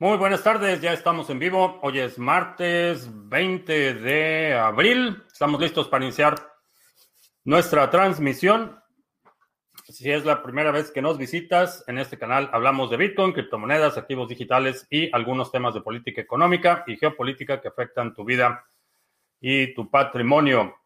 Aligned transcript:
Muy 0.00 0.16
buenas 0.16 0.44
tardes, 0.44 0.80
ya 0.80 0.92
estamos 0.92 1.28
en 1.28 1.40
vivo. 1.40 1.80
Hoy 1.82 1.98
es 1.98 2.20
martes 2.20 3.08
20 3.12 3.94
de 3.94 4.54
abril. 4.54 5.24
Estamos 5.26 5.60
listos 5.60 5.88
para 5.88 6.04
iniciar 6.04 6.36
nuestra 7.42 7.90
transmisión. 7.90 8.78
Si 9.88 10.08
es 10.08 10.24
la 10.24 10.40
primera 10.40 10.70
vez 10.70 10.92
que 10.92 11.02
nos 11.02 11.18
visitas, 11.18 11.82
en 11.88 11.98
este 11.98 12.16
canal 12.16 12.48
hablamos 12.52 12.90
de 12.90 12.96
Bitcoin, 12.96 13.32
criptomonedas, 13.32 13.98
activos 13.98 14.28
digitales 14.28 14.86
y 14.88 15.10
algunos 15.12 15.50
temas 15.50 15.74
de 15.74 15.80
política 15.80 16.20
económica 16.20 16.84
y 16.86 16.96
geopolítica 16.96 17.60
que 17.60 17.66
afectan 17.66 18.14
tu 18.14 18.24
vida 18.24 18.64
y 19.40 19.74
tu 19.74 19.90
patrimonio. 19.90 20.76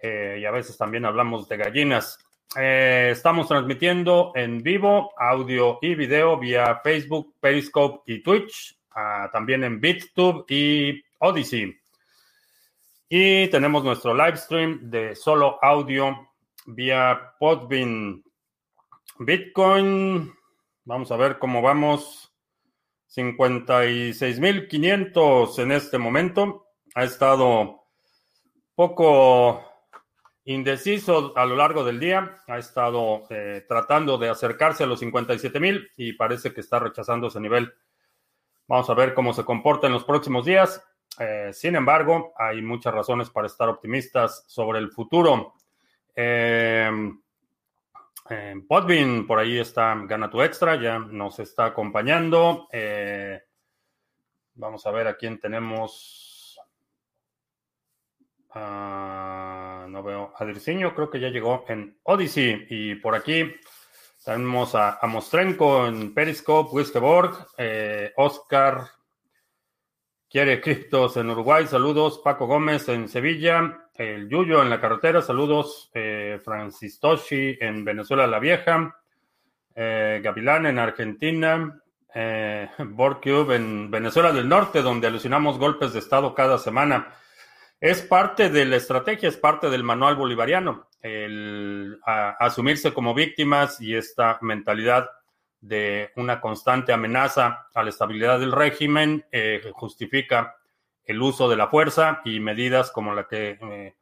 Eh, 0.00 0.38
y 0.40 0.46
a 0.46 0.50
veces 0.50 0.78
también 0.78 1.04
hablamos 1.04 1.46
de 1.46 1.58
gallinas. 1.58 2.18
Eh, 2.54 3.08
estamos 3.12 3.48
transmitiendo 3.48 4.32
en 4.34 4.62
vivo 4.62 5.14
audio 5.16 5.78
y 5.80 5.94
video 5.94 6.38
vía 6.38 6.82
Facebook, 6.84 7.34
Periscope 7.40 8.02
y 8.12 8.22
Twitch, 8.22 8.78
ah, 8.90 9.30
también 9.32 9.64
en 9.64 9.80
BitTube 9.80 10.44
y 10.48 11.02
Odyssey. 11.20 11.74
Y 13.08 13.48
tenemos 13.48 13.82
nuestro 13.84 14.14
live 14.14 14.36
stream 14.36 14.90
de 14.90 15.16
solo 15.16 15.58
audio 15.62 16.28
vía 16.66 17.32
Podbean. 17.38 18.22
Bitcoin, 19.18 20.30
vamos 20.84 21.10
a 21.10 21.16
ver 21.16 21.38
cómo 21.38 21.62
vamos. 21.62 22.34
56.500 23.14 25.58
en 25.58 25.72
este 25.72 25.96
momento. 25.96 26.66
Ha 26.94 27.04
estado 27.04 27.86
poco 28.74 29.71
indeciso 30.44 31.32
a 31.36 31.44
lo 31.44 31.56
largo 31.56 31.84
del 31.84 32.00
día. 32.00 32.38
Ha 32.46 32.58
estado 32.58 33.24
eh, 33.30 33.64
tratando 33.68 34.18
de 34.18 34.28
acercarse 34.28 34.84
a 34.84 34.86
los 34.86 35.00
57 35.00 35.60
mil 35.60 35.90
y 35.96 36.14
parece 36.14 36.52
que 36.52 36.60
está 36.60 36.78
rechazando 36.78 37.28
ese 37.28 37.40
nivel. 37.40 37.72
Vamos 38.66 38.88
a 38.90 38.94
ver 38.94 39.14
cómo 39.14 39.32
se 39.32 39.44
comporta 39.44 39.86
en 39.86 39.92
los 39.92 40.04
próximos 40.04 40.44
días. 40.44 40.82
Eh, 41.18 41.50
sin 41.52 41.76
embargo, 41.76 42.32
hay 42.36 42.62
muchas 42.62 42.94
razones 42.94 43.30
para 43.30 43.46
estar 43.46 43.68
optimistas 43.68 44.44
sobre 44.46 44.78
el 44.78 44.90
futuro. 44.90 45.54
Eh, 46.14 46.90
por 49.28 49.38
ahí 49.38 49.58
está 49.58 49.94
Gana 50.06 50.30
tu 50.30 50.40
Extra, 50.40 50.76
ya 50.76 50.98
nos 50.98 51.38
está 51.38 51.66
acompañando. 51.66 52.68
vamos 54.54 54.86
a 54.86 54.90
ver 54.90 55.06
a 55.06 55.16
quién 55.16 55.38
tenemos. 55.38 56.21
Ah, 58.54 59.86
no 59.88 60.02
veo 60.02 60.32
a 60.36 60.44
creo 60.94 61.10
que 61.10 61.20
ya 61.20 61.28
llegó 61.28 61.64
en 61.68 61.98
Odyssey. 62.02 62.66
Y 62.70 62.94
por 62.96 63.14
aquí 63.14 63.54
tenemos 64.24 64.74
a, 64.74 64.98
Mostrenko 65.04 65.86
en 65.86 66.14
Periscope, 66.14 66.74
Wiskeborg, 66.74 67.46
eh, 67.58 68.12
Oscar 68.16 68.86
quiere 70.32 70.62
criptos 70.62 71.18
en 71.18 71.28
Uruguay, 71.28 71.66
saludos. 71.66 72.18
Paco 72.24 72.46
Gómez 72.46 72.88
en 72.88 73.06
Sevilla, 73.06 73.88
el 73.94 74.30
Yuyo 74.30 74.62
en 74.62 74.70
la 74.70 74.80
carretera, 74.80 75.20
saludos. 75.20 75.90
Eh, 75.92 76.40
Francis 76.42 76.98
Toshi 76.98 77.58
en 77.60 77.84
Venezuela 77.84 78.26
la 78.26 78.38
Vieja, 78.38 78.96
eh, 79.74 80.20
Gavilán 80.24 80.64
en 80.64 80.78
Argentina, 80.78 81.82
eh, 82.14 82.66
Borcube 82.78 83.56
en 83.56 83.90
Venezuela 83.90 84.32
del 84.32 84.48
Norte, 84.48 84.80
donde 84.80 85.06
alucinamos 85.06 85.58
golpes 85.58 85.92
de 85.92 85.98
Estado 85.98 86.34
cada 86.34 86.56
semana. 86.56 87.14
Es 87.82 88.00
parte 88.00 88.48
de 88.48 88.64
la 88.64 88.76
estrategia, 88.76 89.28
es 89.28 89.36
parte 89.36 89.68
del 89.68 89.82
manual 89.82 90.14
bolivariano, 90.14 90.86
el 91.00 91.98
asumirse 92.04 92.94
como 92.94 93.12
víctimas 93.12 93.80
y 93.80 93.96
esta 93.96 94.38
mentalidad 94.40 95.10
de 95.60 96.12
una 96.14 96.40
constante 96.40 96.92
amenaza 96.92 97.66
a 97.74 97.82
la 97.82 97.90
estabilidad 97.90 98.38
del 98.38 98.52
régimen 98.52 99.26
eh, 99.32 99.68
justifica 99.72 100.54
el 101.04 101.20
uso 101.20 101.48
de 101.48 101.56
la 101.56 101.66
fuerza 101.66 102.20
y 102.24 102.38
medidas 102.38 102.92
como 102.92 103.14
la 103.14 103.26
que 103.26 103.58
eh, 103.60 103.96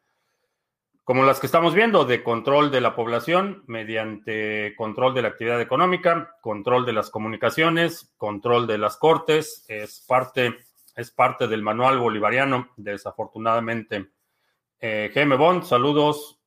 como 1.02 1.22
las 1.22 1.40
que 1.40 1.46
estamos 1.46 1.74
viendo 1.74 2.04
de 2.04 2.22
control 2.22 2.70
de 2.70 2.82
la 2.82 2.94
población 2.94 3.64
mediante 3.66 4.74
control 4.76 5.14
de 5.14 5.22
la 5.22 5.28
actividad 5.28 5.58
económica, 5.58 6.36
control 6.42 6.84
de 6.84 6.92
las 6.92 7.08
comunicaciones, 7.08 8.12
control 8.18 8.66
de 8.66 8.76
las 8.76 8.98
cortes, 8.98 9.64
es 9.68 10.04
parte 10.06 10.58
es 11.00 11.10
parte 11.10 11.48
del 11.48 11.62
manual 11.62 11.98
bolivariano, 11.98 12.70
desafortunadamente. 12.76 14.10
Eh, 14.78 15.10
GM 15.14 15.36
Bond, 15.36 15.64
saludos. 15.64 16.38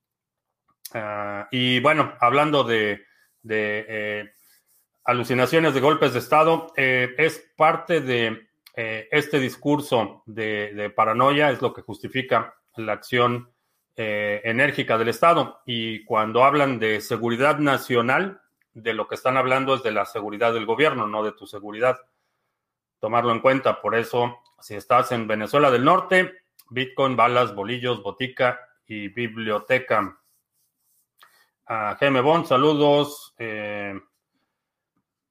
Ah, 0.94 1.48
y 1.52 1.80
bueno, 1.80 2.14
hablando 2.20 2.64
de, 2.64 3.04
eh, 3.50 4.32
alucinaciones 5.06 5.74
de 5.74 5.82
golpes 5.82 6.14
de 6.14 6.20
Estado, 6.20 6.72
eh, 6.78 7.16
es 7.18 7.52
parte 7.58 8.02
de 8.02 8.48
este 8.76 9.40
discurso 9.40 10.24
de, 10.26 10.92
paranoia, 10.96 11.52
es 11.52 11.62
lo 11.62 11.76
que 11.76 11.84
justifica 11.84 12.56
la 12.76 12.94
acción 12.94 13.52
enérgica 13.96 14.98
del 14.98 15.10
Estado. 15.10 15.62
Y 15.68 16.04
cuando 16.06 16.44
hablan 16.44 16.80
de 16.80 17.00
seguridad 17.00 17.60
nacional, 17.60 18.42
de 18.74 18.96
lo 18.96 19.08
que 19.08 19.14
están 19.14 19.38
hablando 19.38 19.76
es 19.76 19.84
de 19.84 19.92
la 19.92 20.06
seguridad 20.06 20.54
del 20.54 20.66
gobierno, 20.66 21.06
no 21.06 21.24
de 21.24 21.34
tu 21.34 21.46
seguridad 21.46 22.00
tomarlo 23.04 23.34
en 23.34 23.42
cuenta. 23.42 23.82
Por 23.82 23.96
eso, 23.96 24.40
si 24.62 24.76
estás 24.76 25.12
en 25.12 25.28
Venezuela 25.28 25.70
del 25.70 25.84
Norte, 25.84 26.46
Bitcoin, 26.70 27.18
balas, 27.18 27.54
bolillos, 27.54 28.02
botica 28.02 28.62
y 28.88 29.10
biblioteca. 29.10 30.18
A 31.66 31.98
GM 32.00 32.22
Bond, 32.22 32.46
saludos. 32.46 33.36
Eh, 33.38 34.00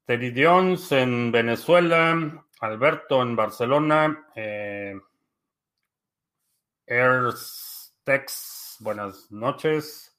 Teridions 0.05 0.93
en 0.93 1.33
Venezuela, 1.33 2.45
Alberto 2.61 3.23
en 3.23 3.37
Barcelona, 3.37 4.27
eh, 4.35 5.01
Tex, 8.05 8.77
buenas 8.81 9.33
noches. 9.33 10.15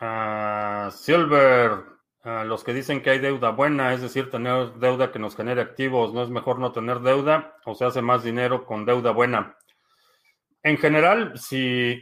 Uh, 0.00 0.90
Silver, 0.90 1.84
los 2.24 2.62
que 2.62 2.72
dicen 2.72 3.02
que 3.02 3.10
hay 3.10 3.18
deuda 3.18 3.50
buena, 3.50 3.92
es 3.94 4.00
decir, 4.00 4.30
tener 4.30 4.74
deuda 4.74 5.10
que 5.10 5.18
nos 5.18 5.34
genere 5.34 5.60
activos, 5.60 6.14
¿no 6.14 6.22
es 6.22 6.30
mejor 6.30 6.58
no 6.58 6.70
tener 6.70 7.00
deuda 7.00 7.56
o 7.64 7.74
se 7.74 7.84
hace 7.84 8.00
más 8.00 8.22
dinero 8.22 8.64
con 8.64 8.84
deuda 8.84 9.10
buena? 9.10 9.56
En 10.62 10.78
general, 10.78 11.36
si, 11.36 12.00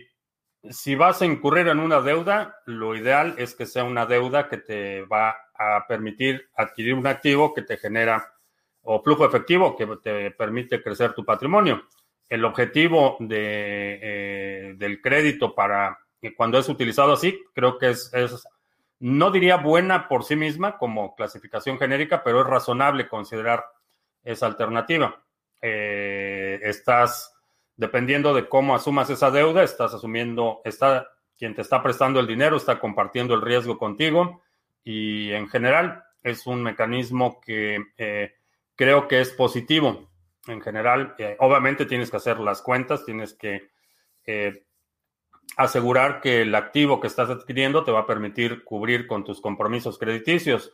si 0.68 0.94
vas 0.94 1.22
a 1.22 1.26
incurrir 1.26 1.68
en 1.68 1.80
una 1.80 2.02
deuda, 2.02 2.56
lo 2.66 2.94
ideal 2.94 3.34
es 3.38 3.54
que 3.54 3.64
sea 3.64 3.84
una 3.84 4.04
deuda 4.04 4.48
que 4.48 4.58
te 4.58 5.02
va 5.02 5.36
a 5.54 5.86
permitir 5.88 6.50
adquirir 6.54 6.94
un 6.94 7.06
activo 7.06 7.54
que 7.54 7.62
te 7.62 7.78
genera 7.78 8.34
o 8.82 9.02
flujo 9.02 9.24
efectivo 9.24 9.76
que 9.76 9.86
te 10.02 10.30
permite 10.32 10.82
crecer 10.82 11.14
tu 11.14 11.24
patrimonio. 11.24 11.84
El 12.28 12.44
objetivo 12.44 13.16
eh, 13.30 14.74
del 14.76 15.00
crédito 15.00 15.54
para 15.54 15.98
cuando 16.36 16.58
es 16.58 16.68
utilizado 16.68 17.14
así, 17.14 17.42
creo 17.54 17.78
que 17.78 17.90
es 17.90 18.10
no 19.00 19.30
diría 19.30 19.56
buena 19.56 20.08
por 20.08 20.24
sí 20.24 20.36
misma 20.36 20.76
como 20.76 21.14
clasificación 21.16 21.78
genérica, 21.78 22.22
pero 22.22 22.42
es 22.42 22.46
razonable 22.46 23.08
considerar 23.08 23.64
esa 24.22 24.46
alternativa. 24.46 25.22
Eh, 25.62 26.60
estás, 26.62 27.34
dependiendo 27.76 28.34
de 28.34 28.46
cómo 28.46 28.74
asumas 28.74 29.08
esa 29.08 29.30
deuda, 29.30 29.62
estás 29.62 29.94
asumiendo, 29.94 30.60
está, 30.64 31.08
quien 31.38 31.54
te 31.54 31.62
está 31.62 31.82
prestando 31.82 32.20
el 32.20 32.26
dinero 32.26 32.58
está 32.58 32.78
compartiendo 32.78 33.34
el 33.34 33.40
riesgo 33.40 33.78
contigo 33.78 34.42
y 34.84 35.32
en 35.32 35.48
general 35.48 36.04
es 36.22 36.46
un 36.46 36.62
mecanismo 36.62 37.40
que 37.40 37.82
eh, 37.96 38.34
creo 38.76 39.08
que 39.08 39.22
es 39.22 39.30
positivo. 39.30 40.10
En 40.46 40.60
general, 40.60 41.14
eh, 41.18 41.36
obviamente 41.38 41.86
tienes 41.86 42.10
que 42.10 42.18
hacer 42.18 42.38
las 42.38 42.60
cuentas, 42.60 43.04
tienes 43.06 43.32
que 43.32 43.70
asegurar 45.56 46.20
que 46.20 46.42
el 46.42 46.54
activo 46.54 47.00
que 47.00 47.06
estás 47.06 47.30
adquiriendo 47.30 47.84
te 47.84 47.92
va 47.92 48.00
a 48.00 48.06
permitir 48.06 48.64
cubrir 48.64 49.06
con 49.06 49.24
tus 49.24 49.40
compromisos 49.40 49.98
crediticios. 49.98 50.72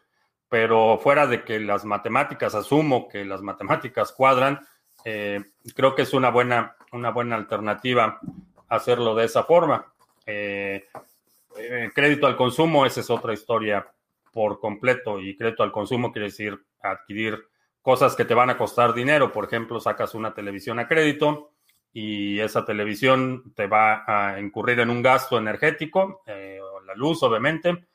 Pero 0.49 0.99
fuera 1.02 1.26
de 1.26 1.44
que 1.44 1.58
las 1.58 1.84
matemáticas, 1.84 2.55
asumo 2.55 3.08
que 3.08 3.25
las 3.25 3.43
matemáticas 3.43 4.12
cuadran, 4.12 4.61
eh, 5.05 5.40
creo 5.75 5.94
que 5.94 6.02
es 6.02 6.12
una 6.14 6.31
buena, 6.31 6.76
una 6.93 7.11
buena 7.11 7.37
alternativa 7.37 8.20
hacerlo 8.69 9.14
de 9.14 9.25
esa 9.25 9.44
forma. 9.44 9.93
Eh, 10.25 10.87
eh, 11.58 11.90
crédito 11.94 12.26
al 12.26 12.37
consumo, 12.37 12.87
esa 12.87 13.00
es 13.00 13.11
otra 13.11 13.32
historia 13.32 13.87
por 14.32 14.61
completo. 14.61 15.20
Y 15.20 15.37
crédito 15.37 15.62
al 15.62 15.72
consumo 15.72 16.12
quiere 16.12 16.29
decir 16.29 16.64
adquirir 16.81 17.49
cosas 17.82 18.14
que 18.14 18.25
te 18.25 18.34
van 18.34 18.50
a 18.50 18.58
costar 18.58 18.94
dinero. 18.94 19.32
Por 19.32 19.46
ejemplo, 19.46 19.81
sacas 19.81 20.14
una 20.14 20.34
televisión 20.34 20.79
a 20.79 20.87
crédito 20.87 21.52
y 21.98 22.40
esa 22.40 22.62
televisión 22.62 23.54
te 23.54 23.66
va 23.66 24.04
a 24.06 24.38
incurrir 24.38 24.81
en 24.81 24.90
un 24.90 25.00
gasto 25.00 25.38
energético, 25.38 26.22
eh, 26.26 26.60
la 26.84 26.94
luz 26.94 27.22
obviamente, 27.22 27.87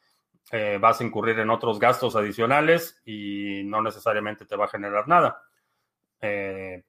eh, 0.52 0.80
vas 0.82 1.00
a 1.00 1.04
incurrir 1.04 1.38
en 1.38 1.52
otros 1.52 1.78
gastos 1.78 2.16
adicionales 2.16 3.00
y 3.06 3.62
no 3.64 3.80
necesariamente 3.80 4.48
te 4.48 4.56
va 4.56 4.66
a 4.66 4.70
generar 4.70 5.08
nada. 5.08 5.44
Eh, 6.20 6.84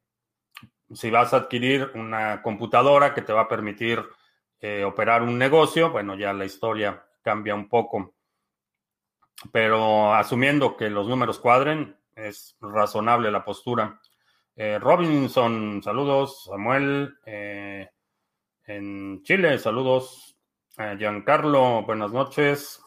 si 0.91 1.11
vas 1.11 1.35
a 1.35 1.37
adquirir 1.37 1.91
una 1.97 2.41
computadora 2.41 3.13
que 3.13 3.21
te 3.21 3.35
va 3.35 3.43
a 3.43 3.49
permitir 3.49 4.03
operar 4.87 5.23
un 5.23 5.37
negocio, 5.37 5.91
bueno, 5.91 6.15
ya 6.15 6.33
la 6.33 6.47
historia 6.47 7.05
cambia 7.21 7.55
un 7.55 7.69
poco. 7.69 8.15
Pero 9.53 10.15
asumiendo 10.15 10.79
que 10.79 10.89
los 10.89 11.09
números 11.09 11.41
cuadren, 11.41 11.95
es 12.17 12.57
razonable 12.61 13.31
la 13.31 13.45
postura. 13.45 14.01
Robinson, 14.57 15.83
saludos. 15.83 16.45
Samuel, 16.45 17.17
en 17.25 19.23
Chile, 19.23 19.59
saludos. 19.59 20.37
Giancarlo, 20.99 21.83
buenas 21.83 22.13
noches. 22.13 22.83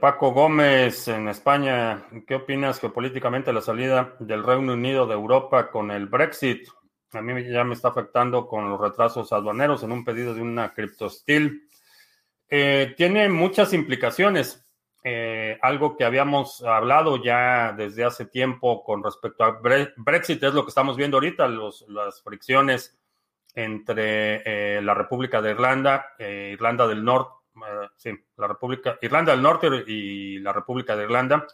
Paco 0.00 0.32
Gómez, 0.32 1.06
en 1.06 1.28
España, 1.28 2.08
¿qué 2.26 2.34
opinas 2.34 2.80
geopolíticamente 2.80 3.50
de 3.50 3.54
la 3.54 3.60
salida 3.60 4.16
del 4.18 4.42
Reino 4.42 4.72
Unido 4.72 5.06
de 5.06 5.14
Europa 5.14 5.70
con 5.70 5.92
el 5.92 6.06
Brexit? 6.08 6.68
A 7.12 7.22
mí 7.22 7.50
ya 7.50 7.64
me 7.64 7.74
está 7.74 7.88
afectando 7.88 8.46
con 8.46 8.68
los 8.68 8.80
retrasos 8.80 9.32
aduaneros 9.32 9.82
en 9.82 9.92
un 9.92 10.04
pedido 10.04 10.34
de 10.34 10.42
una 10.42 10.74
criptostil. 10.74 11.68
Eh, 12.50 12.92
tiene 12.96 13.28
muchas 13.28 13.72
implicaciones. 13.72 14.67
Eh, 15.04 15.58
algo 15.62 15.96
que 15.96 16.04
habíamos 16.04 16.62
hablado 16.62 17.22
ya 17.22 17.72
desde 17.76 18.04
hace 18.04 18.26
tiempo 18.26 18.82
con 18.82 19.02
respecto 19.02 19.44
a 19.44 19.60
Brexit 19.96 20.42
es 20.42 20.54
lo 20.54 20.64
que 20.64 20.70
estamos 20.70 20.96
viendo 20.96 21.16
ahorita, 21.16 21.48
las 21.48 22.22
fricciones 22.22 22.98
entre 23.54 24.42
eh, 24.44 24.82
la 24.82 24.94
República 24.94 25.40
de 25.40 25.50
Irlanda, 25.52 26.06
Irlanda 26.18 26.86
del 26.86 27.04
Norte, 27.04 27.30
sí, 27.96 28.10
la 28.36 28.48
República, 28.48 28.98
Irlanda 29.00 29.32
del 29.32 29.42
Norte 29.42 29.68
y 29.86 30.38
la 30.38 30.52
República 30.52 30.96
de 30.96 31.04
Irlanda. 31.04 31.46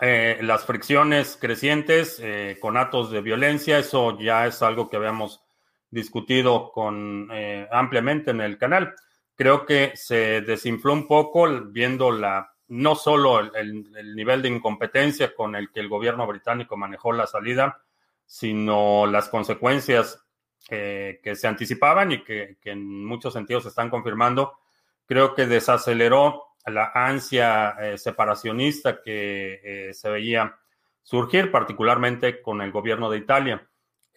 las 0.00 0.64
fricciones 0.64 1.38
crecientes 1.40 2.22
con 2.60 2.76
actos 2.76 3.10
de 3.10 3.20
violencia, 3.20 3.78
eso 3.78 4.18
ya 4.18 4.46
es 4.46 4.62
algo 4.62 4.88
que 4.88 4.96
habíamos 4.96 5.46
discutido 5.90 6.72
con, 6.72 7.28
eh, 7.32 7.68
ampliamente 7.70 8.30
en 8.30 8.40
el 8.40 8.58
canal. 8.58 8.94
Creo 9.36 9.66
que 9.66 9.92
se 9.94 10.40
desinfló 10.40 10.94
un 10.94 11.06
poco 11.06 11.46
viendo 11.66 12.10
la, 12.10 12.54
no 12.68 12.94
solo 12.94 13.40
el, 13.54 14.14
nivel 14.16 14.42
de 14.42 14.48
incompetencia 14.48 15.34
con 15.34 15.54
el 15.54 15.70
que 15.70 15.80
el 15.80 15.88
gobierno 15.88 16.26
británico 16.26 16.76
manejó 16.76 17.12
la 17.12 17.26
salida, 17.26 17.82
sino 18.24 19.06
las 19.06 19.28
consecuencias 19.28 20.24
eh, 20.70 21.20
que 21.22 21.36
se 21.36 21.46
anticipaban 21.46 22.12
y 22.12 22.24
que, 22.24 22.56
en 22.64 23.04
muchos 23.04 23.34
sentidos 23.34 23.64
se 23.64 23.68
están 23.68 23.90
confirmando. 23.90 24.58
Creo 25.04 25.34
que 25.34 25.46
desaceleró 25.46 26.42
la 26.64 26.90
ansia 26.94 27.76
eh, 27.80 27.98
separacionista 27.98 29.00
que 29.02 29.90
se 29.92 30.08
veía 30.08 30.56
surgir, 31.02 31.52
particularmente 31.52 32.42
con 32.42 32.60
el 32.62 32.72
gobierno 32.72 33.08
de 33.08 33.18
Italia. 33.18 33.68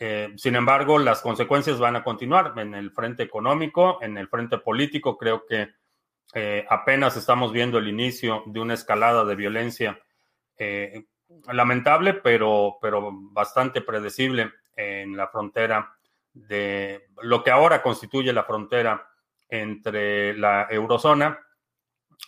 Eh, 0.02 0.34
sin 0.38 0.56
embargo, 0.56 0.98
las 0.98 1.22
consecuencias 1.22 1.78
van 1.78 1.98
a 1.98 2.04
continuar 2.04 2.54
en 2.58 2.74
el 2.74 2.92
frente 2.92 3.24
económico, 3.24 4.00
en 4.02 4.18
el 4.18 4.30
frente 4.30 4.58
político. 4.58 5.18
Creo 5.18 5.46
que 5.46 5.68
eh, 6.34 6.66
apenas 6.70 7.18
estamos 7.18 7.52
viendo 7.52 7.78
el 7.78 7.90
inicio 7.90 8.44
de 8.46 8.62
una 8.62 8.76
escalada 8.76 9.26
de 9.26 9.36
violencia 9.36 10.02
eh, 10.58 11.06
lamentable, 11.52 12.14
pero, 12.14 12.78
pero 12.82 13.12
bastante 13.12 13.82
predecible 13.82 14.54
en 14.74 15.18
la 15.18 15.28
frontera 15.28 15.94
de 16.32 17.10
lo 17.22 17.44
que 17.44 17.52
ahora 17.52 17.82
constituye 17.82 18.32
la 18.32 18.46
frontera 18.46 19.06
entre 19.50 20.34
la 20.36 20.68
eurozona 20.70 21.38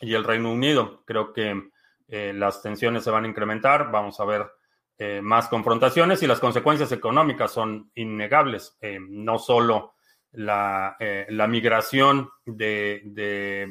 y 0.02 0.14
el 0.14 0.26
Reino 0.26 0.52
Unido. 0.52 1.04
Creo 1.06 1.32
que 1.32 1.70
las 2.08 2.62
tensiones 2.62 3.06
se 3.06 3.12
van 3.12 3.24
a 3.24 3.28
incrementar. 3.30 3.90
Vamos 3.90 4.20
a 4.20 4.26
ver 4.26 4.52
eh, 5.04 5.20
más 5.20 5.48
confrontaciones 5.48 6.22
y 6.22 6.28
las 6.28 6.40
consecuencias 6.40 6.92
económicas 6.92 7.52
son 7.52 7.90
innegables. 7.96 8.78
Eh, 8.82 9.00
no 9.02 9.40
solo 9.40 9.96
la, 10.32 10.96
eh, 11.00 11.26
migración 11.50 12.30
de, 12.46 13.68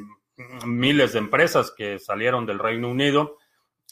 miles 0.66 1.12
de 1.12 1.18
empresas 1.20 1.70
que 1.70 2.00
salieron 2.00 2.46
del 2.46 2.58
Reino 2.58 2.90
Unido, 2.90 3.36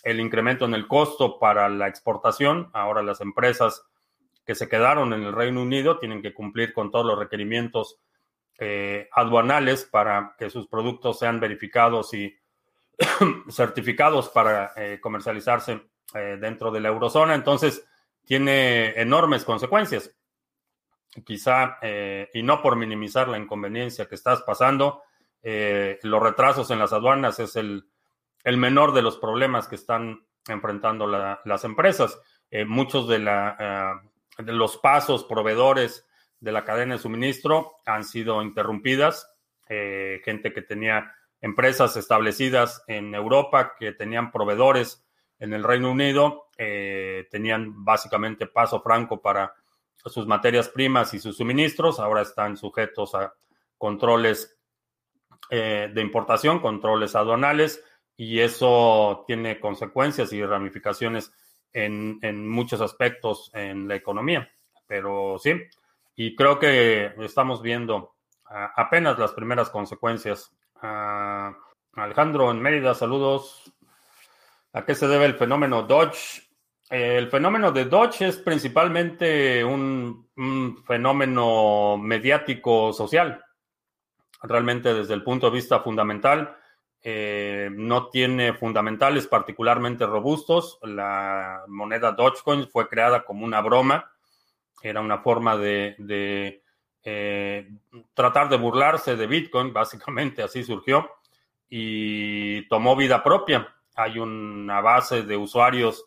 el 0.02 0.18
incremento 0.18 0.64
en 0.64 0.74
el 0.74 0.88
costo 0.88 1.38
para 1.38 1.68
la 1.68 1.86
exportación. 1.86 2.70
Ahora 2.72 3.04
las 3.04 3.20
empresas 3.20 3.86
que 4.44 4.56
se 4.56 4.68
quedaron 4.68 5.12
en 5.12 5.22
el 5.22 5.32
Reino 5.32 5.62
Unido 5.62 6.00
tienen 6.00 6.22
que 6.22 6.34
cumplir 6.34 6.72
con 6.72 6.90
todos 6.90 7.06
los 7.06 7.20
requerimientos 7.20 8.00
aduanales 9.12 9.84
para 9.84 10.34
que 10.36 10.50
sus 10.50 10.66
productos 10.66 11.20
sean 11.20 11.38
verificados 11.38 12.12
y 12.14 12.36
certificados 13.48 14.28
para 14.28 14.72
comercializarse 15.00 15.80
eh, 16.14 16.38
dentro 16.40 16.70
de 16.70 16.80
la 16.80 16.88
eurozona, 16.88 17.34
entonces 17.34 17.84
tiene 18.24 18.98
enormes 18.98 19.44
consecuencias. 19.44 20.10
Quizá, 21.24 21.78
eh, 21.82 22.30
y 22.32 22.42
no 22.42 22.62
por 22.62 22.76
minimizar 22.76 23.28
la 23.28 23.38
inconveniencia 23.38 24.06
que 24.06 24.14
estás 24.14 24.42
pasando, 24.42 25.02
eh, 25.42 25.98
los 26.02 26.22
retrasos 26.22 26.70
en 26.70 26.78
las 26.78 26.94
aduanas 26.94 27.38
es 27.40 27.56
el, 27.56 27.84
menor 28.44 28.94
de 28.94 29.02
los 29.02 29.18
problemas 29.18 29.68
que 29.68 29.74
están 29.74 30.26
enfrentando 30.46 31.06
las 31.06 31.64
empresas. 31.64 32.18
muchos 32.66 33.06
de, 33.06 33.18
la, 33.18 34.00
de 34.38 34.52
los 34.52 34.78
pasos 34.78 35.24
proveedores 35.24 36.06
de 36.40 36.52
la 36.52 36.64
cadena 36.64 36.94
de 36.94 37.02
suministro 37.02 37.76
han 37.84 38.04
sido 38.04 38.40
interrumpidas. 38.40 39.30
gente 39.68 40.54
que 40.54 40.62
tenía 40.62 41.14
empresas 41.42 41.98
establecidas 41.98 42.82
en 42.86 43.14
Europa, 43.14 43.74
que 43.78 43.92
tenían 43.92 44.32
proveedores 44.32 45.04
en 45.38 45.52
el 45.52 45.62
Reino 45.62 45.90
Unido 45.90 46.48
eh, 46.56 47.26
tenían 47.30 47.84
básicamente 47.84 48.46
paso 48.46 48.80
franco 48.82 49.20
para 49.20 49.54
sus 49.96 50.26
materias 50.26 50.68
primas 50.68 51.12
y 51.14 51.18
sus 51.18 51.36
suministros, 51.36 52.00
ahora 52.00 52.22
están 52.22 52.56
sujetos 52.56 53.14
a 53.14 53.34
controles 53.76 54.58
eh, 55.50 55.90
de 55.92 56.00
importación, 56.00 56.60
controles 56.60 57.14
aduanales, 57.14 57.84
y 58.16 58.40
eso 58.40 59.24
tiene 59.26 59.60
consecuencias 59.60 60.32
y 60.32 60.44
ramificaciones 60.44 61.32
en, 61.72 62.48
muchos 62.48 62.80
aspectos 62.80 63.50
en 63.54 63.86
la 63.86 63.94
economía. 63.94 64.50
Pero 64.86 65.38
sí, 65.38 65.52
y 66.16 66.34
creo 66.34 66.58
que 66.58 67.12
estamos 67.20 67.62
viendo 67.62 68.16
apenas 68.44 69.18
las 69.18 69.32
primeras 69.32 69.70
consecuencias. 69.70 70.50
Ah, 70.82 71.56
Alejandro 71.92 72.50
en 72.50 72.60
Mérida, 72.60 72.94
saludos. 72.94 73.72
¿A 74.78 74.84
qué 74.84 74.94
se 74.94 75.08
debe 75.08 75.24
el 75.24 75.34
fenómeno 75.34 75.82
Dodge? 75.82 76.46
el 76.88 77.28
fenómeno 77.28 77.72
de 77.72 77.84
Dodge 77.86 78.28
es 78.28 78.36
principalmente 78.36 79.64
un, 79.64 80.28
fenómeno 80.86 81.98
mediático 81.98 82.92
social. 82.92 83.44
Realmente 84.40 84.94
desde 84.94 85.14
el 85.14 85.24
punto 85.24 85.50
de 85.50 85.56
vista 85.56 85.80
fundamental, 85.80 86.56
eh, 87.02 87.68
no 87.72 88.08
tiene 88.08 88.52
fundamentales 88.52 89.26
particularmente 89.26 90.06
robustos. 90.06 90.78
La 90.82 91.64
moneda 91.66 92.12
Dogecoin 92.12 92.68
fue 92.68 92.88
creada 92.88 93.24
como 93.24 93.44
una 93.44 93.60
broma. 93.60 94.12
Era 94.80 95.00
una 95.00 95.18
forma 95.18 95.56
de, 95.56 96.62
eh, 97.02 97.68
tratar 98.14 98.48
de 98.48 98.56
burlarse 98.56 99.16
de 99.16 99.26
Bitcoin, 99.26 99.72
básicamente 99.72 100.40
así 100.40 100.62
surgió, 100.62 101.10
y 101.68 102.62
tomó 102.68 102.94
vida 102.94 103.24
propia 103.24 103.74
hay 103.98 104.20
una 104.20 104.80
base 104.80 105.24
de 105.24 105.36
usuarios 105.36 106.06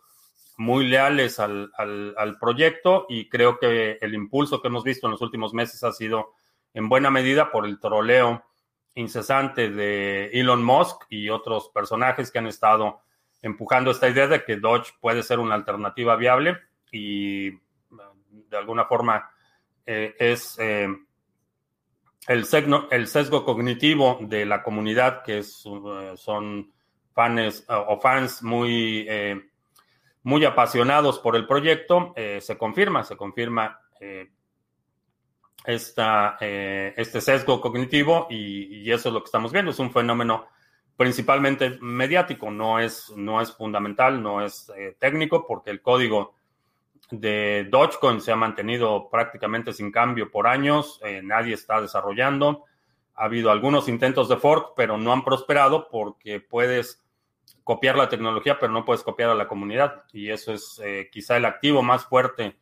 muy 0.56 0.88
leales 0.88 1.40
al, 1.40 2.38
proyecto 2.40 3.06
y 3.10 3.28
creo 3.28 3.60
que 3.60 3.98
el 4.00 4.14
impulso 4.14 4.62
que 4.62 4.70
hemos 4.70 4.84
visto 4.84 5.08
en 5.08 5.12
los 5.12 5.22
últimos 5.22 5.54
meses 5.54 5.84
ha 5.84 5.92
sido 5.92 6.34
en 6.74 6.88
buena 6.88 7.12
medida 7.12 7.52
por 7.52 7.66
el 7.66 7.80
troleo 7.80 8.46
incesante 8.96 9.70
de 9.70 10.28
Elon 10.28 10.64
Musk 10.64 11.04
y 11.10 11.30
otros 11.30 11.70
personajes 11.70 12.32
que 12.32 12.40
han 12.40 12.48
estado 12.48 13.02
empujando 13.42 13.92
esta 13.92 14.08
idea 14.08 14.28
de 14.28 14.44
que 14.46 14.56
Dodge 14.56 14.94
puede 15.02 15.22
ser 15.22 15.40
una 15.40 15.56
alternativa 15.56 16.16
viable 16.16 16.58
y 16.92 17.50
de 17.50 18.58
alguna 18.58 18.86
forma 18.86 19.30
eh, 19.86 20.16
es 20.18 20.58
eh, 20.60 20.88
el, 22.28 22.46
el, 22.92 23.08
sesgo 23.08 23.44
cognitivo 23.44 24.20
de 24.22 24.46
la 24.46 24.64
comunidad 24.64 25.24
que 25.24 25.40
eh, 25.40 25.44
son 25.44 26.72
fans 27.14 27.66
o 27.68 28.00
fans 28.00 28.42
muy, 28.44 29.06
eh, 29.08 29.42
muy 30.24 30.46
apasionados 30.46 31.20
por 31.20 31.36
el 31.36 31.46
proyecto, 31.46 32.14
eh, 32.16 32.40
se 32.42 32.58
confirma, 32.58 33.04
se 33.04 33.18
confirma 33.18 33.80
eh, 34.00 34.30
esta, 35.66 36.38
este 36.40 37.22
sesgo 37.22 37.62
cognitivo 37.62 38.28
y, 38.30 38.90
eso 38.92 39.10
es 39.10 39.14
lo 39.14 39.22
que 39.22 39.28
estamos 39.28 39.52
viendo. 39.52 39.72
Es 39.72 39.80
un 39.80 39.92
fenómeno 39.92 40.48
principalmente 40.98 41.78
mediático, 41.82 42.50
no 42.50 42.80
es, 42.80 43.12
no 43.16 43.42
es 43.42 43.56
fundamental, 43.56 44.22
no 44.22 44.44
es 44.44 44.72
técnico, 45.00 45.46
porque 45.48 45.70
el 45.70 45.82
código 45.82 46.36
de 47.12 47.68
Dogecoin 47.70 48.22
se 48.22 48.32
ha 48.32 48.36
mantenido 48.36 49.10
prácticamente 49.10 49.74
sin 49.74 49.92
cambio 49.92 50.32
por 50.32 50.48
años, 50.48 51.00
nadie 51.24 51.54
está 51.54 51.80
desarrollando. 51.80 52.66
Ha 53.16 53.26
habido 53.26 53.52
algunos 53.52 53.88
intentos 53.88 54.30
de 54.30 54.38
fork, 54.38 54.74
pero 54.76 54.98
no 54.98 55.14
han 55.14 55.24
prosperado 55.24 55.90
porque 55.90 56.40
puedes 56.40 57.01
copiar 57.72 57.96
la 57.96 58.10
tecnología, 58.10 58.60
pero 58.60 58.74
no 58.74 58.84
puedes 58.84 59.02
copiar 59.02 59.30
a 59.30 59.34
la 59.34 59.48
comunidad. 59.48 60.04
Y 60.12 60.30
eso 60.30 60.52
es 60.52 60.78
eh, 60.84 61.08
quizá 61.10 61.38
el 61.38 61.46
activo 61.46 61.82
más 61.82 62.04
fuerte 62.04 62.60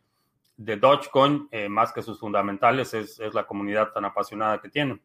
de 0.56 0.76
Dogecoin, 0.76 1.48
eh, 1.50 1.68
más 1.68 1.92
que 1.92 2.00
sus 2.00 2.20
fundamentales, 2.20 2.94
es, 2.94 3.18
la 3.34 3.44
comunidad 3.44 3.90
tan 3.90 4.04
apasionada 4.04 4.60
que 4.60 4.68
tienen. 4.68 5.02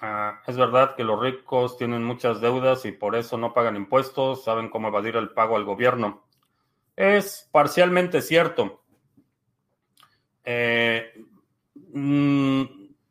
Ah, 0.00 0.40
es 0.46 0.56
verdad 0.56 0.96
que 0.96 1.04
los 1.04 1.20
ricos 1.20 1.76
tienen 1.76 2.04
muchas 2.04 2.40
deudas 2.40 2.86
y 2.86 2.92
por 2.92 3.16
eso 3.16 3.36
no 3.36 3.52
pagan 3.52 3.76
impuestos, 3.76 4.44
saben 4.44 4.70
cómo 4.70 4.88
evadir 4.88 5.16
el 5.16 5.32
pago 5.32 5.56
al 5.56 5.64
gobierno. 5.64 6.26
Es 6.96 7.50
parcialmente 7.52 8.22
cierto. 8.22 8.82
Eh, 10.42 11.22
mm, 11.92 12.62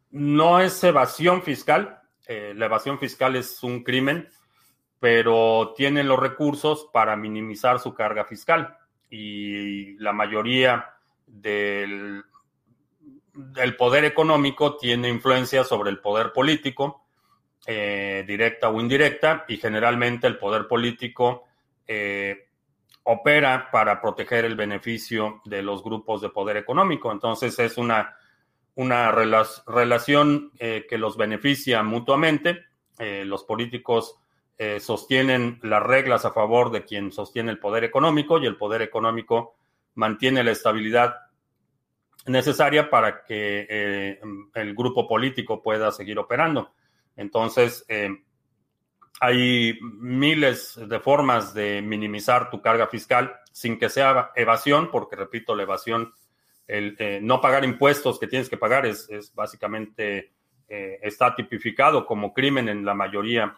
no 0.09 0.59
es 0.61 0.83
evasión 0.83 1.43
fiscal. 1.43 2.01
La 2.27 2.65
evasión 2.65 2.97
fiscal 2.97 3.35
es 3.35 3.61
un 3.61 3.83
crimen, 3.83 4.27
pero 5.05 5.75
tienen 5.77 6.07
los 6.07 6.17
recursos 6.17 6.89
para 6.91 7.15
minimizar 7.15 7.77
su 7.77 7.93
carga 7.93 8.25
fiscal. 8.25 8.75
Y 9.07 9.93
la 9.99 10.13
mayoría 10.13 10.95
del 11.27 12.23
el 13.57 13.75
poder 13.75 14.03
económico 14.03 14.77
tiene 14.77 15.07
influencia 15.07 15.63
sobre 15.63 15.91
el 15.91 15.99
poder 15.99 16.33
político, 16.33 17.05
eh, 17.67 18.23
directa 18.27 18.69
o 18.69 18.81
indirecta, 18.81 19.45
y 19.47 19.57
generalmente 19.57 20.25
el 20.25 20.39
poder 20.39 20.67
político 20.67 21.43
eh, 21.85 22.47
opera 23.03 23.69
para 23.71 24.01
proteger 24.01 24.43
el 24.45 24.55
beneficio 24.55 25.39
de 25.45 25.61
los 25.61 25.83
grupos 25.83 26.19
de 26.19 26.29
poder 26.29 26.57
económico. 26.57 27.11
Entonces 27.11 27.59
es 27.59 27.77
una, 27.77 28.17
una 28.73 29.11
relación 29.11 30.51
eh, 30.57 30.87
que 30.89 30.97
los 30.97 31.15
beneficia 31.15 31.83
mutuamente. 31.83 32.63
los 32.97 33.43
políticos 33.43 34.17
sostienen 34.79 35.59
las 35.63 35.83
reglas 35.83 36.23
a 36.23 36.31
favor 36.31 36.71
de 36.71 36.85
quien 36.85 37.11
sostiene 37.11 37.51
el 37.51 37.59
poder 37.59 37.83
económico 37.83 38.39
y 38.39 38.45
el 38.45 38.55
poder 38.55 38.81
económico 38.81 39.57
mantiene 39.95 40.43
la 40.43 40.51
estabilidad 40.51 41.15
necesaria 42.27 42.89
para 42.89 43.23
que 43.23 43.67
eh, 43.69 44.19
el 44.53 44.75
grupo 44.75 45.07
político 45.07 45.61
pueda 45.61 45.91
seguir 45.91 46.19
operando. 46.19 46.73
Entonces, 47.15 47.85
eh, 47.87 48.09
hay 49.19 49.79
miles 49.81 50.79
de 50.87 50.99
formas 50.99 51.53
de 51.53 51.81
minimizar 51.81 52.49
tu 52.49 52.61
carga 52.61 52.87
fiscal 52.87 53.33
sin 53.51 53.79
que 53.79 53.89
sea 53.89 54.31
evasión, 54.35 54.89
porque 54.91 55.15
repito, 55.15 55.55
la 55.55 55.63
evasión, 55.63 56.13
el 56.67 56.95
eh, 56.99 57.19
no 57.21 57.39
pagar 57.39 57.63
impuestos 57.63 58.19
que 58.19 58.27
tienes 58.27 58.49
que 58.49 58.57
pagar 58.57 58.85
es 58.85 59.33
básicamente, 59.33 60.31
está 60.67 61.35
tipificado 61.35 62.07
como 62.07 62.33
crimen 62.33 62.67
en 62.69 62.83
la 62.83 62.95
mayoría 62.95 63.55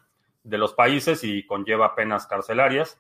de 0.48 0.58
los 0.58 0.74
países 0.74 1.24
y 1.24 1.46
conlleva 1.46 1.96
penas 1.96 2.28
carcelarias, 2.28 3.00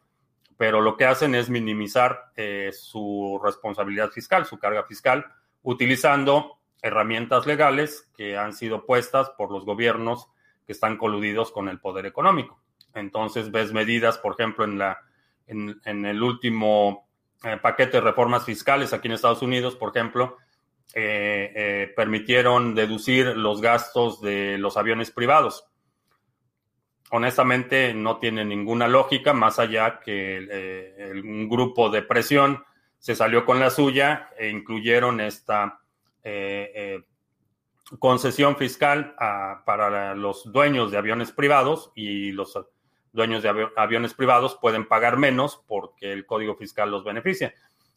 pero 0.57 0.81
lo 0.81 0.97
que 0.97 1.05
hacen 1.05 1.35
es 1.35 1.49
minimizar 1.49 2.31
su 2.71 3.39
responsabilidad 3.43 4.09
fiscal, 4.09 4.45
su 4.45 4.57
carga 4.57 4.83
fiscal, 4.83 5.25
utilizando 5.61 6.57
herramientas 6.81 7.45
legales 7.45 8.09
que 8.15 8.37
han 8.37 8.53
sido 8.53 8.85
puestas 8.85 9.29
por 9.31 9.51
los 9.51 9.65
gobiernos 9.65 10.29
que 10.65 10.73
están 10.73 10.97
coludidos 10.97 11.51
con 11.51 11.69
el 11.69 11.79
poder 11.79 12.05
económico. 12.05 12.59
Entonces 12.93 13.51
ves 13.51 13.73
medidas, 13.73 14.17
por 14.17 14.33
ejemplo, 14.33 14.65
en, 14.65 14.77
la, 14.77 14.99
en, 15.47 16.05
el 16.05 16.21
último 16.21 17.07
eh, 17.43 17.57
paquete 17.61 17.97
de 17.97 18.01
reformas 18.01 18.45
fiscales 18.45 18.93
aquí 18.93 19.07
en 19.07 19.13
Estados 19.13 19.41
Unidos, 19.41 19.75
por 19.75 19.95
ejemplo, 19.95 20.37
eh, 20.93 21.51
eh, 21.55 21.93
permitieron 21.95 22.75
deducir 22.75 23.37
los 23.37 23.61
gastos 23.61 24.21
de 24.21 24.57
los 24.57 24.77
aviones 24.77 25.11
privados. 25.11 25.65
Honestamente, 27.11 27.93
no 27.93 28.17
tiene 28.17 28.43
ninguna 28.43 28.87
lógica, 28.87 29.33
más 29.33 29.59
allá 29.59 29.99
que 29.99 31.21
un 31.23 31.47
grupo 31.47 31.89
de 31.89 32.01
presión 32.01 32.63
se 32.99 33.15
salió 33.15 33.45
con 33.45 33.59
la 33.59 33.69
suya 33.69 34.29
e 34.37 34.49
incluyeron 34.49 35.21
esta 35.21 35.79
eh, 36.23 36.71
eh, 36.75 37.03
concesión 37.99 38.57
fiscal 38.57 39.15
para 39.65 40.13
los 40.13 40.51
dueños 40.51 40.91
de 40.91 40.97
aviones 40.97 41.31
privados 41.31 41.91
y 41.95 42.33
los 42.33 42.59
dueños 43.13 43.43
de 43.43 43.69
aviones 43.77 44.13
privados 44.13 44.57
pueden 44.61 44.87
pagar 44.87 45.15
menos 45.15 45.63
porque 45.67 46.11
el 46.11 46.25
código 46.25 46.55
fiscal 46.55 46.91
los 46.91 47.05
beneficia. 47.05 47.53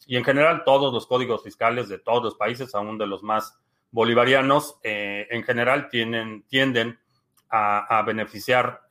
Y 0.06 0.16
en 0.16 0.24
general 0.24 0.62
todos 0.64 0.92
los 0.92 1.06
códigos 1.06 1.42
fiscales 1.42 1.88
de 1.88 1.98
todos 1.98 2.22
los 2.22 2.34
países, 2.36 2.74
aún 2.74 2.98
de 2.98 3.06
los 3.06 3.22
más 3.22 3.58
bolivarianos, 3.90 4.78
eh, 4.84 5.26
en 5.30 5.42
general 5.42 5.88
tienen, 5.88 6.44
tienden 6.48 6.98
a, 7.50 8.02
beneficiar 8.06 8.82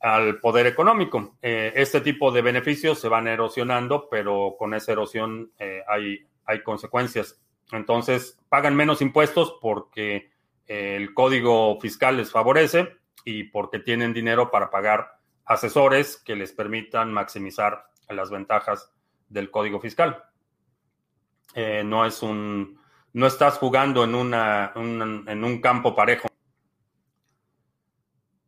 al 0.00 0.40
poder 0.40 0.66
económico. 0.66 1.36
Eh, 1.42 1.72
este 1.76 2.00
tipo 2.00 2.32
de 2.32 2.42
beneficios 2.42 2.98
se 2.98 3.08
van 3.08 3.28
erosionando, 3.28 4.08
pero 4.10 4.56
con 4.58 4.74
esa 4.74 4.92
erosión 4.92 5.52
eh, 5.58 5.82
hay, 5.86 6.26
hay 6.46 6.62
consecuencias. 6.62 7.40
Entonces, 7.70 8.38
pagan 8.48 8.74
menos 8.74 9.02
impuestos 9.02 9.58
porque 9.60 10.30
eh, 10.66 10.96
el 10.96 11.14
código 11.14 11.78
fiscal 11.80 12.16
les 12.16 12.32
favorece 12.32 12.96
y 13.24 13.44
porque 13.44 13.78
tienen 13.78 14.14
dinero 14.14 14.50
para 14.50 14.70
pagar 14.70 15.18
asesores 15.44 16.16
que 16.16 16.34
les 16.34 16.52
permitan 16.52 17.12
maximizar 17.12 17.84
las 18.08 18.30
ventajas 18.30 18.90
del 19.28 19.50
código 19.50 19.80
fiscal. 19.80 20.24
no 21.54 22.06
es 22.06 22.22
un, 22.22 22.80
no 23.12 23.26
estás 23.26 23.58
jugando 23.58 24.02
en, 24.02 24.14
una, 24.14 24.72
en 24.74 25.44
un 25.44 25.60
campo 25.60 25.94
parejo. 25.94 26.29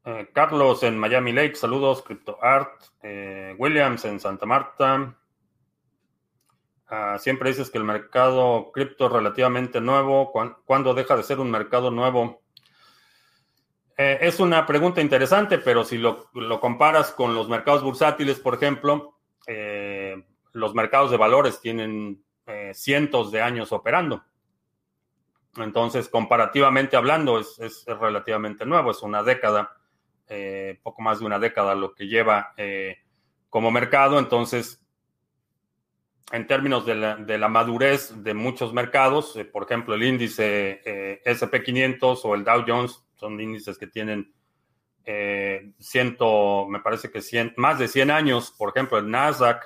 Eh, 0.04 0.30
Carlos 0.32 0.82
en 0.82 0.98
Miami 0.98 1.32
Lake, 1.32 1.54
saludos, 1.54 2.02
CryptoArt. 2.02 2.82
Eh, 3.02 3.54
Williams 3.58 4.04
en 4.04 4.18
Santa 4.18 4.46
Marta. 4.46 5.16
Ah, 6.88 7.16
siempre 7.18 7.50
dices 7.50 7.70
que 7.70 7.78
el 7.78 7.84
mercado 7.84 8.70
cripto 8.72 9.06
es 9.06 9.12
relativamente 9.12 9.80
nuevo. 9.80 10.32
¿Cuándo 10.64 10.94
deja 10.94 11.16
de 11.16 11.22
ser 11.22 11.38
un 11.38 11.50
mercado 11.50 11.90
nuevo? 11.90 12.42
Eh, 13.96 14.18
es 14.22 14.40
una 14.40 14.66
pregunta 14.66 15.00
interesante, 15.00 15.58
pero 15.58 15.84
si 15.84 15.98
lo, 15.98 16.30
comparas 16.60 17.12
con 17.12 17.34
los 17.34 17.48
mercados 17.48 17.82
bursátiles, 17.82 18.40
por 18.40 18.54
ejemplo, 18.54 19.18
los 20.52 20.74
mercados 20.74 21.10
de 21.10 21.16
valores 21.16 21.60
tienen 21.60 22.22
cientos 22.72 23.30
de 23.30 23.40
años 23.40 23.72
operando. 23.72 24.24
Entonces, 25.56 26.08
comparativamente 26.08 26.96
hablando, 26.96 27.38
es 27.38 27.84
relativamente 27.86 28.66
nuevo, 28.66 28.90
es 28.90 29.02
una 29.02 29.22
década 29.22 29.76
eh, 30.34 30.80
poco 30.82 31.02
más 31.02 31.18
de 31.18 31.26
una 31.26 31.38
década 31.38 31.74
lo 31.74 31.94
que 31.94 32.06
lleva 32.06 32.54
eh, 32.56 32.96
como 33.50 33.70
mercado. 33.70 34.18
Entonces, 34.18 34.82
en 36.32 36.46
términos 36.46 36.86
de 36.86 36.94
la, 36.94 37.48
madurez 37.48 38.14
de 38.24 38.32
muchos 38.32 38.72
mercados, 38.72 39.36
eh, 39.36 39.44
por 39.44 39.64
ejemplo, 39.64 39.94
el 39.94 40.04
índice 40.04 40.80
SP500 41.26 42.20
o 42.24 42.34
el 42.34 42.44
Dow 42.44 42.64
Jones 42.66 43.04
son 43.14 43.38
índices 43.38 43.76
que 43.76 43.86
tienen 43.86 44.32
ciento, 45.78 46.66
me 46.66 46.80
parece 46.80 47.10
que 47.10 47.20
más 47.58 47.78
de 47.78 47.88
100 47.88 48.10
años. 48.10 48.54
Por 48.56 48.70
ejemplo, 48.70 48.96
el 48.96 49.10
Nasdaq, 49.10 49.62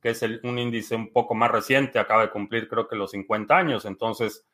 que 0.00 0.10
es 0.10 0.22
un 0.22 0.58
índice 0.58 0.94
un 0.94 1.12
poco 1.12 1.34
más 1.34 1.50
reciente, 1.50 1.98
acaba 1.98 2.22
de 2.22 2.30
cumplir 2.30 2.66
creo 2.66 2.88
que 2.88 2.96
los 2.96 3.10
50 3.10 3.54
años. 3.54 3.84
Entonces, 3.84 4.48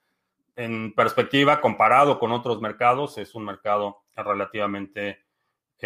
en 0.57 0.93
perspectiva, 0.95 1.61
comparado 1.61 2.19
con 2.19 2.33
otros 2.33 2.61
mercados, 2.61 3.19
es 3.19 3.37
un 3.37 3.45
mercado 3.45 4.03
relativamente 4.17 5.24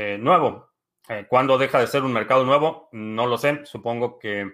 eh, 0.01 0.17
nuevo. 0.17 0.71
Eh, 1.09 1.27
¿Cuándo 1.29 1.59
deja 1.59 1.81
de 1.81 1.89
ser 1.89 2.05
un 2.05 2.13
mercado 2.13 2.45
nuevo? 2.45 2.89
No 2.93 3.27
lo 3.27 3.37
sé. 3.37 3.67
Supongo 3.67 4.17
que 4.17 4.49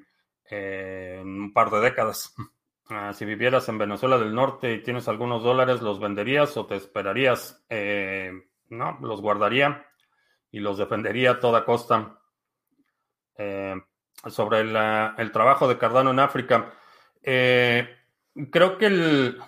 eh, 0.49 1.19
en 1.21 1.29
un 1.29 1.53
par 1.53 1.71
de 1.71 1.81
décadas. 1.81 2.35
Ah, 2.91 3.15
si 3.15 3.25
vivieras 3.25 3.67
en 3.71 3.79
Venezuela 3.79 4.19
del 4.19 4.35
Norte 4.35 4.75
y 4.75 4.83
tienes 4.83 5.09
algunos 5.09 5.43
dólares, 5.43 5.81
¿los 5.81 5.99
venderías 5.99 6.55
o 6.59 6.67
te 6.67 6.77
esperarías? 6.77 7.65
no, 8.69 8.99
los 9.01 9.23
guardaría 9.23 9.87
y 10.51 10.61
los 10.61 10.77
defendería 10.77 11.31
a 11.31 11.41
toda 11.41 11.65
costa. 11.65 12.21
sobre 14.27 14.61
el 14.61 15.33
trabajo 15.33 15.67
de 15.67 15.79
Cardano 15.79 16.11
en 16.11 16.19
África, 16.19 16.75
creo 17.23 18.77
que 18.77 18.85
el, 18.87 19.41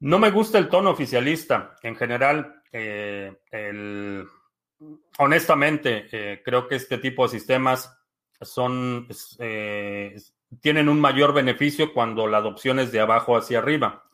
no 0.00 0.18
me 0.18 0.32
gusta 0.32 0.58
el 0.58 0.68
tono 0.68 0.90
oficialista. 0.90 1.76
En 1.84 1.94
general, 1.94 2.64
el 2.72 4.26
honestamente, 5.18 6.06
eh, 6.12 6.42
creo 6.44 6.66
que 6.66 6.76
este 6.76 6.98
tipo 6.98 7.24
de 7.24 7.38
sistemas 7.38 7.96
son, 8.40 9.06
eh, 9.38 10.16
tienen 10.60 10.88
un 10.88 11.00
mayor 11.00 11.32
beneficio 11.34 11.92
cuando 11.92 12.26
la 12.26 12.38
adopción 12.38 12.78
es 12.78 12.90
de 12.92 13.00
abajo 13.00 13.36
hacia 13.36 13.58
arriba, 13.58 14.04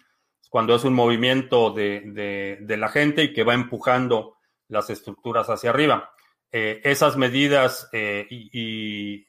cuando 0.51 0.75
es 0.75 0.85
un 0.85 0.95
movimiento 0.95 1.71
de, 1.71 2.65
la 2.69 2.89
gente 2.89 3.25
y 3.25 3.33
que 3.33 3.45
va 3.45 3.55
empujando 3.55 4.37
las 4.69 4.91
estructuras 4.91 5.49
hacia 5.49 5.71
arriba. 5.71 6.13
Eh, 6.51 6.81
esas 6.85 7.17
medidas 7.17 7.89
y, 7.93 9.27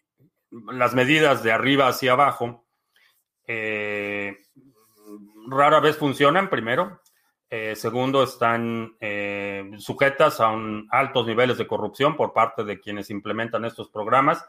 las 0.49 0.93
medidas 0.93 1.43
de 1.43 1.51
arriba 1.51 1.87
hacia 1.87 2.13
abajo 2.13 2.65
rara 5.47 5.79
vez 5.79 5.97
funcionan, 5.97 6.49
primero. 6.49 7.01
Eh, 7.49 7.75
segundo, 7.75 8.23
están 8.23 8.97
eh, 8.99 9.71
sujetas 9.77 10.41
a 10.41 10.49
un, 10.49 10.87
altos 10.91 11.25
niveles 11.25 11.57
de 11.57 11.67
corrupción 11.67 12.17
por 12.17 12.33
parte 12.33 12.65
de 12.65 12.79
quienes 12.79 13.09
implementan 13.09 13.63
estos 13.63 13.89
programas. 13.89 14.43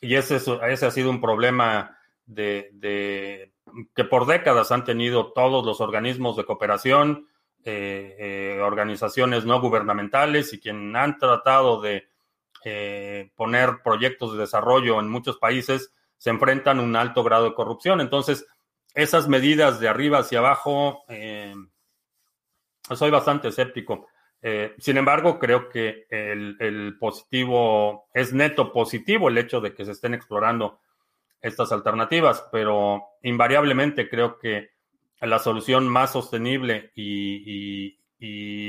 Y 0.00 0.16
ese, 0.16 0.36
ese 0.36 0.86
ha 0.86 0.90
sido 0.90 1.08
un 1.08 1.20
problema 1.20 1.96
de, 2.26 3.50
que 3.94 4.04
por 4.04 4.26
décadas 4.26 4.70
han 4.70 4.84
tenido 4.84 5.32
todos 5.32 5.64
los 5.64 5.80
organismos 5.80 6.36
de 6.36 6.44
cooperación 6.44 7.28
organizaciones 8.60 9.44
no 9.44 9.60
gubernamentales 9.60 10.52
y 10.52 10.58
quienes 10.58 10.96
han 10.96 11.16
tratado 11.16 11.80
de 11.80 12.08
poner 13.36 13.82
proyectos 13.84 14.32
de 14.32 14.40
desarrollo 14.40 14.98
en 14.98 15.08
muchos 15.08 15.38
países 15.38 15.92
se 16.18 16.30
enfrentan 16.30 16.80
a 16.80 16.82
un 16.82 16.96
alto 16.96 17.22
grado 17.22 17.44
de 17.44 17.54
corrupción. 17.54 18.00
Entonces, 18.00 18.46
esas 18.94 19.28
medidas 19.28 19.78
de 19.78 19.88
arriba 19.88 20.18
hacia 20.18 20.40
abajo, 20.40 21.04
soy 22.90 23.10
bastante 23.10 23.48
escéptico. 23.48 24.08
Eh, 24.44 24.74
sin 24.78 24.96
embargo, 24.96 25.38
creo 25.38 25.68
que 25.68 26.06
el, 26.10 26.96
positivo 26.98 28.08
es 28.12 28.32
neto 28.32 28.72
positivo 28.72 29.28
el 29.28 29.38
hecho 29.38 29.60
de 29.60 29.72
que 29.72 29.84
se 29.84 29.92
estén 29.92 30.14
explorando 30.14 30.80
estas 31.40 31.70
alternativas, 31.72 32.44
pero 32.50 33.02
invariablemente 33.22 34.08
creo 34.08 34.38
que 34.38 34.70
la 35.20 35.38
solución 35.38 35.88
más 35.88 36.12
sostenible 36.12 36.90
y, 36.96 37.98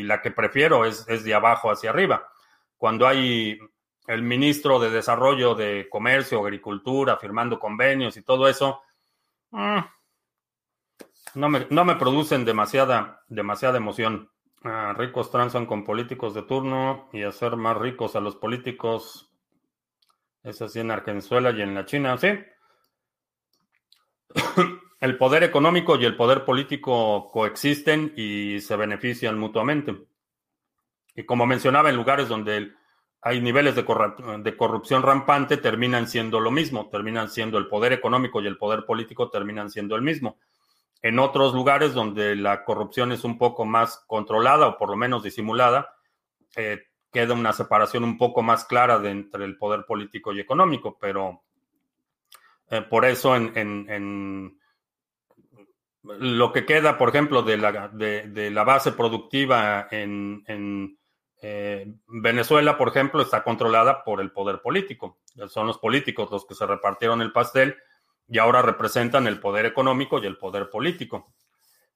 la 0.04 0.22
que 0.22 0.32
prefiero 0.32 0.86
es, 0.86 1.06
de 1.06 1.34
abajo 1.34 1.72
hacia 1.72 1.92
arriba. 1.92 2.28
Cuando 2.78 3.08
hay 3.08 3.60
el 4.08 4.22
ministro 4.22 4.80
de 4.80 4.90
Desarrollo 4.90 5.56
de 5.56 5.88
Comercio, 5.90 6.40
Agricultura, 6.40 7.18
firmando 7.18 7.60
convenios 7.60 8.18
y 8.18 8.24
todo 8.24 8.48
eso, 8.48 8.82
mm, 9.52 9.80
no, 11.36 11.50
me, 11.50 11.68
no 11.70 11.86
me 11.86 11.96
producen 11.96 12.46
demasiada, 12.46 13.24
demasiada 13.28 13.78
emoción. 13.78 14.30
Ah, 14.64 14.94
ricos 14.98 15.30
transan 15.30 15.66
con 15.66 15.84
políticos 15.84 16.34
de 16.34 16.44
turno 16.44 17.10
y 17.12 17.24
hacer 17.24 17.58
más 17.58 17.78
ricos 17.78 18.16
a 18.16 18.22
los 18.22 18.36
políticos. 18.36 19.30
Es 20.44 20.62
así 20.62 20.80
en 20.80 20.92
Argenzuela 20.92 21.52
y 21.52 21.62
en 21.62 21.74
la 21.76 21.86
China, 21.86 22.18
¿sí? 22.18 22.30
el 25.00 25.18
poder 25.18 25.44
económico 25.44 25.98
y 25.98 26.06
el 26.06 26.16
poder 26.16 26.46
político 26.46 27.30
coexisten 27.32 28.14
y 28.16 28.62
se 28.62 28.76
benefician 28.76 29.38
mutuamente. 29.38 30.08
Y 31.16 31.26
como 31.26 31.46
mencionaba, 31.46 31.90
en 31.90 31.98
lugares 31.98 32.30
donde 32.30 32.72
hay 33.22 33.42
niveles 33.42 33.76
de, 33.76 33.84
de, 33.84 34.58
corrupción 34.58 35.04
rampante, 35.04 35.58
terminan 35.58 36.08
siendo 36.08 36.40
lo 36.40 36.52
mismo, 36.52 36.90
terminan 36.90 37.30
siendo 37.30 37.58
el 37.58 37.68
poder 37.68 37.94
económico 37.94 38.42
y 38.42 38.48
el 38.48 38.58
poder 38.58 38.86
político 38.86 39.30
terminan 39.30 39.70
siendo 39.70 39.96
el 39.96 40.02
mismo. 40.02 40.38
En 41.04 41.20
otros 41.20 41.54
lugares 41.54 41.94
donde 41.94 42.34
la 42.38 42.64
corrupción 42.64 43.12
es 43.12 43.26
un 43.26 43.38
poco 43.38 43.66
más 43.66 44.06
controlada 44.08 44.68
o 44.68 44.78
por 44.78 44.90
lo 44.90 44.96
menos 44.96 45.22
disimulada, 45.22 45.94
eh, 46.56 46.82
queda 47.12 47.34
una 47.34 47.52
separación 47.52 48.06
un 48.06 48.18
poco 48.18 48.42
más 48.42 48.64
clara 48.64 48.96
entre 49.10 49.44
el 49.44 49.58
poder 49.58 49.86
político 49.86 50.32
y 50.32 50.40
económico, 50.40 50.98
pero 50.98 51.44
eh, 52.70 52.82
por 52.84 53.04
eso 53.04 53.36
en, 53.36 54.58
lo 56.04 56.54
que 56.54 56.66
queda, 56.66 56.98
por 56.98 57.10
ejemplo, 57.10 57.44
de 57.44 57.58
la, 57.58 57.90
de, 57.90 58.50
la 58.50 58.64
base 58.64 58.94
productiva 58.94 59.90
en, 59.92 60.42
en 60.48 60.98
eh, 61.42 61.94
Venezuela, 62.08 62.78
por 62.78 62.88
ejemplo, 62.88 63.22
está 63.22 63.44
controlada 63.44 64.06
por 64.06 64.22
el 64.22 64.32
poder 64.32 64.62
político. 64.62 65.20
Son 65.50 65.68
los 65.68 65.80
políticos 65.80 66.32
los 66.32 66.46
que 66.46 66.56
se 66.56 66.66
repartieron 66.66 67.22
el 67.22 67.34
pastel 67.34 67.76
y 68.28 68.40
ahora 68.40 68.62
representan 68.62 69.28
el 69.28 69.40
poder 69.40 69.66
económico 69.66 70.20
y 70.20 70.26
el 70.26 70.38
poder 70.38 70.70
político. 70.70 71.34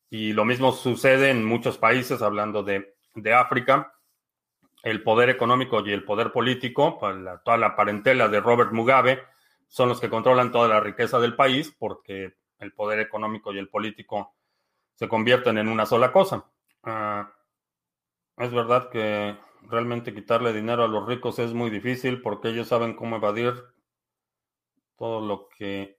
Y 0.09 0.33
lo 0.33 0.45
mismo 0.45 0.71
sucede 0.71 1.29
en 1.29 1.43
muchos 1.43 1.77
países, 1.77 2.21
hablando 2.21 2.63
de, 2.63 2.95
África, 3.33 3.93
el 4.83 5.03
poder 5.03 5.29
económico 5.29 5.85
y 5.85 5.91
el 5.91 6.03
poder 6.03 6.31
político, 6.31 6.97
pues, 6.99 7.15
toda 7.43 7.57
la 7.57 7.75
parentela 7.75 8.27
de 8.27 8.39
Robert 8.39 8.71
Mugabe, 8.71 9.23
son 9.67 9.89
los 9.89 9.99
que 9.99 10.09
controlan 10.09 10.51
toda 10.51 10.67
la 10.67 10.79
riqueza 10.79 11.19
del 11.19 11.35
país 11.35 11.75
porque 11.77 12.35
el 12.59 12.73
poder 12.73 12.99
económico 12.99 13.53
y 13.53 13.57
el 13.57 13.69
político 13.69 14.35
se 14.95 15.07
convierten 15.09 15.57
en 15.57 15.67
una 15.67 15.85
sola 15.85 16.11
cosa. 16.11 16.45
Ah, 16.83 17.31
es 18.37 18.51
verdad 18.51 18.89
que 18.89 19.37
realmente 19.63 20.13
quitarle 20.13 20.53
dinero 20.53 20.83
a 20.83 20.87
los 20.87 21.05
ricos 21.05 21.39
es 21.39 21.53
muy 21.53 21.69
difícil 21.69 22.21
porque 22.21 22.49
ellos 22.49 22.67
saben 22.67 22.95
cómo 22.95 23.17
evadir 23.17 23.53
todo 24.95 25.21
lo 25.21 25.49
que 25.49 25.96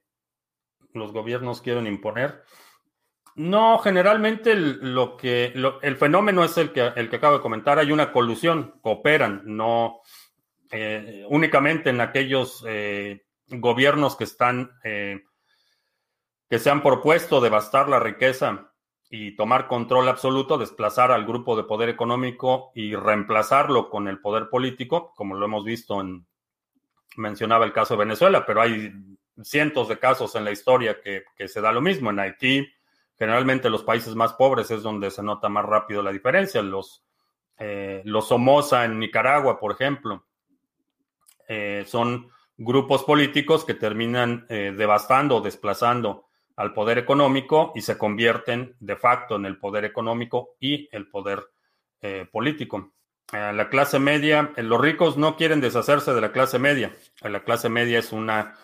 los 0.93 1.11
gobiernos 1.11 1.61
quieren 1.61 1.87
imponer. 1.87 2.43
No, 3.35 3.77
generalmente 3.79 4.51
el, 4.51 4.93
lo 4.93 5.15
que 5.15 5.53
el 5.81 5.95
fenómeno 5.95 6.43
es 6.43 6.57
el 6.57 6.71
que, 6.71 6.91
el 6.95 7.09
que 7.09 7.15
acabo 7.15 7.37
de 7.37 7.41
comentar. 7.41 7.79
Hay 7.79 7.91
una 7.91 8.11
colusión, 8.11 8.79
cooperan, 8.81 9.43
no 9.45 10.01
eh, 10.71 11.25
únicamente 11.29 11.89
en 11.89 12.01
aquellos 12.01 12.63
eh, 12.67 13.23
gobiernos 13.47 14.15
que 14.15 14.25
están 14.25 14.71
eh, 14.83 15.23
que 16.49 16.59
se 16.59 16.69
han 16.69 16.81
propuesto 16.81 17.41
devastar 17.41 17.89
la 17.89 17.99
riqueza 17.99 18.71
y 19.09 19.35
tomar 19.35 19.67
control 19.67 20.07
absoluto, 20.09 20.57
desplazar 20.57 21.11
al 21.11 21.25
grupo 21.25 21.55
de 21.55 21.63
poder 21.63 21.89
económico 21.89 22.71
y 22.75 22.95
reemplazarlo 22.95 23.89
con 23.89 24.07
el 24.07 24.19
poder 24.19 24.49
político, 24.49 25.13
como 25.15 25.35
lo 25.35 25.45
hemos 25.45 25.63
visto 25.63 26.01
en 26.01 26.27
mencionaba 27.17 27.65
el 27.65 27.73
caso 27.73 27.95
de 27.95 28.05
Venezuela, 28.05 28.45
pero 28.45 28.61
hay 28.61 28.91
cientos 29.43 29.87
de 29.87 29.99
casos 29.99 30.35
en 30.35 30.45
la 30.45 30.51
historia 30.51 30.97
que, 31.01 31.47
se 31.47 31.61
da 31.61 31.71
lo 31.71 31.81
mismo. 31.81 32.09
En 32.09 32.19
Haití, 32.19 32.67
generalmente 33.17 33.69
los 33.69 33.83
países 33.83 34.15
más 34.15 34.33
pobres 34.33 34.71
es 34.71 34.83
donde 34.83 35.11
se 35.11 35.23
nota 35.23 35.49
más 35.49 35.65
rápido 35.65 36.01
la 36.01 36.11
diferencia. 36.11 36.61
Los, 36.61 37.03
eh, 37.57 38.01
los 38.05 38.27
Somoza 38.27 38.85
en 38.85 38.99
Nicaragua, 38.99 39.59
por 39.59 39.71
ejemplo, 39.71 40.25
eh, 41.47 41.83
son 41.87 42.29
grupos 42.57 43.03
políticos 43.03 43.65
que 43.65 43.73
terminan 43.73 44.45
eh, 44.49 44.73
devastando 44.75 45.37
o 45.37 45.41
desplazando 45.41 46.25
al 46.55 46.73
poder 46.73 46.97
económico 46.97 47.71
y 47.73 47.81
se 47.81 47.97
convierten 47.97 48.75
de 48.79 48.97
facto 48.97 49.37
en 49.37 49.45
el 49.45 49.57
poder 49.57 49.85
económico 49.85 50.55
y 50.59 50.89
el 50.91 51.09
poder 51.09 51.43
político. 52.31 52.93
la 53.33 53.67
clase 53.67 53.99
media, 53.99 54.53
los 54.55 54.79
ricos 54.79 55.17
no 55.17 55.35
quieren 55.35 55.59
deshacerse 55.59 56.13
de 56.13 56.21
la 56.21 56.31
clase 56.31 56.59
media. 56.59 56.95
La 57.21 57.43
clase 57.43 57.67
media 57.67 57.99
es 57.99 58.13
una 58.13 58.55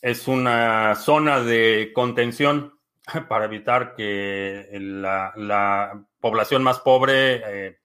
es 0.00 0.28
una 0.28 0.94
zona 0.94 1.40
de 1.40 1.92
contención 1.94 2.78
para 3.28 3.46
evitar 3.46 3.94
que 3.94 4.68
la, 4.80 6.04
población 6.20 6.62
más 6.64 6.80
pobre 6.80 7.36
eh, 7.36 7.78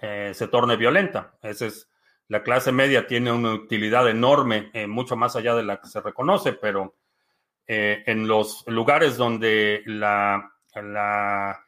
eh, 0.00 0.30
se 0.34 0.46
torne 0.48 0.76
violenta. 0.76 1.34
Esa 1.42 1.66
es, 1.66 1.90
la 2.28 2.42
clase 2.42 2.70
media 2.70 3.08
tiene 3.08 3.32
una 3.32 3.52
utilidad 3.52 4.08
enorme, 4.08 4.70
eh, 4.72 4.86
mucho 4.86 5.16
más 5.16 5.34
allá 5.34 5.56
de 5.56 5.64
la 5.64 5.80
que 5.80 5.88
se 5.88 6.00
reconoce, 6.00 6.52
pero 6.52 6.94
en 7.66 8.28
los 8.28 8.62
lugares 8.66 9.16
donde 9.16 9.82
la, 9.86 10.52
la, 10.74 11.64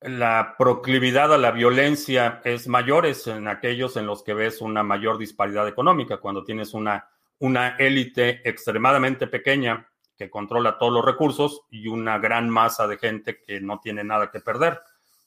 la 0.00 0.54
proclividad 0.58 1.32
a 1.32 1.38
la 1.38 1.52
violencia 1.52 2.40
es 2.44 2.66
mayor, 2.66 3.06
es 3.06 3.28
en 3.28 3.46
aquellos 3.46 3.96
en 3.96 4.06
los 4.06 4.24
que 4.24 4.34
ves 4.34 4.60
una 4.60 4.82
mayor 4.82 5.18
disparidad 5.18 5.68
económica, 5.68 6.16
cuando 6.16 6.42
tienes 6.42 6.74
una 6.74 7.08
una 7.38 7.76
élite 7.76 8.40
extremadamente 8.48 9.26
pequeña 9.26 9.88
que 10.16 10.30
controla 10.30 10.78
todos 10.78 10.92
los 10.92 11.04
recursos 11.04 11.62
y 11.70 11.88
una 11.88 12.18
gran 12.18 12.48
masa 12.48 12.86
de 12.86 12.96
gente 12.96 13.40
que 13.40 13.60
no 13.60 13.80
tiene 13.80 14.02
nada 14.02 14.30
que 14.30 14.40
perder. 14.40 14.80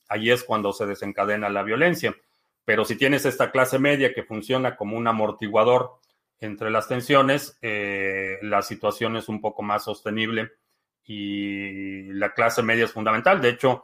Ahí 0.07 0.31
es 0.31 0.43
cuando 0.43 0.73
se 0.73 0.87
desencadena 0.87 1.49
la 1.49 1.63
violencia. 1.63 2.15
Pero 2.65 2.85
si 2.85 2.95
tienes 2.95 3.25
esta 3.25 3.51
clase 3.51 3.79
media 3.79 4.13
que 4.13 4.23
funciona 4.23 4.75
como 4.75 4.97
un 4.97 5.07
amortiguador 5.07 5.99
entre 6.39 6.71
las 6.71 6.87
tensiones, 6.87 7.57
eh, 7.61 8.39
la 8.41 8.61
situación 8.61 9.15
es 9.17 9.29
un 9.29 9.41
poco 9.41 9.61
más 9.61 9.83
sostenible 9.83 10.51
y 11.03 12.13
la 12.13 12.33
clase 12.33 12.63
media 12.63 12.85
es 12.85 12.91
fundamental. 12.91 13.41
De 13.41 13.49
hecho, 13.49 13.83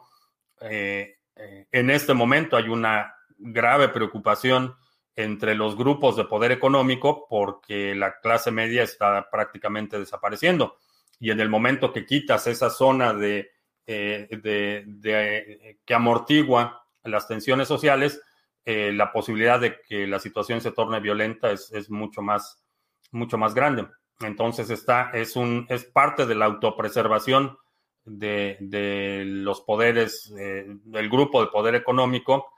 eh, 0.60 1.18
eh, 1.36 1.66
en 1.70 1.90
este 1.90 2.14
momento 2.14 2.56
hay 2.56 2.68
una 2.68 3.14
grave 3.38 3.88
preocupación 3.88 4.74
entre 5.16 5.54
los 5.54 5.76
grupos 5.76 6.14
de 6.16 6.24
poder 6.24 6.52
económico 6.52 7.26
porque 7.28 7.94
la 7.94 8.20
clase 8.20 8.50
media 8.50 8.82
está 8.82 9.28
prácticamente 9.30 9.98
desapareciendo. 9.98 10.76
Y 11.18 11.30
en 11.30 11.40
el 11.40 11.48
momento 11.48 11.92
que 11.92 12.04
quitas 12.04 12.46
esa 12.46 12.68
zona 12.68 13.14
de, 13.14 13.50
eh, 13.86 14.28
de, 14.30 15.78
que 15.84 15.94
amortigua 15.94 16.86
las 17.02 17.26
tensiones 17.26 17.66
sociales, 17.66 18.20
eh, 18.66 18.92
la 18.92 19.10
posibilidad 19.10 19.58
de 19.58 19.80
que 19.80 20.06
la 20.06 20.18
situación 20.18 20.60
se 20.60 20.72
torne 20.72 21.00
violenta 21.00 21.50
es, 21.50 21.72
es 21.72 21.88
mucho, 21.88 22.20
más, 22.20 22.62
mucho 23.10 23.38
más 23.38 23.54
grande. 23.54 23.86
Entonces 24.20 24.68
está, 24.68 25.10
es, 25.14 25.34
un, 25.34 25.66
es 25.70 25.84
parte 25.84 26.26
de 26.26 26.34
la 26.34 26.44
autopreservación 26.44 27.56
de, 28.04 28.58
de 28.60 29.24
los 29.24 29.62
poderes, 29.62 30.32
eh, 30.38 30.66
del 30.66 31.08
grupo 31.08 31.40
de 31.40 31.50
poder 31.50 31.74
económico, 31.74 32.52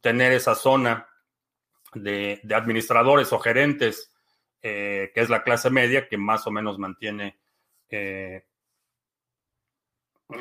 tener 0.00 0.32
esa 0.32 0.54
zona 0.54 1.06
de, 1.94 2.40
administradores 2.54 3.32
o 3.32 3.38
gerentes, 3.38 4.14
eh, 4.62 5.10
que 5.14 5.20
es 5.20 5.30
la 5.30 5.42
clase 5.42 5.70
media, 5.70 6.08
que 6.08 6.16
más 6.16 6.46
o 6.46 6.50
menos 6.50 6.78
mantiene, 6.78 7.38
eh, 7.88 8.44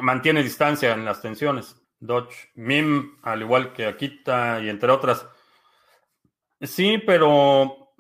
mantiene 0.02 0.44
distancia 0.44 0.94
en 0.94 1.06
las 1.06 1.22
tensiones. 1.22 1.76
Dodge, 2.00 2.52
MIM, 2.56 3.18
al 3.24 3.42
igual 3.42 3.74
que 3.74 3.86
Akita 3.86 4.62
y 4.62 4.70
entre 4.70 4.92
otras. 4.92 5.28
Sí, 6.62 6.98
pero 6.98 7.94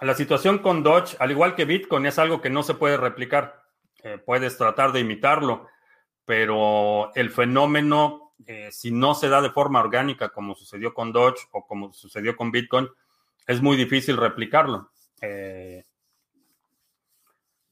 la 0.00 0.14
situación 0.14 0.58
con 0.58 0.82
Dodge, 0.82 1.16
al 1.18 1.30
igual 1.30 1.54
que 1.54 1.64
Bitcoin, 1.64 2.06
es 2.06 2.18
algo 2.18 2.40
que 2.40 2.50
no 2.50 2.62
se 2.62 2.74
puede 2.74 2.96
replicar. 2.96 3.62
Eh, 4.02 4.18
puedes 4.18 4.58
tratar 4.58 4.92
de 4.92 5.00
imitarlo, 5.00 5.66
pero 6.24 7.10
el 7.14 7.30
fenómeno, 7.30 8.23
eh, 8.46 8.70
si 8.72 8.90
no 8.90 9.14
se 9.14 9.28
da 9.28 9.40
de 9.40 9.50
forma 9.50 9.80
orgánica 9.80 10.30
como 10.30 10.54
sucedió 10.54 10.92
con 10.92 11.12
Doge 11.12 11.46
o 11.52 11.66
como 11.66 11.92
sucedió 11.92 12.36
con 12.36 12.50
Bitcoin, 12.50 12.88
es 13.46 13.62
muy 13.62 13.76
difícil 13.76 14.16
replicarlo. 14.16 14.90
Eh, 15.20 15.84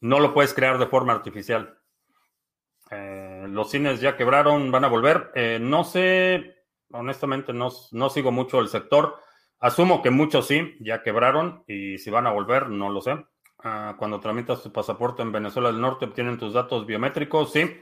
no 0.00 0.20
lo 0.20 0.34
puedes 0.34 0.54
crear 0.54 0.78
de 0.78 0.86
forma 0.86 1.12
artificial. 1.12 1.78
Eh, 2.90 3.46
los 3.48 3.70
cines 3.70 4.00
ya 4.00 4.16
quebraron, 4.16 4.70
van 4.70 4.84
a 4.84 4.88
volver. 4.88 5.30
no 5.60 5.84
sé, 5.84 6.56
honestamente 6.90 7.52
no, 7.52 7.70
no 7.92 8.10
sigo 8.10 8.32
mucho 8.32 8.60
el 8.60 8.68
sector. 8.68 9.16
Asumo 9.60 10.02
que 10.02 10.10
muchos 10.10 10.48
sí, 10.48 10.76
ya 10.80 11.02
quebraron 11.02 11.62
y 11.68 11.98
si 11.98 12.10
van 12.10 12.26
a 12.26 12.32
volver, 12.32 12.68
no 12.68 12.90
lo 12.90 13.00
sé. 13.00 13.24
Ah, 13.64 13.94
cuando 13.96 14.18
tramitas 14.18 14.60
tu 14.60 14.72
pasaporte 14.72 15.22
en 15.22 15.30
Venezuela 15.30 15.70
del 15.70 15.80
Norte, 15.80 16.06
obtienen 16.06 16.36
tus 16.36 16.52
datos 16.52 16.84
biométricos, 16.84 17.52
sí. 17.52 17.80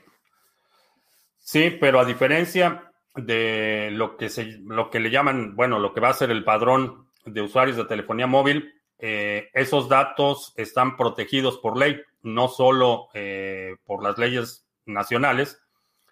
Sí, 1.50 1.76
pero 1.80 1.98
a 1.98 2.04
diferencia 2.04 2.92
de 3.16 3.88
lo 3.90 4.16
que, 4.16 4.28
se, 4.28 4.44
lo 4.44 4.88
que 4.88 5.00
le 5.00 5.10
llaman, 5.10 5.56
bueno, 5.56 5.80
lo 5.80 5.92
que 5.92 5.98
va 5.98 6.10
a 6.10 6.12
ser 6.12 6.30
el 6.30 6.44
padrón 6.44 7.08
de 7.24 7.42
usuarios 7.42 7.76
de 7.76 7.86
telefonía 7.86 8.28
móvil, 8.28 8.72
eh, 9.00 9.50
esos 9.52 9.88
datos 9.88 10.52
están 10.56 10.96
protegidos 10.96 11.58
por 11.58 11.76
ley, 11.76 12.00
no 12.22 12.46
solo 12.46 13.08
eh, 13.14 13.74
por 13.84 14.04
las 14.04 14.16
leyes 14.16 14.64
nacionales, 14.86 15.60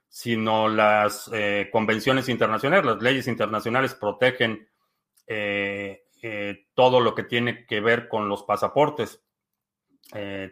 sino 0.09 0.67
las 0.67 1.31
eh, 1.33 1.69
convenciones 1.71 2.29
internacionales. 2.29 2.85
Las 2.85 3.01
leyes 3.01 3.29
internacionales 3.29 3.95
protegen 3.95 4.67
todo 6.75 7.01
lo 7.01 7.15
que 7.15 7.23
tiene 7.23 7.65
que 7.65 7.81
ver 7.81 8.09
con 8.09 8.29
los 8.29 8.43
pasaportes. 8.43 9.23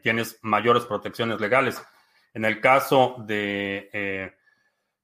tienes 0.05 0.39
mayores 0.43 0.85
protecciones 0.85 1.41
legales. 1.41 1.83
En 2.35 2.45
el 2.45 2.61
caso 2.61 3.17
de 3.27 4.37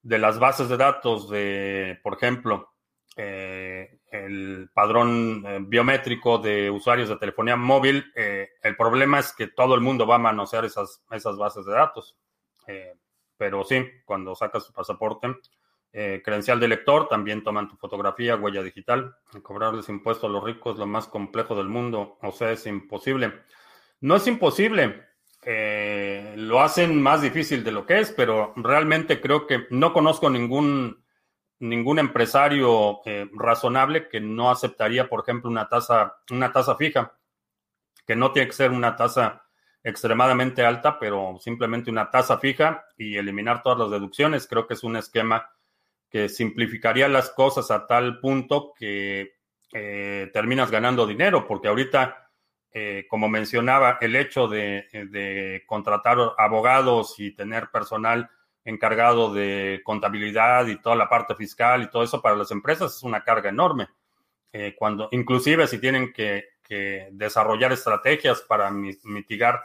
de 0.03 0.19
las 0.19 0.37
bases 0.37 0.69
de 0.69 0.77
datos 0.77 1.29
de, 1.29 1.99
por 2.03 2.13
ejemplo, 2.15 2.73
eh, 3.15 3.99
el 4.11 4.69
padrón 4.73 5.43
eh, 5.45 5.59
biométrico 5.61 6.37
de 6.39 6.69
usuarios 6.69 7.09
de 7.09 7.17
telefonía 7.17 7.55
móvil, 7.55 8.11
eh, 8.15 8.49
el 8.61 8.75
problema 8.75 9.19
es 9.19 9.33
que 9.33 9.47
todo 9.47 9.75
el 9.75 9.81
mundo 9.81 10.05
va 10.05 10.15
a 10.15 10.19
manosear 10.19 10.65
esas, 10.65 11.03
esas 11.11 11.37
bases 11.37 11.65
de 11.65 11.73
datos. 11.73 12.17
pero 13.37 13.63
sí, 13.63 13.85
cuando 14.05 14.35
sacas 14.35 14.65
tu 14.67 14.73
pasaporte, 14.73 15.27
credencial 15.91 16.59
de 16.59 16.67
lector, 16.67 17.07
también 17.07 17.43
toman 17.43 17.67
tu 17.67 17.75
fotografía, 17.75 18.35
huella 18.35 18.63
digital. 18.63 19.15
Cobrarles 19.43 19.89
impuestos 19.89 20.29
a 20.29 20.33
los 20.33 20.43
ricos 20.43 20.73
es 20.73 20.79
lo 20.79 20.87
más 20.87 21.07
complejo 21.07 21.55
del 21.55 21.67
mundo, 21.67 22.17
o 22.21 22.31
sea, 22.31 22.51
es 22.51 22.65
imposible. 22.65 23.33
No 23.99 24.15
es 24.15 24.25
imposible, 24.27 25.03
eh, 25.45 26.33
lo 26.37 26.61
hacen 26.61 27.01
más 27.01 27.21
difícil 27.21 27.63
de 27.63 27.71
lo 27.71 27.85
que 27.85 27.99
es, 27.99 28.11
pero 28.11 28.53
realmente 28.55 29.19
creo 29.19 29.47
que 29.47 29.67
no 29.69 29.93
conozco 29.93 30.29
ningún, 30.29 31.03
ningún 31.59 31.99
empresario 31.99 33.01
eh, 33.05 33.29
razonable 33.33 34.07
que 34.09 34.19
no 34.19 34.51
aceptaría, 34.51 35.09
por 35.09 35.21
ejemplo, 35.21 35.49
una 35.49 35.67
tasa, 35.67 36.17
una 36.31 36.51
tasa 36.51 36.75
fija, 36.75 37.17
que 38.05 38.15
no 38.15 38.31
tiene 38.31 38.47
que 38.47 38.53
ser 38.55 38.71
una 38.71 38.95
tasa 38.95 39.43
extremadamente 39.83 40.65
alta, 40.65 40.97
pero 40.97 41.37
simplemente 41.39 41.91
una 41.91 42.09
tasa 42.09 42.37
fija 42.37 42.85
y 42.97 43.17
eliminar 43.17 43.61
todas 43.61 43.79
las 43.79 43.91
deducciones. 43.91 44.47
Creo 44.47 44.65
que 44.65 44.75
es 44.75 44.83
un 44.83 44.95
esquema 44.95 45.49
que 46.09 46.29
simplificaría 46.29 47.07
las 47.09 47.31
cosas 47.31 47.69
a 47.71 47.85
tal 47.87 48.19
punto 48.19 48.73
que 48.77 49.33
eh, 49.73 50.29
terminas 50.31 50.71
ganando 50.71 51.07
dinero, 51.07 51.45
porque 51.47 51.67
ahorita 51.67 52.22
eh, 52.75 53.05
como 53.07 53.29
mencionaba, 53.29 53.99
el 54.01 54.15
hecho 54.15 54.47
de, 54.47 55.63
contratar 55.67 56.17
abogados 56.39 57.19
y 57.19 57.31
tener 57.31 57.69
personal 57.69 58.31
encargado 58.65 59.31
de 59.31 59.81
contabilidad 59.83 60.65
y 60.65 60.81
toda 60.81 60.95
la 60.95 61.07
parte 61.07 61.35
fiscal 61.35 61.83
y 61.83 61.89
todo 61.91 62.01
eso 62.01 62.21
para 62.21 62.35
las 62.35 62.49
empresas 62.49 62.95
es 62.95 63.03
una 63.03 63.23
carga 63.23 63.49
enorme. 63.49 63.89
Eh, 64.51 64.75
cuando, 64.77 65.07
inclusive 65.11 65.67
si 65.67 65.79
tienen 65.79 66.11
que, 66.11 66.51
desarrollar 67.11 67.71
estrategias 67.71 68.41
para 68.41 68.71
mitigar 68.71 69.63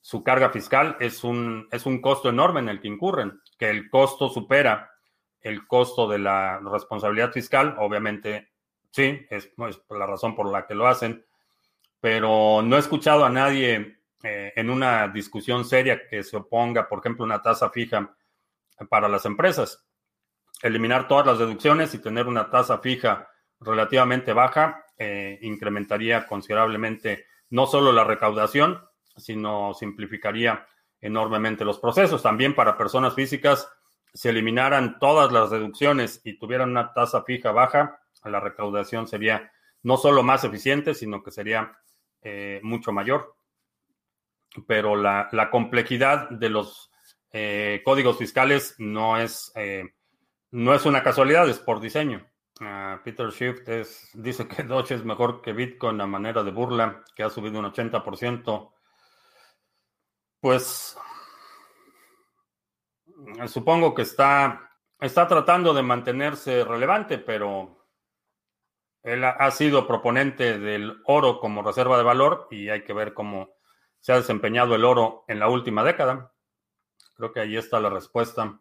su 0.00 0.24
carga 0.24 0.50
fiscal, 0.50 0.96
es 0.98 1.22
un, 1.22 1.68
es 1.70 1.86
un 1.86 2.00
costo 2.00 2.28
enorme 2.28 2.58
en 2.58 2.68
el 2.70 2.80
que 2.80 2.88
incurren, 2.88 3.40
que 3.56 3.70
el 3.70 3.88
costo 3.88 4.28
supera 4.28 4.90
el 5.40 5.68
costo 5.68 6.08
de 6.08 6.18
la 6.18 6.58
responsabilidad 6.58 7.30
fiscal, 7.30 7.76
obviamente 7.78 8.48
sí, 8.90 9.24
es 9.30 9.52
la 9.90 10.06
razón 10.06 10.34
por 10.34 10.50
la 10.50 10.66
que 10.66 10.74
lo 10.74 10.88
hacen 10.88 11.24
pero 12.04 12.60
no 12.60 12.76
he 12.76 12.80
escuchado 12.80 13.24
a 13.24 13.30
nadie 13.30 13.96
eh, 14.22 14.52
en 14.56 14.68
una 14.68 15.08
discusión 15.08 15.64
seria 15.64 16.06
que 16.06 16.22
se 16.22 16.36
oponga, 16.36 16.86
por 16.86 16.98
ejemplo, 16.98 17.24
una 17.24 17.40
tasa 17.40 17.70
fija 17.70 18.14
para 18.90 19.08
las 19.08 19.24
empresas. 19.24 19.86
Eliminar 20.60 21.08
todas 21.08 21.24
las 21.26 21.38
deducciones 21.38 21.94
y 21.94 22.02
tener 22.02 22.26
una 22.26 22.50
tasa 22.50 22.76
fija 22.80 23.30
relativamente 23.58 24.34
baja 24.34 24.84
eh, 24.98 25.38
incrementaría 25.40 26.26
considerablemente 26.26 27.24
no 27.48 27.66
solo 27.66 27.90
la 27.90 28.04
recaudación, 28.04 28.84
sino 29.16 29.72
simplificaría 29.72 30.66
enormemente 31.00 31.64
los 31.64 31.78
procesos. 31.78 32.22
También 32.22 32.54
para 32.54 32.76
personas 32.76 33.14
físicas, 33.14 33.66
si 34.12 34.28
eliminaran 34.28 34.98
todas 34.98 35.32
las 35.32 35.48
deducciones 35.48 36.20
y 36.22 36.38
tuvieran 36.38 36.68
una 36.68 36.92
tasa 36.92 37.22
fija 37.22 37.50
baja, 37.50 37.98
la 38.24 38.40
recaudación 38.40 39.08
sería 39.08 39.50
no 39.82 39.96
solo 39.96 40.22
más 40.22 40.44
eficiente, 40.44 40.92
sino 40.92 41.22
que 41.22 41.30
sería 41.30 41.78
eh, 42.24 42.58
mucho 42.62 42.90
mayor. 42.90 43.36
Pero 44.66 44.96
la, 44.96 45.48
complejidad 45.50 46.30
de 46.30 46.48
los 46.48 46.90
eh, 47.30 47.82
códigos 47.84 48.16
fiscales 48.16 48.76
no 48.78 49.18
es, 49.18 49.52
eh, 49.56 49.94
no 50.52 50.74
es 50.74 50.86
una 50.86 51.02
casualidad, 51.02 51.48
es 51.48 51.58
por 51.58 51.80
diseño. 51.80 52.26
Ah, 52.60 53.00
Peter 53.04 53.30
Schiff 53.30 53.60
dice 54.14 54.48
que 54.48 54.62
Doge 54.64 54.94
es 54.94 55.04
mejor 55.04 55.42
que 55.42 55.52
Bitcoin 55.52 56.00
a 56.00 56.06
manera 56.06 56.42
de 56.42 56.50
burla, 56.50 57.04
que 57.14 57.24
ha 57.24 57.30
subido 57.30 57.58
un 57.58 57.66
80%. 57.66 58.72
Pues 60.40 60.96
supongo 63.48 63.94
que 63.94 64.02
está, 64.02 64.70
está 65.00 65.26
tratando 65.26 65.74
de 65.74 65.82
mantenerse 65.82 66.64
relevante, 66.64 67.18
pero 67.18 67.83
él 69.04 69.22
ha 69.22 69.50
sido 69.50 69.86
proponente 69.86 70.58
del 70.58 71.00
oro 71.04 71.38
como 71.38 71.62
reserva 71.62 71.98
de 71.98 72.04
valor 72.04 72.48
y 72.50 72.70
hay 72.70 72.84
que 72.84 72.94
ver 72.94 73.12
cómo 73.12 73.54
se 74.00 74.12
ha 74.12 74.16
desempeñado 74.16 74.74
el 74.74 74.84
oro 74.84 75.24
en 75.28 75.38
la 75.38 75.48
última 75.48 75.84
década. 75.84 76.32
Creo 77.14 77.32
que 77.32 77.40
ahí 77.40 77.56
está 77.56 77.80
la 77.80 77.90
respuesta. 77.90 78.60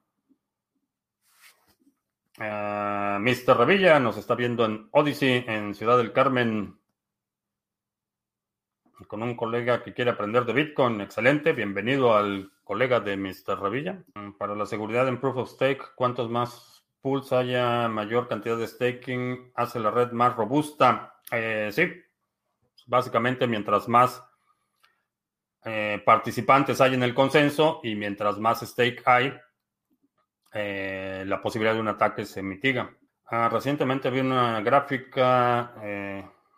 Uh, 2.39 3.19
Mr. 3.19 3.57
Revilla 3.57 3.99
nos 3.99 4.17
está 4.17 4.35
viendo 4.35 4.65
en 4.65 4.89
Odyssey, 4.91 5.45
en 5.47 5.75
Ciudad 5.75 5.97
del 5.97 6.11
Carmen, 6.11 6.79
con 9.07 9.23
un 9.23 9.35
colega 9.35 9.81
que 9.81 9.93
quiere 9.93 10.11
aprender 10.11 10.43
de 10.45 10.53
Bitcoin. 10.53 10.99
Excelente, 11.01 11.53
bienvenido 11.53 12.15
al 12.15 12.51
colega 12.63 12.99
de 12.99 13.15
Mr. 13.15 13.59
Revilla. 13.61 14.03
Para 14.37 14.55
la 14.55 14.65
seguridad 14.65 15.07
en 15.07 15.19
Proof 15.19 15.37
of 15.37 15.49
Stake, 15.51 15.83
¿cuántos 15.95 16.29
más 16.29 16.72
pools 17.03 17.33
haya 17.33 17.87
mayor 17.89 18.29
cantidad 18.29 18.57
de 18.57 18.65
staking, 18.65 19.51
hace 19.55 19.79
la 19.79 19.91
red 19.91 20.13
más 20.13 20.35
robusta. 20.35 21.19
Eh, 21.29 21.69
sí, 21.71 21.91
básicamente 22.87 23.45
mientras 23.45 23.89
más 23.89 24.23
eh, 25.65 26.01
participantes 26.05 26.79
hay 26.79 26.93
en 26.93 27.03
el 27.03 27.13
consenso 27.13 27.81
y 27.83 27.95
mientras 27.95 28.39
más 28.39 28.61
stake 28.61 29.03
hay, 29.05 29.33
eh, 30.53 31.25
la 31.27 31.41
posibilidad 31.41 31.73
de 31.73 31.81
un 31.81 31.89
ataque 31.89 32.25
se 32.25 32.41
mitiga. 32.41 32.89
Ah, 33.25 33.49
recientemente 33.49 34.09
vi 34.09 34.21
una 34.21 34.61
gráfica 34.61 35.73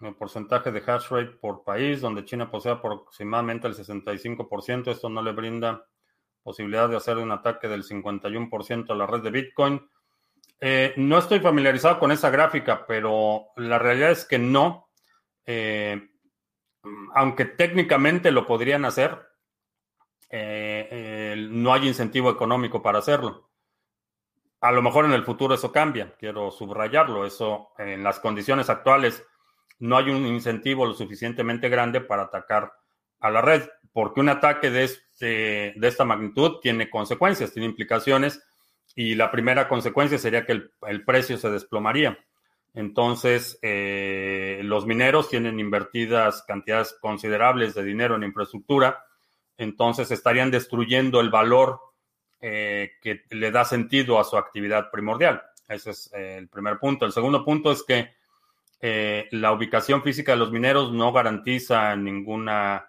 el 0.02 0.16
porcentaje 0.16 0.72
de 0.72 0.84
hash 0.86 1.10
rate 1.10 1.38
por 1.42 1.64
país, 1.64 2.02
donde 2.02 2.26
China 2.26 2.52
posee 2.52 2.74
aproximadamente 2.74 3.68
el 3.68 3.74
65%. 3.74 4.92
Esto 4.92 5.10
no 5.10 5.24
le 5.24 5.32
brinda 5.32 5.86
posibilidad 6.44 6.88
de 6.88 6.98
hacer 6.98 7.18
un 7.18 7.32
ataque 7.32 7.68
del 7.68 7.84
51% 7.84 8.92
a 8.92 8.96
la 8.96 9.08
red 9.08 9.22
de 9.22 9.32
Bitcoin. 9.32 9.90
Eh, 10.60 10.94
no 10.98 11.18
estoy 11.18 11.40
familiarizado 11.40 12.00
con 12.00 12.12
esa 12.12 12.30
gráfica, 12.30 12.86
pero 12.88 13.48
la 13.58 13.78
realidad 13.78 14.12
es 14.12 14.26
que 14.26 14.40
no. 14.40 14.90
Eh, 15.46 16.10
aunque 17.14 17.46
técnicamente 17.46 18.32
lo 18.32 18.46
podrían 18.46 18.86
hacer, 18.86 19.18
eh, 20.30 21.36
no 21.50 21.74
hay 21.74 21.88
incentivo 21.88 22.30
económico 22.30 22.82
para 22.82 23.00
hacerlo. 23.00 23.50
A 24.62 24.72
lo 24.72 24.82
mejor 24.82 25.06
en 25.06 25.14
el 25.14 25.24
futuro 25.24 25.54
eso 25.54 25.72
cambia, 25.72 26.16
quiero 26.18 26.52
subrayarlo. 26.52 27.26
Eso 27.26 27.70
en 27.78 28.04
las 28.04 28.20
condiciones 28.20 28.70
actuales 28.70 29.24
no 29.80 29.98
hay 29.98 30.10
un 30.10 30.26
incentivo 30.26 30.86
lo 30.86 30.94
suficientemente 30.94 31.70
grande 31.70 32.02
para 32.02 32.24
atacar 32.24 32.74
a 33.20 33.30
la 33.30 33.42
red, 33.42 33.68
porque 33.94 34.20
un 34.20 34.30
ataque 34.30 34.70
de, 34.70 34.84
este, 34.84 35.74
de 35.76 35.88
esta 35.88 36.06
magnitud 36.06 36.60
tiene 36.62 36.90
consecuencias, 36.90 37.52
tiene 37.54 37.68
implicaciones 37.68 38.42
y 38.96 39.16
la 39.16 39.32
primera 39.32 39.68
consecuencia 39.68 40.18
sería 40.18 40.46
que 40.46 40.54
el, 40.54 41.06
precio 41.06 41.38
se 41.38 41.50
desplomaría. 41.50 42.18
Entonces, 42.74 43.58
eh, 43.62 44.62
los 44.64 44.86
mineros 44.86 45.30
tienen 45.30 45.60
invertidas 45.60 46.44
cantidades 46.44 46.98
considerables 47.02 47.74
de 47.74 47.84
dinero 47.84 48.16
en 48.16 48.24
infraestructura, 48.24 49.06
entonces 49.58 50.12
estarían 50.12 50.52
destruyendo 50.52 51.22
el 51.22 51.30
valor 51.30 51.80
que 52.42 53.24
le 53.32 53.50
da 53.50 53.66
sentido 53.66 54.20
a 54.20 54.24
su 54.24 54.38
actividad 54.38 54.92
primordial. 54.92 55.42
Ese 55.68 55.90
es 55.90 56.12
el 56.14 56.48
primer 56.48 56.78
punto. 56.78 57.04
El 57.04 57.12
segundo 57.12 57.44
punto 57.44 57.72
es 57.72 57.82
que 57.82 58.14
la 59.32 59.52
ubicación 59.52 60.04
física 60.04 60.34
de 60.34 60.38
los 60.38 60.52
mineros 60.52 60.92
no 60.92 61.12
garantiza 61.12 61.96
ninguna, 61.96 62.88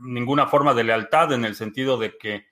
ninguna 0.00 0.46
forma 0.46 0.72
de 0.72 0.84
lealtad 0.84 1.34
en 1.34 1.44
el 1.44 1.54
sentido 1.54 1.98
de 1.98 2.16
que 2.16 2.46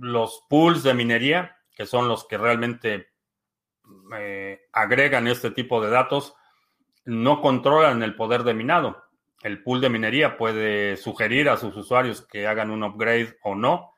los 0.00 0.44
pools 0.48 0.82
de 0.82 0.94
minería, 0.94 1.56
que 1.74 1.86
son 1.86 2.08
los 2.08 2.26
que 2.26 2.38
realmente 2.38 3.08
agregan 4.72 5.26
este 5.26 5.50
tipo 5.50 5.82
de 5.82 5.90
datos, 5.90 6.34
no 7.04 7.40
controlan 7.40 8.02
el 8.02 8.14
poder 8.14 8.44
de 8.44 8.54
minado. 8.54 9.04
El 9.42 9.62
pool 9.62 9.80
de 9.80 9.90
minería 9.90 10.36
puede 10.36 10.96
sugerir 10.96 11.48
a 11.48 11.56
sus 11.56 11.76
usuarios 11.76 12.22
que 12.22 12.46
hagan 12.46 12.70
un 12.70 12.84
upgrade 12.84 13.36
o 13.42 13.56
no, 13.56 13.94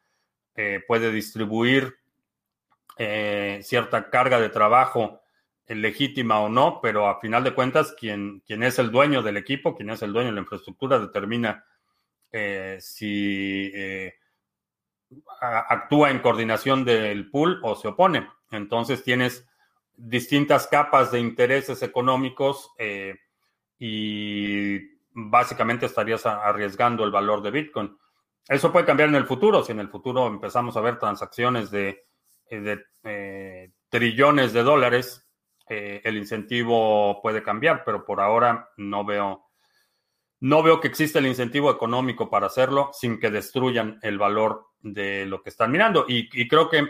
eh, 0.56 0.82
puede 0.86 1.10
distribuir 1.12 1.96
eh, 2.96 3.60
cierta 3.62 4.08
carga 4.08 4.40
de 4.40 4.48
trabajo 4.48 5.20
eh, 5.66 5.74
legítima 5.74 6.40
o 6.40 6.48
no, 6.48 6.80
pero 6.80 7.08
a 7.08 7.20
final 7.20 7.44
de 7.44 7.54
cuentas, 7.54 7.94
quien 7.98 8.42
es 8.46 8.78
el 8.78 8.90
dueño 8.90 9.22
del 9.22 9.36
equipo, 9.36 9.74
quien 9.74 9.90
es 9.90 10.00
el 10.02 10.12
dueño 10.12 10.28
de 10.28 10.36
la 10.36 10.40
infraestructura, 10.40 10.98
determina 10.98 11.64
si 12.80 13.70
actúa 15.40 16.10
en 16.10 16.20
coordinación 16.20 16.84
del 16.84 17.30
pool 17.30 17.60
o 17.62 17.74
se 17.74 17.88
opone. 17.88 18.28
Entonces 18.50 19.02
tienes 19.02 19.46
distintas 19.96 20.66
capas 20.66 21.10
de 21.12 21.20
intereses 21.20 21.82
económicos 21.82 22.70
eh, 22.78 23.14
y 23.78 24.80
básicamente 25.12 25.86
estarías 25.86 26.26
arriesgando 26.26 27.04
el 27.04 27.10
valor 27.10 27.42
de 27.42 27.50
Bitcoin. 27.50 27.96
Eso 28.48 28.72
puede 28.72 28.84
cambiar 28.84 29.08
en 29.08 29.14
el 29.14 29.26
futuro, 29.26 29.62
si 29.62 29.72
en 29.72 29.80
el 29.80 29.88
futuro 29.88 30.26
empezamos 30.26 30.76
a 30.76 30.80
ver 30.80 30.98
transacciones 30.98 31.70
de, 31.70 32.04
eh, 32.50 32.78
eh, 33.04 33.70
trillones 33.88 34.52
de 34.52 34.62
dólares, 34.62 35.20
el 35.66 36.18
incentivo 36.18 37.22
puede 37.22 37.42
cambiar, 37.42 37.84
pero 37.86 38.04
por 38.04 38.20
ahora 38.20 38.68
no 38.76 39.02
veo, 39.02 39.43
no 40.40 40.62
veo 40.62 40.80
que 40.80 40.88
exista 40.88 41.18
el 41.18 41.26
incentivo 41.26 41.70
económico 41.70 42.28
para 42.28 42.46
hacerlo 42.46 42.90
sin 42.92 43.18
que 43.18 43.30
destruyan 43.30 43.98
el 44.02 44.18
valor 44.18 44.66
de 44.80 45.26
lo 45.26 45.42
que 45.42 45.50
están 45.50 45.70
mirando. 45.70 46.04
y 46.08 46.48
creo 46.48 46.68
que 46.68 46.86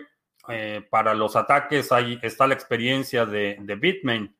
eh, 0.48 0.86
para 0.90 1.14
los 1.14 1.36
ataques 1.36 1.90
ahí 1.90 2.18
está 2.22 2.46
la 2.46 2.54
experiencia 2.54 3.24
de, 3.24 3.56
Bitmain, 3.80 4.34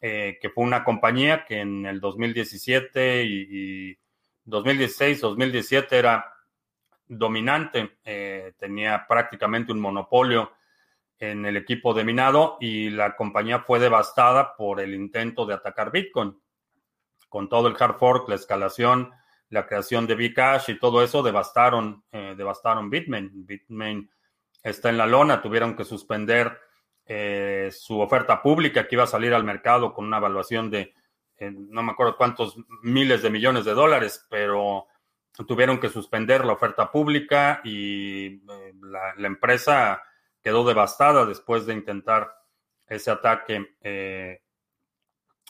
eh, 0.00 0.38
que 0.40 0.48
fue 0.48 0.64
una 0.64 0.82
compañía 0.82 1.44
que 1.44 1.60
en 1.60 1.84
el 1.84 2.00
2017 2.00 3.24
y, 3.24 3.98
2016, 4.44 5.20
2017 5.20 5.98
era 5.98 6.32
dominante, 7.08 7.98
eh, 8.04 8.52
tenía 8.58 9.04
prácticamente 9.06 9.72
un 9.72 9.80
monopolio 9.80 10.52
en 11.18 11.44
el 11.44 11.56
equipo 11.56 11.92
de 11.92 12.04
minado 12.04 12.56
y 12.60 12.90
la 12.90 13.16
compañía 13.16 13.60
fue 13.60 13.78
devastada 13.78 14.54
por 14.54 14.80
el 14.80 14.94
intento 14.94 15.44
de 15.46 15.54
atacar 15.54 15.90
Bitcoin. 15.90 16.38
Con 17.28 17.48
todo 17.48 17.68
el 17.68 17.76
hard 17.78 17.98
fork, 17.98 18.28
la 18.28 18.36
escalación, 18.36 19.12
la 19.48 19.66
creación 19.66 20.06
de 20.06 20.14
Bcash 20.14 20.70
y 20.70 20.78
todo 20.78 21.02
eso 21.02 21.22
devastaron, 21.22 22.04
devastaron 22.10 22.90
Bitmain. 22.90 23.30
Bitmain 23.46 24.10
está 24.62 24.90
en 24.90 24.98
la 24.98 25.06
lona, 25.06 25.40
tuvieron 25.40 25.76
que 25.76 25.84
suspender 25.84 26.58
eh, 27.08 27.70
su 27.72 28.00
oferta 28.00 28.42
pública 28.42 28.88
que 28.88 28.96
iba 28.96 29.04
a 29.04 29.06
salir 29.06 29.32
al 29.32 29.44
mercado 29.44 29.94
con 29.94 30.06
una 30.06 30.16
evaluación 30.16 30.70
de 30.70 30.92
eh, 31.38 31.52
no 31.52 31.84
me 31.84 31.92
acuerdo 31.92 32.16
cuántos 32.16 32.56
miles 32.82 33.22
de 33.22 33.30
millones 33.30 33.64
de 33.64 33.74
dólares, 33.74 34.26
pero 34.28 34.86
tuvieron 35.46 35.78
que 35.78 35.88
suspender 35.88 36.44
la 36.44 36.54
oferta 36.54 36.90
pública 36.90 37.60
y 37.62 38.42
eh, 38.50 38.74
la, 38.82 39.26
empresa 39.26 40.02
quedó 40.42 40.66
devastada 40.66 41.26
después 41.26 41.64
de 41.64 41.74
intentar 41.74 42.34
ese 42.88 43.12
ataque 43.12 43.76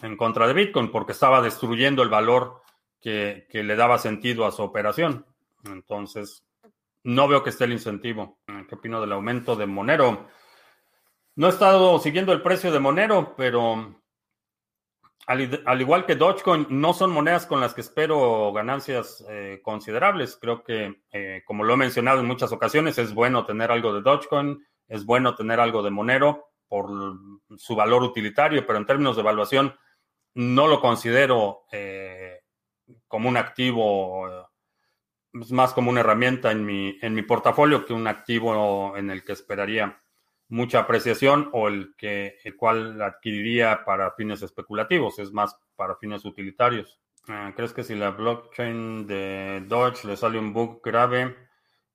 en 0.02 0.16
contra 0.16 0.46
de 0.46 0.54
Bitcoin 0.54 0.90
porque 0.90 1.12
estaba 1.12 1.40
destruyendo 1.40 2.02
el 2.02 2.09
valor 2.09 2.62
que, 3.00 3.46
que 3.50 3.62
le 3.62 3.76
daba 3.76 3.98
sentido 3.98 4.46
a 4.46 4.52
su 4.52 4.62
operación. 4.62 5.26
Entonces, 5.64 6.44
no 7.02 7.28
veo 7.28 7.42
que 7.42 7.50
esté 7.50 7.64
el 7.64 7.72
incentivo. 7.72 8.38
¿Qué 8.68 8.74
opino 8.74 9.00
del 9.00 9.12
aumento 9.12 9.56
de 9.56 9.66
Monero? 9.66 10.26
No 11.37 11.46
he 11.46 11.50
estado 11.50 11.98
siguiendo 11.98 12.32
el 12.32 12.42
precio 12.42 12.72
de 12.72 12.80
Monero, 12.80 13.35
pero 13.37 14.02
al, 15.26 15.80
igual 15.80 16.06
que 16.06 16.14
Dogecoin, 16.14 16.66
no 16.70 16.94
son 16.94 17.11
monedas 17.11 17.46
con 17.46 17.61
las 17.61 17.74
que 17.74 17.80
espero 17.80 18.52
ganancias 18.52 19.24
eh, 19.28 19.61
considerables. 19.62 20.38
Creo 20.40 20.62
que, 20.62 21.02
eh, 21.12 21.42
como 21.44 21.64
lo 21.64 21.74
he 21.74 21.76
mencionado 21.76 22.20
en 22.20 22.26
muchas 22.26 22.52
ocasiones, 22.52 22.96
es 22.98 23.12
bueno 23.12 23.44
tener 23.44 23.72
algo 23.72 23.92
de 23.92 24.02
Dogecoin, 24.02 24.64
es 24.87 25.04
bueno 25.04 25.35
tener 25.35 25.59
algo 25.59 25.82
de 25.82 25.90
Monero 25.90 26.52
por 26.68 26.88
su 27.56 27.74
valor 27.74 28.02
utilitario, 28.02 28.64
pero 28.66 28.78
en 28.78 28.87
términos 28.87 29.16
de 29.16 29.22
evaluación 29.22 29.74
no 30.37 30.68
lo 30.68 30.81
considero 30.81 31.64
eh, 31.72 32.42
como 33.09 33.29
un 33.29 33.37
activo 33.37 34.29
es 35.33 35.51
más 35.53 35.72
como 35.72 35.90
una 35.90 36.01
herramienta 36.01 36.53
en 36.53 36.64
mi, 36.64 36.99
en 37.01 37.14
mi 37.14 37.22
portafolio 37.22 37.85
que 37.85 37.92
un 37.92 38.07
activo 38.07 38.96
en 38.96 39.11
el 39.11 39.25
que 39.25 39.33
esperaría 39.33 40.03
mucha 40.49 40.81
apreciación 40.81 41.49
o 41.53 41.68
el 41.68 41.94
que 41.96 42.38
el 42.44 42.57
cual 42.57 43.01
adquiriría 43.03 43.85
para 43.85 44.12
fines 44.12 44.42
especulativos, 44.42 45.18
es 45.18 45.33
más 45.33 45.59
para 45.75 45.96
fines 45.96 46.25
utilitarios. 46.25 47.01
Ah, 47.29 47.53
¿Crees 47.57 47.72
que 47.72 47.83
si 47.83 47.94
la 47.94 48.11
blockchain 48.11 49.07
de 49.07 49.64
Doge 49.66 50.07
le 50.07 50.16
sale 50.16 50.38
un 50.38 50.53
bug 50.53 50.81
grave, 50.83 51.35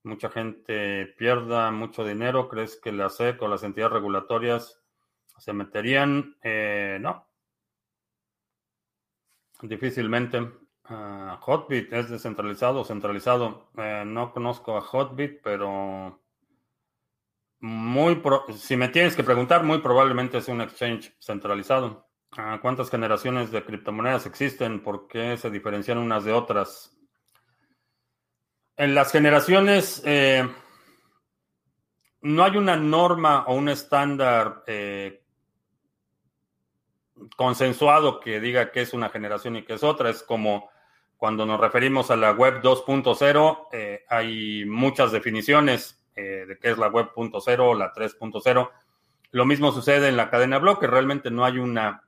mucha 0.03 0.29
gente 0.29 1.05
pierda 1.17 1.71
mucho 1.71 2.03
dinero? 2.03 2.49
¿Crees 2.49 2.75
que 2.75 2.91
la 2.91 3.09
SEC 3.09 3.41
o 3.41 3.47
las 3.47 3.63
entidades 3.63 3.93
regulatorias 3.93 4.81
se 5.37 5.53
meterían? 5.53 6.35
Eh, 6.43 6.97
no. 6.99 7.30
Difícilmente. 9.61 10.51
Ah, 10.85 11.39
Hotbit 11.41 11.93
es 11.93 12.09
descentralizado 12.09 12.81
o 12.81 12.85
centralizado. 12.85 13.71
Eh, 13.77 14.03
no 14.05 14.33
conozco 14.33 14.75
a 14.77 14.81
Hotbit, 14.81 15.41
pero 15.43 16.21
muy 17.59 18.21
si 18.55 18.75
me 18.75 18.89
tienes 18.89 19.15
que 19.15 19.23
preguntar, 19.23 19.63
muy 19.63 19.79
probablemente 19.79 20.39
es 20.39 20.47
un 20.47 20.61
exchange 20.61 21.15
centralizado. 21.19 22.09
Ah, 22.31 22.59
¿Cuántas 22.61 22.89
generaciones 22.89 23.51
de 23.51 23.63
criptomonedas 23.63 24.25
existen? 24.25 24.81
¿Por 24.81 25.07
qué 25.07 25.37
se 25.37 25.51
diferencian 25.51 25.97
unas 25.97 26.23
de 26.23 26.33
otras? 26.33 26.97
En 28.77 28.95
las 28.95 29.11
generaciones 29.11 30.01
eh, 30.05 30.49
no 32.21 32.43
hay 32.43 32.57
una 32.57 32.75
norma 32.75 33.45
o 33.47 33.53
un 33.53 33.69
estándar 33.69 34.63
eh, 34.65 35.20
consensuado 37.35 38.19
que 38.19 38.39
diga 38.39 38.71
que 38.71 38.81
es 38.81 38.93
una 38.93 39.09
generación 39.09 39.55
y 39.55 39.63
que 39.63 39.73
es 39.73 39.83
otra. 39.83 40.09
Es 40.09 40.23
como 40.23 40.69
cuando 41.17 41.45
nos 41.45 41.59
referimos 41.59 42.09
a 42.09 42.15
la 42.15 42.31
web 42.31 42.61
2.0, 42.61 43.67
eh, 43.71 44.03
hay 44.09 44.65
muchas 44.65 45.11
definiciones 45.11 46.03
eh, 46.15 46.45
de 46.47 46.57
qué 46.57 46.71
es 46.71 46.77
la 46.77 46.87
web 46.87 47.09
0, 47.15 47.75
la 47.75 47.93
3.0. 47.93 48.71
Lo 49.31 49.45
mismo 49.45 49.71
sucede 49.71 50.09
en 50.09 50.17
la 50.17 50.29
cadena 50.29 50.57
bloque. 50.57 50.87
Realmente 50.87 51.29
no 51.29 51.45
hay 51.45 51.59
una, 51.59 52.03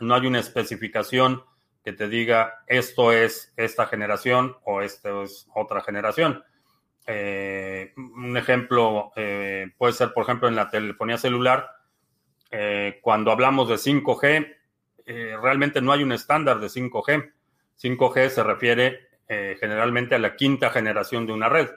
no 0.00 0.14
hay 0.14 0.26
una 0.26 0.40
especificación 0.40 1.44
que 1.84 1.92
te 1.92 2.08
diga 2.08 2.64
esto 2.66 3.12
es 3.12 3.52
esta 3.56 3.86
generación 3.86 4.56
o 4.64 4.82
esto 4.82 5.22
es 5.22 5.46
otra 5.54 5.80
generación. 5.80 6.42
Eh, 7.06 7.94
un 7.96 8.36
ejemplo 8.36 9.12
puede 9.14 9.92
ser, 9.92 10.12
por 10.12 10.24
ejemplo, 10.24 10.48
en 10.48 10.56
la 10.56 10.68
telefonía 10.68 11.18
celular, 11.18 11.77
cuando 13.02 13.30
hablamos 13.30 13.68
de 13.68 13.74
5G, 13.74 14.56
realmente 15.40 15.80
no 15.80 15.92
hay 15.92 16.02
un 16.02 16.12
estándar 16.12 16.60
de 16.60 16.68
5G 16.68 17.32
5G 17.80 18.28
se 18.28 18.42
refiere 18.42 19.08
eh, 19.28 19.56
generalmente 19.60 20.14
a 20.14 20.18
la 20.18 20.34
quinta 20.34 20.70
generación 20.70 21.26
de 21.26 21.32
una 21.32 21.48
red. 21.48 21.68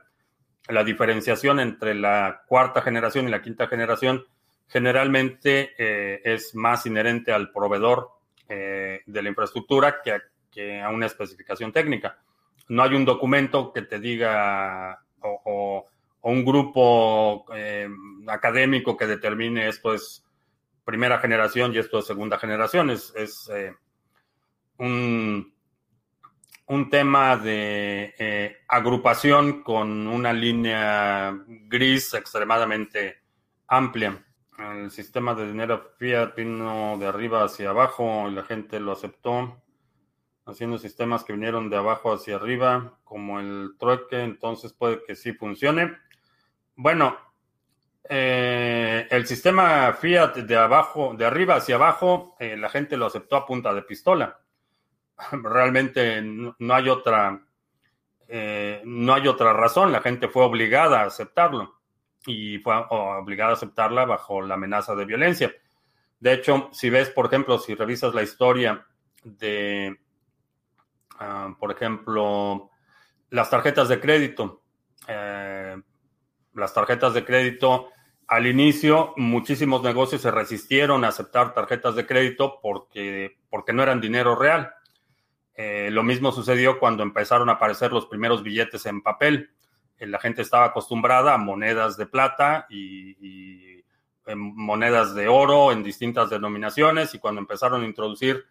La 0.68 0.84
diferenciación 0.84 1.60
entre 1.60 1.94
la 1.94 2.44
cuarta 2.48 2.82
generación 2.82 3.28
y 3.28 3.32
la 3.32 3.42
quinta 3.42 3.68
generación 3.68 4.26
generalmente 4.68 5.74
eh, 5.78 6.22
es 6.24 6.56
más 6.56 6.86
inherente 6.86 7.32
al 7.32 7.52
proveedor 7.52 8.10
eh, 8.48 9.02
de 9.06 9.22
la 9.22 9.30
infraestructura 9.30 9.98
que 10.02 10.82
a, 10.82 10.90
una 10.90 11.06
especificación 11.06 11.72
técnica. 11.72 12.18
No 12.70 12.84
hay 12.84 12.96
un 12.96 13.06
documento 13.06 13.74
que 13.74 13.82
te 13.84 14.00
diga 14.00 15.00
o, 15.22 15.86
un 16.24 16.46
grupo 16.46 17.46
académico 18.28 18.96
que 18.96 19.08
determine 19.08 19.68
esto 19.68 19.94
es 19.96 20.24
primera 20.92 21.20
generación 21.20 21.74
y 21.74 21.80
esto 21.80 22.00
es 22.00 22.06
segunda 22.06 22.38
generación. 22.38 22.90
Es, 22.92 23.14
es 23.16 23.50
un 24.78 25.52
un 26.72 26.90
tema 26.90 27.36
de 27.36 28.16
eh, 28.18 28.60
agrupación 28.70 29.62
con 29.62 30.08
una 30.08 30.32
línea 30.32 31.38
gris 31.68 32.14
extremadamente 32.14 33.24
amplia. 33.68 34.26
El 34.58 34.90
sistema 34.90 35.36
de 35.36 35.48
dinero 35.48 35.92
fiat 35.98 36.34
vino 36.34 36.98
de 36.98 37.08
arriba 37.08 37.44
hacia 37.44 37.72
abajo 37.72 38.30
y 38.30 38.36
la 38.36 38.44
gente 38.44 38.80
lo 38.80 38.94
aceptó. 38.94 39.62
haciendo 40.46 40.78
sistemas 40.78 41.26
que 41.26 41.34
vinieron 41.34 41.70
de 41.70 41.76
abajo 41.76 42.14
hacia 42.14 42.38
arriba, 42.38 42.98
como 43.04 43.42
el 43.42 43.76
trueque, 43.78 44.22
entonces 44.22 44.72
puede 44.72 45.04
que 45.04 45.18
sí 45.18 45.34
funcione. 45.34 45.98
Bueno, 46.78 47.18
eh, 48.10 49.08
el 49.10 49.28
sistema 49.28 49.94
Fiat 49.94 50.38
de 50.38 50.58
abajo, 50.58 51.14
de 51.16 51.26
arriba 51.26 51.56
hacia 51.56 51.76
abajo, 51.76 52.36
eh, 52.40 52.58
la 52.58 52.70
gente 52.70 52.98
lo 52.98 53.06
aceptó 53.06 53.36
a 53.36 53.46
punta 53.46 53.74
de 53.74 53.84
pistola. 53.84 54.40
Realmente 55.32 56.22
no, 56.22 56.74
hay 56.74 56.90
otra, 56.90 57.42
eh, 58.28 58.82
no 58.86 59.14
hay 59.14 59.28
otra 59.28 59.54
razón. 59.54 59.92
La 59.92 60.02
gente 60.02 60.28
fue 60.28 60.44
obligada 60.44 61.02
a 61.02 61.06
aceptarlo 61.06 61.80
y 62.26 62.60
fue 62.60 62.76
obligada 62.90 63.52
a 63.52 63.54
aceptarla 63.54 64.06
bajo 64.06 64.42
la 64.42 64.56
amenaza 64.56 64.96
de 64.96 65.06
violencia. 65.06 65.54
De 66.20 66.34
hecho, 66.34 66.70
si 66.72 66.90
ves, 66.90 67.10
por 67.10 67.28
ejemplo, 67.28 67.58
si 67.58 67.74
revisas 67.74 68.14
la 68.14 68.22
historia 68.22 68.86
de, 69.24 70.00
ah, 71.18 71.56
por 71.60 71.72
ejemplo, 71.72 72.70
las 73.30 73.50
tarjetas 73.50 73.90
de 73.90 74.00
crédito, 74.00 74.62
las 76.54 76.74
tarjetas 76.74 77.14
de 77.14 77.26
crédito 77.26 77.90
al 78.32 78.48
inicio 78.48 79.14
muchísimos 79.18 79.84
negocios 79.84 80.22
se 80.22 80.32
resistieron 80.32 81.04
a 81.04 81.10
aceptar 81.10 81.54
tarjetas 81.54 81.96
de 81.96 82.06
crédito 82.06 82.60
porque, 82.62 83.38
porque 83.50 83.74
no 83.74 83.84
eran 83.84 84.00
dinero 84.00 84.36
real. 84.36 84.74
Eh, 85.54 85.90
lo 85.92 86.02
mismo 86.02 86.32
sucedió 86.32 86.80
cuando 86.80 87.04
empezaron 87.04 87.50
a 87.50 87.54
aparecer 87.54 87.92
los 87.92 88.06
primeros 88.06 88.42
billetes 88.42 88.86
en 88.86 89.02
papel. 89.02 89.52
Eh, 89.98 90.08
la 90.08 90.18
gente 90.18 90.44
estaba 90.44 90.64
acostumbrada 90.64 91.34
a 91.34 91.38
monedas 91.38 91.98
de 91.98 92.06
plata 92.06 92.68
y, 92.70 93.84
monedas 94.34 95.14
de 95.14 95.28
oro 95.28 95.74
en 95.74 95.84
distintas 95.84 96.30
denominaciones 96.30 97.14
y 97.14 97.20
cuando 97.20 97.42
empezaron 97.42 97.82
a 97.82 97.86
introducir 97.86 98.46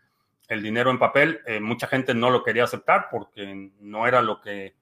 el 0.48 0.62
dinero 0.62 0.90
en 0.90 0.98
papel, 0.98 1.40
eh, 1.46 1.58
mucha 1.58 1.86
gente 1.86 2.12
no 2.12 2.28
lo 2.28 2.42
quería 2.42 2.64
aceptar 2.64 3.08
porque 3.10 3.70
no 3.80 4.06
era 4.06 4.20
lo 4.20 4.42
que 4.42 4.74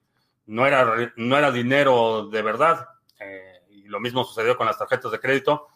no 0.45 0.65
era, 0.65 1.13
no 1.15 1.37
era 1.37 1.51
dinero 1.53 2.27
de 2.27 2.41
verdad 2.41 2.85
lo 3.85 3.99
mismo 3.99 4.23
sucedió 4.23 4.55
con 4.55 4.67
las 4.67 4.77
tarjetas 4.77 5.11
de 5.11 5.19
crédito. 5.19 5.67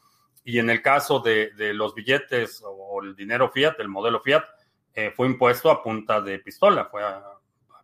Y 0.45 0.59
en 0.59 0.69
el 0.69 0.81
caso 0.81 1.19
de, 1.19 1.51
los 1.73 1.95
billetes 1.95 2.61
o 2.65 3.01
el 3.01 3.15
dinero 3.15 3.49
Fiat, 3.49 3.79
el 3.79 3.87
modelo 3.87 4.19
Fiat, 4.19 4.43
eh, 4.93 5.11
fue 5.15 5.27
impuesto 5.27 5.71
a 5.71 5.81
punta 5.81 6.21
de 6.21 6.39
pistola, 6.39 6.85
fue 6.85 7.03
a, 7.03 7.23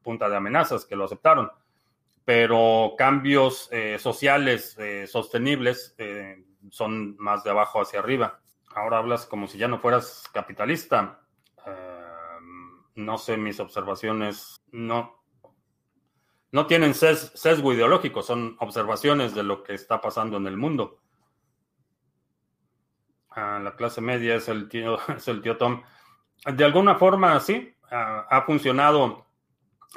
punta 0.03 0.29
de 0.29 0.35
amenazas 0.35 0.85
que 0.85 0.95
lo 0.95 1.05
aceptaron. 1.05 1.51
Pero 2.25 2.93
cambios 2.97 3.69
eh, 3.71 3.97
sociales 3.97 4.75
eh, 4.77 5.07
sostenibles 5.07 5.95
son 6.69 7.17
más 7.17 7.43
de 7.43 7.49
abajo 7.49 7.81
hacia 7.81 7.99
arriba. 7.99 8.39
Ahora 8.75 8.97
hablas 8.97 9.25
como 9.25 9.47
si 9.47 9.57
ya 9.57 9.67
no 9.67 9.79
fueras 9.79 10.23
capitalista. 10.33 11.21
no 12.95 13.17
sé, 13.17 13.37
mis 13.37 13.59
observaciones 13.59 14.59
no, 14.71 15.18
no 16.51 16.65
tienen 16.65 16.93
sesgo 16.93 17.73
ideológico, 17.73 18.23
son 18.23 18.55
observaciones 18.59 19.35
de 19.35 19.43
lo 19.43 19.63
que 19.63 19.73
está 19.73 20.01
pasando 20.01 20.37
en 20.37 20.47
el 20.47 20.57
mundo. 20.57 20.99
Ah, 23.29 23.59
la 23.63 23.75
clase 23.75 24.01
media 24.01 24.35
es 24.35 24.49
el 24.49 24.67
tío, 24.67 24.97
es 25.15 25.27
el 25.27 25.41
tío 25.41 25.57
Tom. 25.57 25.83
De 26.45 26.65
alguna 26.65 26.95
forma, 26.95 27.39
sí, 27.39 27.73
ah, 27.91 28.25
ha 28.29 28.41
funcionado, 28.43 29.27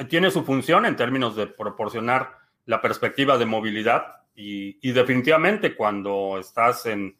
tiene 0.09 0.31
su 0.31 0.45
función 0.45 0.85
en 0.85 0.97
términos 0.97 1.37
de 1.37 1.47
proporcionar 1.47 2.38
la 2.67 2.81
perspectiva 2.81 3.38
de 3.38 3.47
movilidad 3.47 4.17
y, 4.35 4.93
definitivamente 4.93 5.75
cuando 5.75 6.38
estás 6.38 6.87
en, 6.87 7.17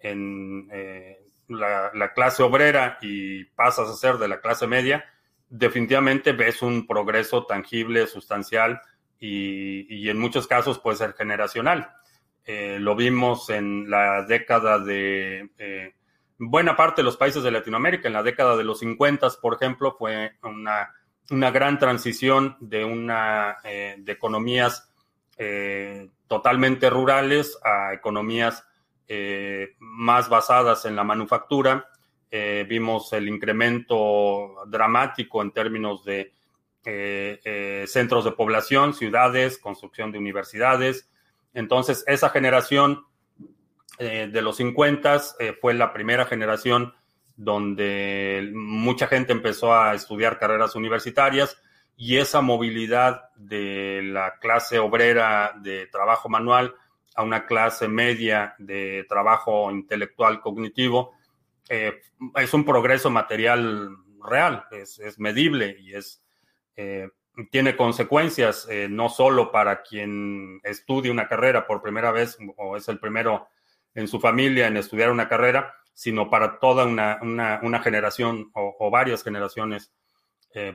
eh, 0.00 1.18
la 1.48 2.12
clase 2.14 2.42
obrera 2.42 2.98
y 3.02 3.44
pasas 3.44 3.88
a 3.88 3.94
ser 3.94 4.18
de 4.18 4.28
la 4.28 4.40
clase 4.40 4.66
media, 4.66 5.04
definitivamente 5.48 6.32
ves 6.32 6.62
un 6.62 6.86
progreso 6.86 7.46
tangible, 7.46 8.06
sustancial 8.06 8.80
y, 9.18 10.08
en 10.08 10.18
muchos 10.18 10.46
casos 10.46 10.78
puede 10.78 10.96
ser 10.96 11.14
generacional. 11.14 11.90
Eh, 12.44 12.78
lo 12.80 12.94
vimos 12.94 13.50
en 13.50 13.90
la 13.90 14.22
década 14.22 14.78
de 14.78 15.50
eh, 15.58 15.94
buena 16.38 16.76
parte 16.76 17.02
de 17.02 17.04
los 17.04 17.16
países 17.16 17.42
de 17.42 17.50
Latinoamérica, 17.50 18.08
en 18.08 18.14
la 18.14 18.22
década 18.22 18.56
de 18.56 18.64
los 18.64 18.80
50, 18.80 19.28
por 19.40 19.54
ejemplo, 19.54 19.96
fue 19.98 20.32
una, 20.42 21.50
gran 21.50 21.78
transición 21.78 22.56
de, 22.60 22.84
una, 22.84 23.56
eh, 23.64 23.96
de 23.98 24.12
economías 24.12 24.92
totalmente 26.28 26.88
rurales 26.88 27.58
a 27.62 27.92
economías 27.92 28.64
más 29.78 30.30
basadas 30.30 30.86
en 30.86 30.96
la 30.96 31.04
manufactura 31.04 31.90
eh, 32.30 32.66
vimos 32.68 33.12
el 33.12 33.28
incremento 33.28 34.56
dramático 34.66 35.42
en 35.42 35.52
términos 35.52 36.04
de 36.04 36.32
eh, 36.84 37.40
eh, 37.44 37.84
centros 37.86 38.24
de 38.24 38.32
población, 38.32 38.94
ciudades, 38.94 39.58
construcción 39.58 40.12
de 40.12 40.18
universidades. 40.18 41.08
Entonces, 41.54 42.04
esa 42.06 42.30
generación 42.30 43.04
de 43.98 44.42
los 44.42 44.58
50 44.58 45.22
fue 45.58 45.72
la 45.72 45.94
primera 45.94 46.26
generación 46.26 46.92
donde 47.34 48.50
mucha 48.54 49.06
gente 49.06 49.32
empezó 49.32 49.74
a 49.74 49.94
estudiar 49.94 50.38
carreras 50.38 50.74
universitarias 50.74 51.56
y 51.96 52.18
esa 52.18 52.42
movilidad 52.42 53.30
de 53.36 54.02
la 54.04 54.38
clase 54.38 54.78
obrera 54.78 55.54
de 55.62 55.86
trabajo 55.86 56.28
manual 56.28 56.74
a 57.14 57.22
una 57.22 57.46
clase 57.46 57.88
media 57.88 58.54
de 58.58 59.06
trabajo 59.08 59.70
intelectual 59.70 60.40
cognitivo 60.40 61.15
eh, 61.68 62.00
es 62.36 62.54
un 62.54 62.64
progreso 62.64 63.10
material 63.10 63.90
real, 64.22 64.64
es, 64.70 65.18
medible 65.18 65.76
y 65.80 65.94
es, 65.94 66.22
eh, 66.76 67.08
tiene 67.50 67.76
consecuencias 67.76 68.66
eh, 68.70 68.88
no 68.88 69.08
solo 69.08 69.50
para 69.50 69.82
quien 69.82 70.60
estudie 70.62 71.10
una 71.10 71.28
carrera 71.28 71.66
por 71.66 71.82
primera 71.82 72.12
vez 72.12 72.38
o 72.56 72.76
es 72.76 72.88
el 72.88 72.98
primero 72.98 73.48
en 73.94 74.08
su 74.08 74.20
familia 74.20 74.66
en 74.66 74.76
estudiar 74.76 75.10
una 75.10 75.28
carrera, 75.28 75.74
sino 75.92 76.30
para 76.30 76.58
toda 76.58 76.84
una, 76.84 77.80
generación 77.82 78.50
o, 78.54 78.90
varias 78.90 79.24
generaciones 79.24 79.92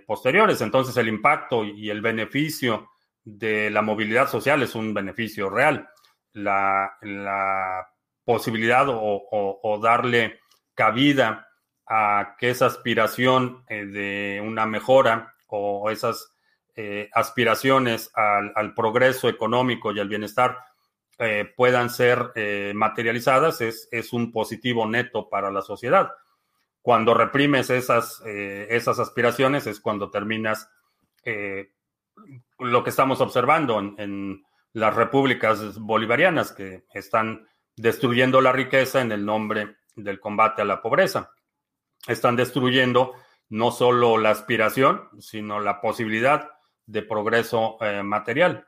posteriores. 0.08 0.62
Entonces 0.62 0.98
el 0.98 1.08
impacto 1.08 1.64
y 1.64 1.92
el 1.92 2.02
beneficio 2.02 2.90
de 3.24 3.70
la 3.70 3.84
movilidad 3.84 4.28
social 4.28 4.64
es 4.64 4.74
un 4.74 4.94
beneficio 4.94 5.50
real. 5.50 5.88
La, 6.34 7.88
posibilidad 8.24 8.86
o 8.88 9.80
darle 9.82 10.41
cabida 10.76 11.48
a 11.88 12.36
que 12.40 12.50
esa 12.50 12.68
aspiración 12.68 13.64
eh, 13.68 13.86
de 13.86 14.42
una 14.42 14.66
mejora 14.66 15.36
o 15.48 15.90
esas 15.90 16.34
eh, 16.76 17.10
aspiraciones 17.14 18.10
al, 18.16 18.74
progreso 18.74 19.28
económico 19.28 19.92
y 19.92 20.00
al 20.00 20.08
bienestar 20.08 20.58
eh, 21.20 21.52
puedan 21.56 21.90
ser 21.90 22.32
materializadas 22.74 23.60
es, 23.60 23.90
es, 23.92 24.14
un 24.14 24.32
positivo 24.32 24.88
neto 24.88 25.30
para 25.30 25.52
la 25.52 25.62
sociedad. 25.62 26.12
Cuando 26.82 27.14
reprimes 27.14 27.70
esas, 27.70 28.24
esas 28.26 28.98
aspiraciones 28.98 29.68
es 29.68 29.80
cuando 29.80 30.10
terminas 30.10 30.68
lo 32.58 32.84
que 32.84 32.90
estamos 32.90 33.22
observando 33.22 33.78
en 33.80 34.44
las 34.74 34.96
repúblicas 34.96 35.78
bolivarianas 35.78 36.54
que 36.54 36.86
están 36.94 37.48
destruyendo 37.76 38.42
la 38.42 38.52
riqueza 38.52 39.02
en 39.02 39.12
el 39.12 39.26
nombre 39.26 39.76
del 39.96 40.20
combate 40.20 40.62
a 40.62 40.66
la 40.66 40.82
pobreza. 40.82 41.32
Están 42.08 42.36
destruyendo 42.36 43.14
no 43.50 43.72
solo 43.72 44.18
la 44.18 44.30
aspiración, 44.32 45.10
sino 45.20 45.60
la 45.60 45.82
posibilidad 45.82 46.52
de 46.86 47.02
progreso 47.02 47.78
eh, 47.82 48.02
material. 48.02 48.66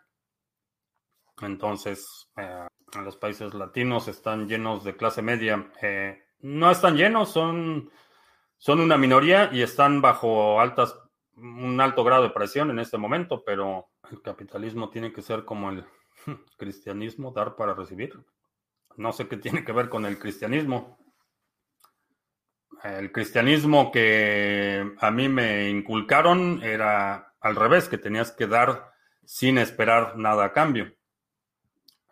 Entonces, 1.41 2.29
eh, 2.38 2.67
los 3.01 3.17
países 3.17 3.53
latinos 3.53 4.07
están 4.07 4.47
llenos 4.47 4.83
de 4.83 4.95
clase 4.95 5.21
media. 5.21 5.71
Eh, 5.81 6.21
no 6.41 6.69
están 6.69 6.97
llenos, 6.97 7.29
son, 7.31 7.89
son 8.57 8.81
una 8.81 8.97
minoría 8.97 9.49
y 9.51 9.61
están 9.61 10.01
bajo 10.01 10.59
altas, 10.59 10.95
un 11.36 11.80
alto 11.80 12.03
grado 12.03 12.24
de 12.24 12.30
presión 12.30 12.69
en 12.69 12.80
este 12.80 12.97
momento, 12.97 13.43
pero 13.45 13.89
el 14.11 14.21
capitalismo 14.21 14.89
tiene 14.89 15.13
que 15.13 15.21
ser 15.21 15.45
como 15.45 15.69
el 15.69 15.86
cristianismo, 16.57 17.32
dar 17.32 17.55
para 17.55 17.74
recibir. 17.74 18.13
No 18.97 19.11
sé 19.11 19.28
qué 19.28 19.38
tiene 19.38 19.63
que 19.63 19.71
ver 19.71 19.89
con 19.89 20.05
el 20.05 20.19
cristianismo 20.19 20.97
el 22.84 23.11
cristianismo 23.11 23.91
que 23.91 24.93
a 24.99 25.11
mí 25.11 25.29
me 25.29 25.69
inculcaron 25.69 26.61
era 26.63 27.34
al 27.39 27.55
revés, 27.55 27.88
que 27.88 27.97
tenías 27.97 28.31
que 28.31 28.47
dar 28.47 28.91
sin 29.25 29.57
esperar 29.57 30.17
nada 30.17 30.45
a 30.45 30.53
cambio. 30.53 30.93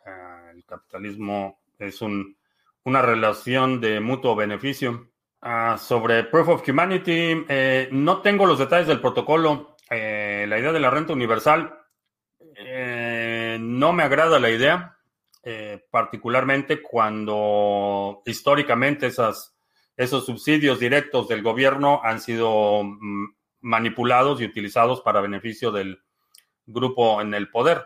Ah, 0.06 0.52
el 0.54 0.64
capitalismo 0.66 1.60
es 1.78 2.02
una 2.02 3.02
relación 3.02 3.82
de 3.82 4.00
mutuo 4.00 4.36
beneficio. 4.36 5.10
Ah, 5.42 5.78
sobre 5.78 6.24
Proof 6.24 6.48
of 6.50 6.68
Humanity, 6.68 7.46
eh, 7.50 7.90
no 7.92 8.22
tengo 8.22 8.46
los 8.46 8.60
detalles 8.60 8.88
del 8.88 9.02
protocolo. 9.02 9.76
Eh, 9.90 10.46
la 10.48 10.60
idea 10.60 10.72
de 10.72 10.80
la 10.80 10.90
renta 10.90 11.14
universal, 11.14 11.80
eh, 12.56 13.58
no 13.60 13.92
me 13.92 14.04
agrada 14.04 14.40
la 14.40 14.50
idea, 14.50 14.98
particularmente 15.90 16.84
cuando 16.84 18.22
históricamente 18.28 19.08
esas 19.08 19.56
esos 19.98 20.26
subsidios 20.26 20.80
directos 20.80 21.28
del 21.28 21.42
gobierno 21.42 22.02
han 22.04 22.20
sido 22.20 22.84
mm, 22.84 23.36
manipulados 23.62 24.42
y 24.42 24.46
utilizados 24.46 25.02
para 25.02 25.22
beneficio 25.22 25.72
del 25.72 26.02
grupo 26.66 27.22
en 27.22 27.34
el 27.34 27.50
poder, 27.50 27.86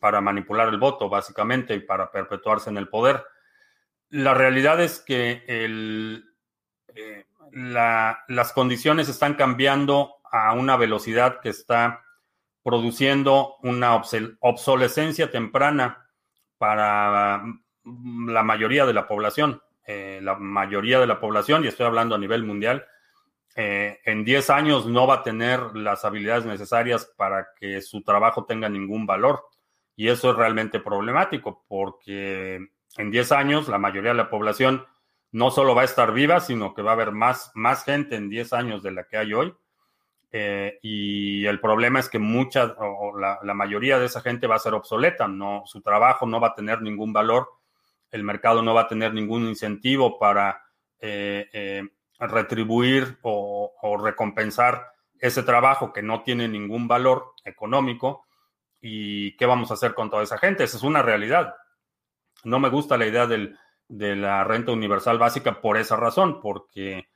para 0.00 0.20
manipular 0.20 0.68
el 0.68 0.78
voto, 0.78 1.08
básicamente, 1.08 1.74
y 1.74 1.80
para 1.80 2.10
perpetuarse 2.10 2.70
en 2.70 2.78
el 2.78 2.88
poder. 2.88 3.24
La 4.08 4.34
realidad 4.34 4.80
es 4.80 5.00
que 5.00 5.44
eh, 5.46 6.22
las 7.52 8.52
condiciones 8.52 9.08
están 9.08 9.34
cambiando 9.34 10.16
a 10.30 10.52
una 10.54 10.76
velocidad 10.76 11.40
que 11.40 11.50
está 11.50 12.04
produciendo 12.62 13.56
una 13.62 14.02
obsolescencia 14.40 15.30
temprana 15.30 16.08
para 16.58 17.42
la 17.84 18.42
mayoría 18.42 18.86
de 18.86 18.92
la 18.92 19.06
población. 19.06 19.62
Eh, 19.86 20.18
la 20.22 20.34
mayoría 20.34 20.98
de 20.98 21.06
la 21.06 21.20
población, 21.20 21.64
y 21.64 21.68
estoy 21.68 21.86
hablando 21.86 22.14
a 22.14 22.18
nivel 22.18 22.42
mundial, 22.42 22.84
eh, 23.54 24.00
en 24.04 24.24
10 24.24 24.50
años 24.50 24.86
no 24.86 25.06
va 25.06 25.14
a 25.14 25.22
tener 25.22 25.76
las 25.76 26.04
habilidades 26.04 26.44
necesarias 26.44 27.10
para 27.16 27.48
que 27.58 27.80
su 27.80 28.02
trabajo 28.02 28.44
tenga 28.44 28.68
ningún 28.68 29.06
valor. 29.06 29.44
Y 29.94 30.08
eso 30.08 30.30
es 30.30 30.36
realmente 30.36 30.80
problemático 30.80 31.64
porque 31.68 32.68
en 32.98 33.10
10 33.10 33.32
años 33.32 33.68
la 33.68 33.78
mayoría 33.78 34.10
de 34.10 34.18
la 34.18 34.28
población 34.28 34.84
no 35.32 35.50
solo 35.50 35.74
va 35.74 35.82
a 35.82 35.86
estar 35.86 36.12
viva, 36.12 36.40
sino 36.40 36.74
que 36.74 36.82
va 36.82 36.90
a 36.90 36.94
haber 36.94 37.12
más, 37.12 37.50
más 37.54 37.84
gente 37.84 38.16
en 38.16 38.28
10 38.28 38.52
años 38.52 38.82
de 38.82 38.90
la 38.90 39.04
que 39.04 39.16
hay 39.16 39.32
hoy. 39.32 39.54
Eh, 40.32 40.78
y 40.82 41.46
el 41.46 41.60
problema 41.60 42.00
es 42.00 42.10
que 42.10 42.18
mucha 42.18 42.74
o 42.78 43.16
la, 43.16 43.38
la, 43.42 43.54
mayoría 43.54 43.98
de 43.98 44.06
esa 44.06 44.20
gente 44.20 44.46
va 44.46 44.56
a 44.56 44.58
ser 44.58 44.74
obsoleta, 44.74 45.28
no, 45.28 45.62
su 45.64 45.80
trabajo 45.80 46.26
no 46.26 46.40
va 46.40 46.48
a 46.48 46.54
tener 46.54 46.82
ningún 46.82 47.12
valor 47.12 47.48
el 48.10 48.22
mercado 48.24 48.62
no 48.62 48.74
va 48.74 48.82
a 48.82 48.88
tener 48.88 49.12
ningún 49.12 49.46
incentivo 49.46 50.18
para 50.18 50.62
eh, 51.00 51.48
eh, 51.52 51.82
retribuir 52.18 53.18
o, 53.22 53.72
recompensar 54.02 54.92
ese 55.18 55.42
trabajo 55.42 55.92
que 55.92 56.02
no 56.02 56.22
tiene 56.22 56.48
ningún 56.48 56.88
valor 56.88 57.32
económico. 57.44 58.26
¿Y 58.80 59.36
qué 59.36 59.46
vamos 59.46 59.70
a 59.70 59.74
hacer 59.74 59.94
con 59.94 60.10
toda 60.10 60.22
esa 60.22 60.38
gente? 60.38 60.64
Esa 60.64 60.76
es 60.76 60.82
una 60.82 61.02
realidad. 61.02 61.54
No 62.44 62.60
me 62.60 62.68
gusta 62.68 62.96
la 62.96 63.06
idea 63.06 63.26
de 63.26 64.16
la 64.16 64.44
renta 64.44 64.72
universal 64.72 65.18
básica 65.18 65.60
por 65.60 65.76
esa 65.76 65.96
razón, 65.96 66.40
porque 66.40 67.08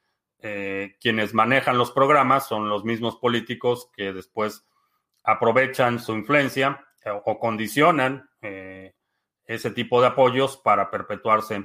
eh, 0.43 0.97
quienes 1.01 1.34
manejan 1.34 1.76
los 1.76 1.93
programas 1.93 2.47
son 2.47 2.68
los 2.68 2.84
mismos 2.84 3.16
políticos 3.16 3.91
que 3.95 4.12
después 4.12 4.66
aprovechan 5.22 5.99
su 5.99 6.12
influencia 6.12 6.86
o, 7.24 7.38
condicionan 7.38 8.30
ese 9.51 9.72
tipo 9.72 10.01
de 10.01 10.07
apoyos 10.07 10.57
para 10.57 10.90
perpetuarse 10.90 11.64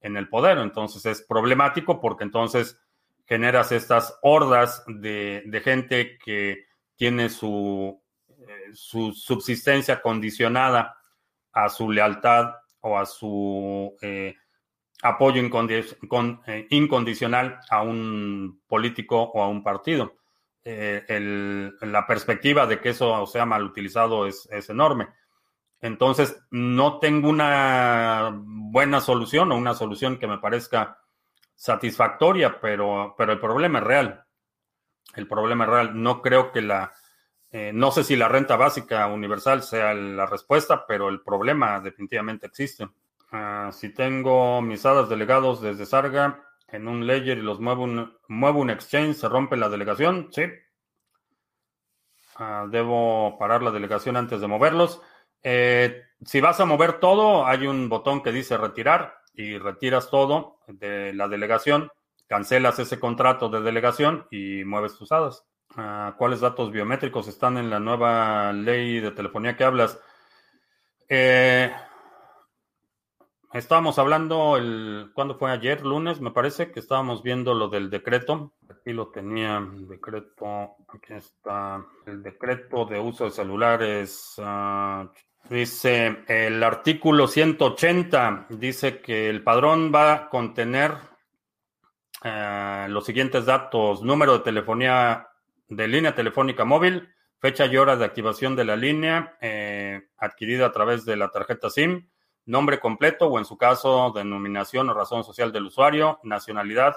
en 0.00 0.16
el 0.16 0.30
poder. 0.30 0.56
Entonces 0.56 1.04
es 1.04 1.22
problemático 1.22 2.00
porque 2.00 2.24
entonces 2.24 2.80
generas 3.26 3.70
estas 3.70 4.18
hordas 4.22 4.82
de, 4.86 5.60
gente 5.62 6.16
que 6.24 6.64
tiene 6.96 7.28
su, 7.28 8.02
eh, 8.30 8.70
su, 8.72 9.12
subsistencia 9.12 10.00
condicionada 10.00 10.96
a 11.52 11.68
su 11.68 11.90
lealtad 11.90 12.54
o 12.80 12.98
a 12.98 13.04
su 13.04 13.94
eh, 14.00 14.34
apoyo 15.02 15.42
eh, 15.42 16.66
incondicional 16.70 17.60
a 17.68 17.82
un 17.82 18.62
político 18.66 19.22
o 19.22 19.42
a 19.42 19.48
un 19.48 19.62
partido. 19.62 20.14
la 20.64 22.06
perspectiva 22.06 22.66
de 22.66 22.80
que 22.80 22.90
eso 22.90 23.26
sea 23.26 23.44
mal 23.44 23.64
utilizado 23.64 24.26
es, 24.26 24.48
es 24.50 24.70
enorme. 24.70 25.08
Entonces, 25.80 26.42
no 26.50 26.98
tengo 26.98 27.28
una 27.28 28.32
buena 28.42 29.00
solución 29.00 29.52
o 29.52 29.56
una 29.56 29.74
solución 29.74 30.18
que 30.18 30.26
me 30.26 30.38
parezca 30.38 30.98
satisfactoria, 31.54 32.60
pero, 32.60 33.14
pero 33.16 33.32
el 33.32 33.40
problema 33.40 33.78
es 33.78 33.84
real. 33.84 34.24
El 35.14 35.26
problema 35.26 35.64
es 35.64 35.70
real. 35.70 36.02
No 36.02 36.20
creo 36.22 36.52
que 36.52 36.62
la, 36.62 36.92
eh, 37.50 37.72
no 37.74 37.90
sé 37.90 38.04
si 38.04 38.16
la 38.16 38.28
renta 38.28 38.56
básica 38.56 39.06
universal 39.06 39.62
sea 39.62 39.94
la 39.94 40.26
respuesta, 40.26 40.84
pero 40.86 41.08
el 41.08 41.22
problema 41.22 41.80
definitivamente 41.80 42.46
existe. 42.46 42.88
Ah, 43.32 43.70
si 43.72 43.92
tengo 43.92 44.60
mis 44.62 44.84
hadas 44.84 45.08
delegados 45.08 45.60
desde 45.60 45.86
Sarga 45.86 46.44
en 46.68 46.88
un 46.88 47.06
ledger 47.06 47.38
y 47.38 47.42
los 47.42 47.60
muevo 47.60 47.84
un, 47.84 48.16
muevo 48.28 48.60
un 48.60 48.70
exchange, 48.70 49.16
¿se 49.16 49.28
rompe 49.28 49.56
la 49.56 49.68
delegación? 49.68 50.28
Sí. 50.30 50.42
Ah, 52.36 52.66
debo 52.70 53.36
parar 53.38 53.62
la 53.62 53.70
delegación 53.70 54.16
antes 54.16 54.40
de 54.40 54.46
moverlos. 54.46 55.02
Eh, 55.42 56.02
si 56.24 56.40
vas 56.40 56.60
a 56.60 56.64
mover 56.64 57.00
todo, 57.00 57.46
hay 57.46 57.66
un 57.66 57.88
botón 57.88 58.22
que 58.22 58.32
dice 58.32 58.56
retirar 58.56 59.18
y 59.34 59.56
retiras 59.58 60.10
todo 60.10 60.58
de 60.66 61.12
la 61.14 61.28
delegación, 61.28 61.90
cancelas 62.26 62.78
ese 62.78 62.98
contrato 62.98 63.48
de 63.48 63.60
delegación 63.60 64.26
y 64.30 64.64
mueves 64.64 64.96
tus 64.96 65.12
hadas. 65.12 65.44
Ah, 65.76 66.14
¿Cuáles 66.18 66.40
datos 66.40 66.72
biométricos 66.72 67.28
están 67.28 67.56
en 67.56 67.70
la 67.70 67.78
nueva 67.78 68.52
ley 68.52 69.00
de 69.00 69.12
telefonía 69.12 69.56
que 69.56 69.64
hablas? 69.64 70.00
Eh, 71.08 71.72
estábamos 73.52 73.98
hablando 73.98 74.56
el, 74.56 75.10
¿cuándo 75.14 75.38
fue 75.38 75.52
ayer? 75.52 75.84
Lunes, 75.84 76.20
me 76.20 76.32
parece 76.32 76.72
que 76.72 76.80
estábamos 76.80 77.22
viendo 77.22 77.54
lo 77.54 77.68
del 77.68 77.90
decreto. 77.90 78.54
Aquí 78.68 78.92
lo 78.92 79.08
tenía, 79.08 79.64
decreto, 79.88 80.76
aquí 80.88 81.14
está, 81.14 81.84
el 82.06 82.22
decreto 82.22 82.84
de 82.86 82.98
uso 82.98 83.24
de 83.24 83.30
celulares. 83.30 84.34
Uh, 84.38 85.08
Dice 85.50 86.24
el 86.28 86.62
artículo 86.62 87.26
180, 87.26 88.48
dice 88.50 89.00
que 89.00 89.30
el 89.30 89.42
padrón 89.42 89.90
va 89.94 90.12
a 90.12 90.28
contener 90.28 90.92
eh, 92.22 92.86
los 92.90 93.06
siguientes 93.06 93.46
datos, 93.46 94.02
número 94.02 94.34
de 94.34 94.44
telefonía 94.44 95.26
de 95.66 95.88
línea 95.88 96.14
telefónica 96.14 96.66
móvil, 96.66 97.08
fecha 97.38 97.64
y 97.64 97.78
hora 97.78 97.96
de 97.96 98.04
activación 98.04 98.56
de 98.56 98.66
la 98.66 98.76
línea 98.76 99.38
eh, 99.40 100.08
adquirida 100.18 100.66
a 100.66 100.72
través 100.72 101.06
de 101.06 101.16
la 101.16 101.30
tarjeta 101.30 101.70
SIM, 101.70 102.10
nombre 102.44 102.78
completo 102.78 103.28
o 103.28 103.38
en 103.38 103.46
su 103.46 103.56
caso 103.56 104.12
denominación 104.14 104.90
o 104.90 104.94
razón 104.94 105.24
social 105.24 105.50
del 105.50 105.66
usuario, 105.66 106.20
nacionalidad, 106.24 106.94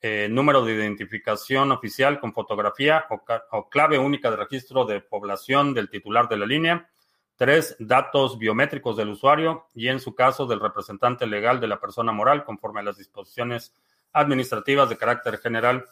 eh, 0.00 0.28
número 0.30 0.64
de 0.64 0.72
identificación 0.72 1.70
oficial 1.70 2.18
con 2.18 2.32
fotografía 2.32 3.04
o 3.50 3.68
clave 3.68 3.98
única 3.98 4.30
de 4.30 4.36
registro 4.36 4.86
de 4.86 5.02
población 5.02 5.74
del 5.74 5.90
titular 5.90 6.30
de 6.30 6.38
la 6.38 6.46
línea 6.46 6.90
Tres, 7.36 7.76
datos 7.80 8.38
biométricos 8.38 8.96
del 8.96 9.08
usuario 9.08 9.66
y 9.74 9.88
en 9.88 9.98
su 9.98 10.14
caso 10.14 10.46
del 10.46 10.60
representante 10.60 11.26
legal 11.26 11.60
de 11.60 11.66
la 11.66 11.80
persona 11.80 12.12
moral 12.12 12.44
conforme 12.44 12.80
a 12.80 12.84
las 12.84 12.96
disposiciones 12.96 13.74
administrativas 14.12 14.88
de 14.88 14.96
carácter 14.96 15.38
general 15.38 15.84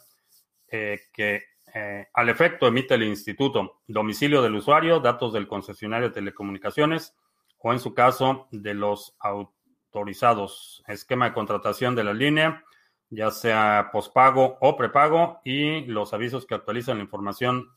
eh, 0.69 1.01
que 1.11 1.43
eh, 1.75 2.07
al 2.13 2.29
efecto 2.29 2.67
emite 2.67 2.93
el 2.93 3.03
instituto. 3.03 3.81
Domicilio 3.87 4.41
del 4.41 4.55
usuario, 4.55 4.99
datos 4.99 5.33
del 5.33 5.47
concesionario 5.47 6.09
de 6.09 6.13
telecomunicaciones 6.13 7.15
o 7.59 7.73
en 7.73 7.79
su 7.79 7.93
caso 7.93 8.47
de 8.51 8.73
los 8.73 9.15
autorizados. 9.19 10.83
Esquema 10.87 11.25
de 11.25 11.33
contratación 11.33 11.95
de 11.95 12.03
la 12.03 12.13
línea, 12.13 12.63
ya 13.09 13.31
sea 13.31 13.89
pospago 13.91 14.57
o 14.61 14.77
prepago 14.77 15.41
y 15.43 15.81
los 15.85 16.13
avisos 16.13 16.45
que 16.45 16.55
actualizan 16.55 16.97
la 16.97 17.03
información 17.03 17.69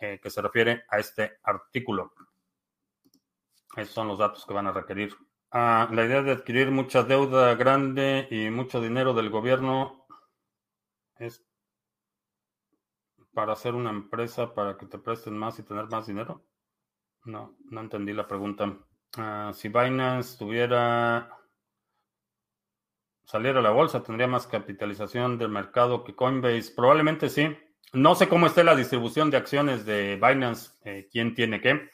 eh, 0.00 0.18
que 0.22 0.30
se 0.30 0.42
refiere 0.42 0.84
a 0.88 0.98
este 0.98 1.38
artículo. 1.42 2.12
Esos 3.78 3.94
son 3.94 4.08
los 4.08 4.18
datos 4.18 4.44
que 4.44 4.52
van 4.52 4.66
a 4.66 4.72
requerir. 4.72 5.14
Ah, 5.52 5.88
la 5.92 6.04
idea 6.04 6.20
de 6.22 6.32
adquirir 6.32 6.72
mucha 6.72 7.04
deuda 7.04 7.54
grande 7.54 8.26
y 8.28 8.50
mucho 8.50 8.80
dinero 8.80 9.14
del 9.14 9.30
gobierno 9.30 10.04
es 11.16 11.46
para 13.32 13.52
hacer 13.52 13.76
una 13.76 13.90
empresa 13.90 14.52
para 14.52 14.76
que 14.76 14.86
te 14.86 14.98
presten 14.98 15.38
más 15.38 15.60
y 15.60 15.62
tener 15.62 15.86
más 15.86 16.08
dinero. 16.08 16.44
No, 17.24 17.56
no 17.70 17.80
entendí 17.80 18.12
la 18.12 18.26
pregunta. 18.26 18.76
Ah, 19.16 19.52
si 19.54 19.68
Binance 19.68 20.36
tuviera 20.36 21.32
saliera 23.22 23.60
a 23.60 23.62
la 23.62 23.70
bolsa, 23.70 24.02
tendría 24.02 24.26
más 24.26 24.48
capitalización 24.48 25.38
del 25.38 25.50
mercado 25.50 26.02
que 26.02 26.16
Coinbase. 26.16 26.72
Probablemente 26.74 27.28
sí. 27.28 27.56
No 27.92 28.16
sé 28.16 28.28
cómo 28.28 28.48
esté 28.48 28.64
la 28.64 28.74
distribución 28.74 29.30
de 29.30 29.36
acciones 29.36 29.86
de 29.86 30.16
Binance, 30.16 30.72
eh, 30.84 31.08
quién 31.12 31.36
tiene 31.36 31.60
qué. 31.60 31.88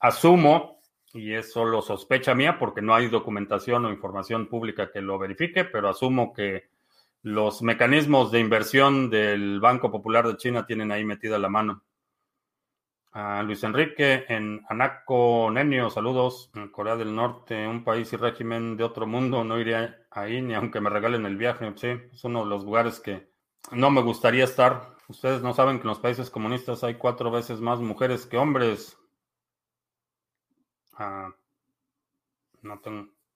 Asumo 0.00 0.75
y 1.16 1.34
es 1.34 1.52
solo 1.52 1.82
sospecha 1.82 2.34
mía 2.34 2.58
porque 2.58 2.82
no 2.82 2.94
hay 2.94 3.08
documentación 3.08 3.84
o 3.84 3.90
información 3.90 4.48
pública 4.48 4.90
que 4.92 5.00
lo 5.00 5.18
verifique, 5.18 5.64
pero 5.64 5.88
asumo 5.88 6.32
que 6.32 6.68
los 7.22 7.62
mecanismos 7.62 8.30
de 8.30 8.40
inversión 8.40 9.10
del 9.10 9.58
Banco 9.58 9.90
Popular 9.90 10.26
de 10.26 10.36
China 10.36 10.66
tienen 10.66 10.92
ahí 10.92 11.04
metida 11.04 11.38
la 11.38 11.48
mano. 11.48 11.82
Luis 13.44 13.64
Enrique 13.64 14.26
en 14.28 14.62
Anaco 14.68 15.50
Nenio, 15.50 15.88
saludos. 15.88 16.50
Corea 16.70 16.96
del 16.96 17.14
Norte, 17.14 17.66
un 17.66 17.82
país 17.82 18.12
y 18.12 18.16
régimen 18.16 18.76
de 18.76 18.84
otro 18.84 19.06
mundo, 19.06 19.42
no 19.42 19.58
iría 19.58 20.06
ahí 20.10 20.42
ni 20.42 20.52
aunque 20.54 20.82
me 20.82 20.90
regalen 20.90 21.24
el 21.24 21.38
viaje. 21.38 21.72
Sí, 21.76 21.88
es 22.12 22.24
uno 22.24 22.44
de 22.44 22.50
los 22.50 22.64
lugares 22.64 23.00
que 23.00 23.30
no 23.72 23.90
me 23.90 24.02
gustaría 24.02 24.44
estar. 24.44 24.96
Ustedes 25.08 25.40
no 25.40 25.54
saben 25.54 25.78
que 25.78 25.82
en 25.84 25.88
los 25.88 25.98
países 25.98 26.28
comunistas 26.28 26.84
hay 26.84 26.96
cuatro 26.96 27.30
veces 27.30 27.58
más 27.58 27.80
mujeres 27.80 28.26
que 28.26 28.36
hombres. 28.36 28.98
Ah, 30.96 31.30
no, 32.62 32.80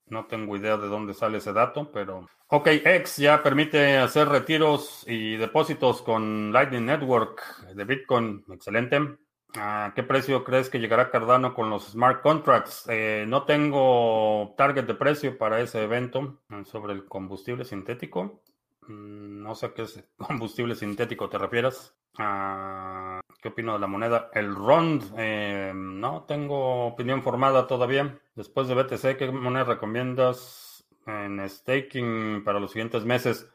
No 0.07 0.27
tengo 0.27 0.57
idea 0.57 0.77
de 0.77 0.89
dónde 0.89 1.15
sale 1.15 1.39
ese 1.39 1.53
dato, 1.53 1.91
pero... 1.93 2.27
Ok, 2.49 2.67
X 2.67 3.19
ya 3.19 3.43
permite 3.43 3.99
hacer 3.99 4.29
retiros 4.29 5.05
y 5.07 5.37
depósitos 5.37 6.03
con 6.03 6.53
Lightning 6.53 6.87
Network 6.87 7.41
de 7.75 7.85
Bitcoin. 7.85 8.45
Excelente. 8.51 9.19
¿A 9.55 9.93
qué 9.95 10.03
precio 10.03 10.45
crees 10.45 10.71
que 10.71 10.79
llegará 10.79 11.11
Cardano 11.11 11.55
con 11.55 11.71
los 11.71 11.93
smart 11.93 12.23
contracts? 12.23 12.85
Eh, 12.89 13.25
no 13.29 13.45
tengo 13.45 14.55
target 14.57 14.85
de 14.85 14.95
precio 14.95 15.37
para 15.39 15.61
ese 15.61 15.83
evento 15.83 16.41
sobre 16.65 16.93
el 16.93 17.05
combustible 17.07 17.65
sintético. 17.65 18.43
Mm, 18.89 19.43
no 19.43 19.55
sé 19.55 19.67
a 19.67 19.75
qué 19.75 19.85
combustible 20.17 20.75
sintético 20.75 21.29
te 21.29 21.39
refieras. 21.39 21.95
Ah, 22.19 23.21
¿Qué 23.41 23.49
opino 23.49 23.73
de 23.73 23.79
la 23.79 23.87
moneda? 23.87 24.31
El 24.35 24.55
ROND, 24.55 25.15
eh, 25.17 25.73
no 25.75 26.25
tengo 26.25 26.87
opinión 26.87 27.23
formada 27.23 27.67
todavía. 27.67 28.19
Después 28.35 28.69
de 28.69 28.75
BTC, 28.75 29.17
¿qué 29.17 29.31
moneda 29.31 29.65
recomiendas 29.65 30.87
en 31.07 31.49
staking 31.49 32.43
para 32.45 32.61
los 32.61 32.73
siguientes 32.73 33.05
meses? 33.05 33.49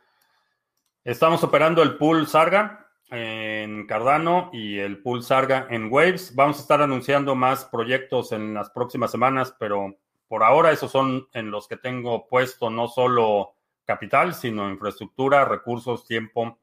Estamos 1.04 1.44
operando 1.44 1.84
el 1.84 1.98
pool 1.98 2.26
Sarga 2.26 2.90
en 3.12 3.86
Cardano 3.86 4.50
y 4.52 4.80
el 4.80 5.04
pool 5.04 5.22
Sarga 5.22 5.68
en 5.70 5.92
Waves. 5.92 6.34
Vamos 6.34 6.58
a 6.58 6.62
estar 6.62 6.82
anunciando 6.82 7.36
más 7.36 7.66
proyectos 7.66 8.32
en 8.32 8.56
las 8.56 8.72
próximas 8.72 9.12
semanas, 9.12 9.56
pero 9.60 9.98
por 10.28 10.44
ahora 10.44 10.72
esos 10.72 10.92
son 10.92 11.28
en 11.34 11.52
los 11.52 11.68
que 11.68 11.78
tengo 11.78 12.28
puesto 12.28 12.72
no 12.72 12.88
solo 12.88 13.55
capital, 13.86 14.34
sino 14.34 14.70
infraestructura, 14.70 15.46
recursos, 15.46 16.06
tiempo 16.06 16.60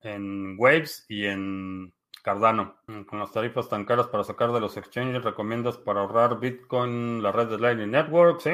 en 0.00 0.56
Waves 0.58 1.06
y 1.08 1.26
en 1.26 1.94
Cardano. 2.22 2.76
Con 3.06 3.18
las 3.18 3.32
tarifas 3.32 3.68
tan 3.68 3.84
caras 3.84 4.06
para 4.08 4.24
sacar 4.24 4.52
de 4.52 4.60
los 4.60 4.76
exchanges, 4.76 5.22
¿recomiendas 5.22 5.76
para 5.76 6.00
ahorrar 6.00 6.40
Bitcoin 6.40 7.22
la 7.22 7.32
red 7.32 7.48
de 7.48 7.58
Lightning 7.58 7.90
Network? 7.90 8.40
Sí. 8.40 8.52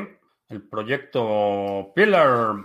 El 0.49 0.63
proyecto 0.63 1.93
Pillar. 1.95 2.57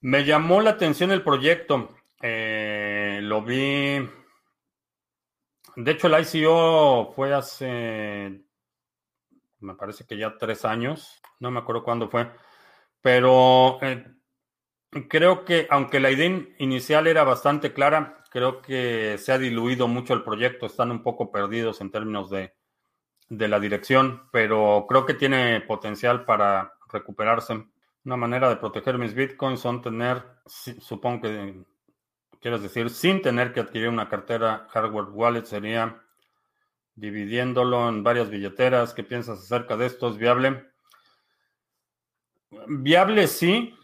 Me 0.00 0.24
llamó 0.24 0.62
la 0.62 0.70
atención 0.70 1.10
el 1.12 1.22
proyecto. 1.22 1.94
Eh, 2.22 3.20
lo 3.22 3.42
vi. 3.42 4.08
De 5.76 5.90
hecho, 5.90 6.06
el 6.06 6.22
ICO 6.22 7.12
fue 7.14 7.34
hace. 7.34 8.42
Me 9.60 9.74
parece 9.74 10.06
que 10.06 10.16
ya 10.16 10.38
tres 10.38 10.64
años. 10.64 11.20
No 11.40 11.50
me 11.50 11.60
acuerdo 11.60 11.84
cuándo 11.84 12.08
fue. 12.08 12.30
Pero 13.02 13.78
eh, 13.82 14.13
Creo 15.08 15.44
que, 15.44 15.66
aunque 15.70 15.98
la 15.98 16.10
idea 16.10 16.46
inicial 16.58 17.06
era 17.06 17.24
bastante 17.24 17.72
clara, 17.72 18.22
creo 18.30 18.62
que 18.62 19.16
se 19.18 19.32
ha 19.32 19.38
diluido 19.38 19.88
mucho 19.88 20.14
el 20.14 20.22
proyecto. 20.22 20.66
Están 20.66 20.90
un 20.92 21.02
poco 21.02 21.32
perdidos 21.32 21.80
en 21.80 21.90
términos 21.90 22.30
de, 22.30 22.54
la 23.28 23.58
dirección, 23.58 24.28
pero 24.30 24.86
creo 24.88 25.04
que 25.04 25.14
tiene 25.14 25.60
potencial 25.62 26.24
para 26.24 26.74
recuperarse. 26.92 27.66
Una 28.04 28.16
manera 28.16 28.48
de 28.48 28.56
proteger 28.56 28.98
mis 28.98 29.14
bitcoins 29.14 29.60
son 29.60 29.82
tener, 29.82 30.22
supongo 30.46 31.22
que 31.22 31.64
quieres 32.40 32.62
decir, 32.62 32.90
sin 32.90 33.22
tener 33.22 33.52
que 33.52 33.60
adquirir 33.60 33.88
una 33.88 34.08
cartera 34.08 34.68
hardware 34.70 35.08
wallet, 35.10 35.44
sería 35.44 36.02
dividiéndolo 36.94 37.88
en 37.88 38.04
varias 38.04 38.30
billeteras. 38.30 38.94
¿Qué 38.94 39.02
piensas 39.02 39.40
acerca 39.40 39.76
de 39.76 39.86
esto? 39.86 40.08
¿Es 40.08 40.18
viable? 40.18 40.66
Viable 42.68 43.26
sí, 43.26 43.74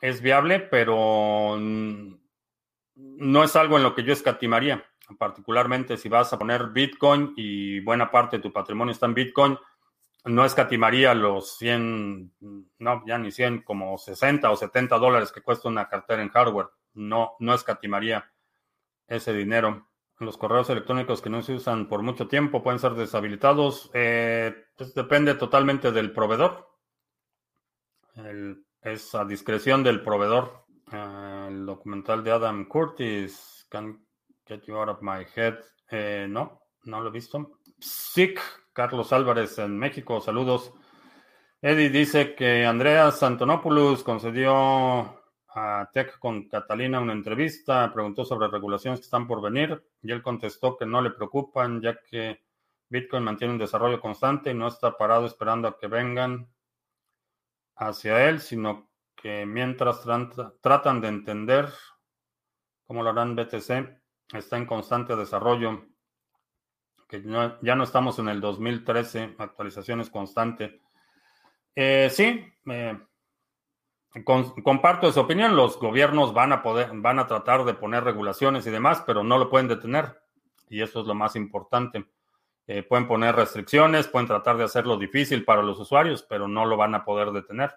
es 0.00 0.20
viable, 0.20 0.60
pero 0.60 1.56
no 1.58 3.44
es 3.44 3.56
algo 3.56 3.76
en 3.76 3.82
lo 3.82 3.94
que 3.94 4.04
yo 4.04 4.12
escatimaría. 4.12 4.84
Particularmente 5.18 5.96
si 5.96 6.08
vas 6.08 6.32
a 6.32 6.38
poner 6.38 6.68
Bitcoin 6.68 7.32
y 7.36 7.80
buena 7.80 8.10
parte 8.10 8.36
de 8.36 8.42
tu 8.42 8.52
patrimonio 8.52 8.92
está 8.92 9.06
en 9.06 9.14
Bitcoin, 9.14 9.58
no 10.26 10.44
escatimaría 10.44 11.14
los 11.14 11.56
100, 11.58 12.34
no, 12.78 13.04
ya 13.06 13.16
ni 13.16 13.30
100, 13.30 13.62
como 13.62 13.96
60 13.96 14.50
o 14.50 14.56
70 14.56 14.98
dólares 14.98 15.30
que 15.30 15.42
cuesta 15.42 15.68
una 15.68 15.88
cartera 15.88 16.22
en 16.22 16.30
hardware. 16.30 16.68
No, 16.94 17.36
no 17.38 17.54
escatimaría 17.54 18.32
ese 19.06 19.32
dinero. 19.32 19.88
Los 20.18 20.36
correos 20.36 20.68
electrónicos 20.70 21.22
que 21.22 21.30
no 21.30 21.42
se 21.42 21.54
usan 21.54 21.88
por 21.88 22.02
mucho 22.02 22.26
tiempo 22.26 22.62
pueden 22.62 22.80
ser 22.80 22.94
deshabilitados. 22.94 23.90
Eh, 23.94 24.66
pues 24.76 24.94
depende 24.94 25.34
totalmente 25.34 25.92
del 25.92 26.12
proveedor. 26.12 26.68
El 28.16 28.65
es 28.86 29.14
a 29.16 29.24
discreción 29.24 29.82
del 29.82 30.02
proveedor. 30.02 30.64
Ah, 30.92 31.46
el 31.48 31.66
documental 31.66 32.22
de 32.22 32.30
Adam 32.30 32.66
Curtis, 32.66 33.66
Can 33.68 34.06
Get 34.46 34.62
You 34.66 34.76
Out 34.76 34.88
of 34.88 35.02
My 35.02 35.26
Head. 35.34 35.58
Eh, 35.90 36.26
no, 36.28 36.60
no 36.84 37.00
lo 37.00 37.08
he 37.08 37.12
visto. 37.12 37.58
SIC, 37.80 38.40
Carlos 38.72 39.12
Álvarez 39.12 39.58
en 39.58 39.76
México, 39.76 40.20
saludos. 40.20 40.72
Eddie 41.60 41.90
dice 41.90 42.36
que 42.36 42.64
Andreas 42.64 43.22
Antonopoulos 43.24 44.04
concedió 44.04 45.20
a 45.48 45.90
Tech 45.92 46.18
con 46.20 46.48
Catalina 46.48 47.00
una 47.00 47.12
entrevista, 47.12 47.90
preguntó 47.92 48.24
sobre 48.24 48.48
regulaciones 48.48 49.00
que 49.00 49.04
están 49.04 49.26
por 49.26 49.42
venir 49.42 49.82
y 50.02 50.12
él 50.12 50.22
contestó 50.22 50.76
que 50.76 50.86
no 50.86 51.00
le 51.00 51.10
preocupan 51.10 51.80
ya 51.80 51.98
que 52.08 52.44
Bitcoin 52.88 53.24
mantiene 53.24 53.54
un 53.54 53.58
desarrollo 53.58 54.00
constante 54.00 54.50
y 54.50 54.54
no 54.54 54.68
está 54.68 54.96
parado 54.96 55.26
esperando 55.26 55.66
a 55.66 55.76
que 55.76 55.88
vengan 55.88 56.48
hacia 57.76 58.28
él, 58.28 58.40
sino 58.40 58.88
que 59.14 59.46
mientras 59.46 60.02
tratan 60.60 61.00
de 61.00 61.08
entender 61.08 61.72
cómo 62.86 63.02
lo 63.02 63.10
harán 63.10 63.36
BTC, 63.36 64.00
está 64.32 64.56
en 64.56 64.66
constante 64.66 65.16
desarrollo, 65.16 65.86
que 67.08 67.22
ya 67.62 67.76
no 67.76 67.84
estamos 67.84 68.18
en 68.18 68.28
el 68.28 68.40
2013, 68.40 69.36
actualizaciones 69.38 70.10
constante. 70.10 70.80
Eh, 71.74 72.08
sí, 72.10 72.44
comparto 74.24 75.08
esa 75.08 75.20
opinión. 75.20 75.54
Los 75.54 75.78
gobiernos 75.78 76.34
van 76.34 76.52
a 76.52 76.62
poder, 76.62 76.90
van 76.94 77.18
a 77.18 77.26
tratar 77.26 77.64
de 77.64 77.74
poner 77.74 78.02
regulaciones 78.02 78.66
y 78.66 78.70
demás, 78.70 79.04
pero 79.06 79.22
no 79.22 79.38
lo 79.38 79.50
pueden 79.50 79.68
detener. 79.68 80.20
Y 80.68 80.82
eso 80.82 81.00
es 81.00 81.06
lo 81.06 81.14
más 81.14 81.36
importante. 81.36 82.06
Eh, 82.66 82.82
pueden 82.82 83.06
poner 83.06 83.36
restricciones, 83.36 84.08
pueden 84.08 84.26
tratar 84.26 84.56
de 84.56 84.64
hacerlo 84.64 84.96
difícil 84.96 85.44
para 85.44 85.62
los 85.62 85.78
usuarios, 85.78 86.22
pero 86.22 86.48
no 86.48 86.66
lo 86.66 86.76
van 86.76 86.94
a 86.94 87.04
poder 87.04 87.30
detener. 87.30 87.74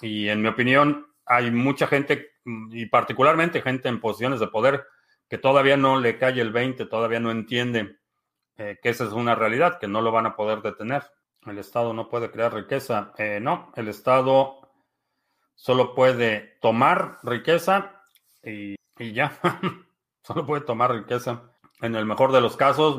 Y 0.00 0.28
en 0.28 0.42
mi 0.42 0.48
opinión, 0.48 1.06
hay 1.26 1.50
mucha 1.50 1.86
gente, 1.86 2.32
y 2.44 2.86
particularmente 2.86 3.62
gente 3.62 3.88
en 3.88 4.00
posiciones 4.00 4.40
de 4.40 4.48
poder, 4.48 4.86
que 5.28 5.38
todavía 5.38 5.76
no 5.76 5.98
le 5.98 6.18
cae 6.18 6.40
el 6.40 6.52
20, 6.52 6.86
todavía 6.86 7.20
no 7.20 7.30
entiende 7.30 7.98
eh, 8.56 8.78
que 8.82 8.90
esa 8.90 9.04
es 9.04 9.12
una 9.12 9.34
realidad, 9.34 9.78
que 9.78 9.88
no 9.88 10.00
lo 10.00 10.12
van 10.12 10.26
a 10.26 10.36
poder 10.36 10.62
detener. 10.62 11.02
El 11.46 11.58
Estado 11.58 11.92
no 11.92 12.08
puede 12.08 12.30
crear 12.30 12.54
riqueza. 12.54 13.12
Eh, 13.18 13.38
no, 13.40 13.72
el 13.76 13.88
Estado 13.88 14.60
solo 15.54 15.94
puede 15.94 16.58
tomar 16.60 17.18
riqueza 17.22 18.02
y, 18.42 18.76
ya. 18.98 19.38
solo 20.22 20.46
puede 20.46 20.62
tomar 20.62 20.92
riqueza. 20.92 21.50
En 21.80 21.96
el 21.96 22.06
mejor 22.06 22.32
de 22.32 22.40
los 22.40 22.56
casos, 22.56 22.98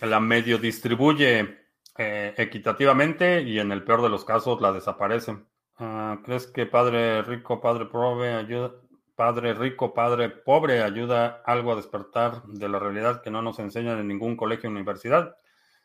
la 0.00 0.20
medio 0.20 0.58
distribuye 0.58 1.66
eh, 1.98 2.34
equitativamente 2.36 3.42
y 3.42 3.58
en 3.58 3.72
el 3.72 3.84
peor 3.84 4.02
de 4.02 4.08
los 4.08 4.24
casos 4.24 4.60
la 4.60 4.72
desaparece. 4.72 5.36
Ah, 5.78 6.18
¿Crees 6.24 6.46
que 6.46 6.66
padre 6.66 7.22
rico, 7.22 7.60
padre 7.60 7.86
pobre 7.86 8.34
ayuda, 8.34 8.72
padre 9.14 9.54
rico, 9.54 9.94
padre 9.94 10.28
pobre 10.28 10.82
ayuda 10.82 11.42
algo 11.44 11.72
a 11.72 11.76
despertar 11.76 12.42
de 12.44 12.68
la 12.68 12.78
realidad 12.78 13.22
que 13.22 13.30
no 13.30 13.42
nos 13.42 13.58
enseñan 13.58 13.98
en 13.98 14.08
ningún 14.08 14.36
colegio 14.36 14.68
o 14.68 14.72
universidad? 14.72 15.36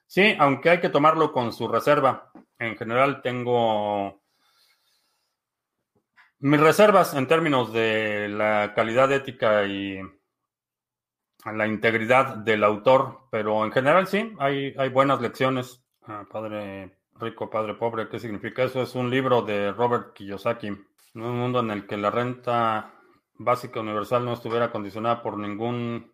Sí, 0.07 0.35
aunque 0.39 0.69
hay 0.69 0.79
que 0.81 0.89
tomarlo 0.89 1.31
con 1.31 1.53
su 1.53 1.67
reserva. 1.67 2.31
En 2.59 2.75
general 2.77 3.21
tengo 3.21 4.21
mis 6.39 6.59
reservas 6.59 7.13
en 7.13 7.27
términos 7.27 7.71
de 7.71 8.27
la 8.27 8.73
calidad 8.75 9.11
ética 9.11 9.65
y 9.65 9.99
la 11.45 11.67
integridad 11.67 12.35
del 12.37 12.63
autor, 12.63 13.21
pero 13.31 13.65
en 13.65 13.71
general 13.71 14.07
sí, 14.07 14.33
hay, 14.39 14.73
hay 14.77 14.89
buenas 14.89 15.21
lecciones. 15.21 15.83
Ah, 16.03 16.25
padre 16.31 16.91
Rico, 17.21 17.49
Padre 17.49 17.75
Pobre, 17.75 18.09
¿qué 18.09 18.19
significa 18.19 18.63
eso? 18.63 18.81
Es 18.81 18.95
un 18.95 19.09
libro 19.09 19.43
de 19.43 19.71
Robert 19.71 20.13
Kiyosaki. 20.13 20.67
En 20.67 21.21
un 21.21 21.37
mundo 21.37 21.59
en 21.59 21.69
el 21.69 21.85
que 21.85 21.95
la 21.95 22.09
renta 22.09 22.93
básica 23.35 23.79
universal 23.79 24.25
no 24.25 24.33
estuviera 24.33 24.71
condicionada 24.71 25.21
por 25.21 25.37
ningún 25.37 26.11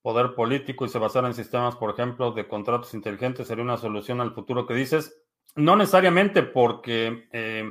poder 0.00 0.34
político 0.34 0.84
y 0.84 0.88
se 0.88 0.98
basara 0.98 1.28
en 1.28 1.34
sistemas, 1.34 1.76
por 1.76 1.90
ejemplo, 1.90 2.32
de 2.32 2.48
contratos 2.48 2.94
inteligentes, 2.94 3.46
sería 3.46 3.64
una 3.64 3.76
solución 3.76 4.20
al 4.20 4.32
futuro 4.32 4.66
que 4.66 4.74
dices. 4.74 5.22
No 5.56 5.76
necesariamente 5.76 6.42
porque 6.42 7.28
eh, 7.32 7.70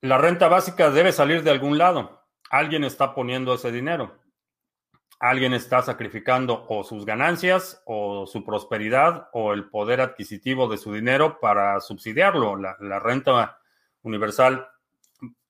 la 0.00 0.16
renta 0.16 0.48
básica 0.48 0.90
debe 0.90 1.12
salir 1.12 1.42
de 1.42 1.50
algún 1.50 1.76
lado. 1.76 2.24
Alguien 2.50 2.84
está 2.84 3.14
poniendo 3.14 3.52
ese 3.52 3.70
dinero 3.70 4.18
alguien 5.20 5.52
está 5.52 5.82
sacrificando 5.82 6.64
o 6.68 6.84
sus 6.84 7.04
ganancias 7.04 7.82
o 7.86 8.26
su 8.26 8.44
prosperidad 8.44 9.28
o 9.32 9.52
el 9.52 9.68
poder 9.68 10.00
adquisitivo 10.00 10.68
de 10.68 10.78
su 10.78 10.92
dinero 10.92 11.40
para 11.40 11.80
subsidiarlo. 11.80 12.56
La, 12.56 12.98
renta 13.00 13.58
universal 14.02 14.68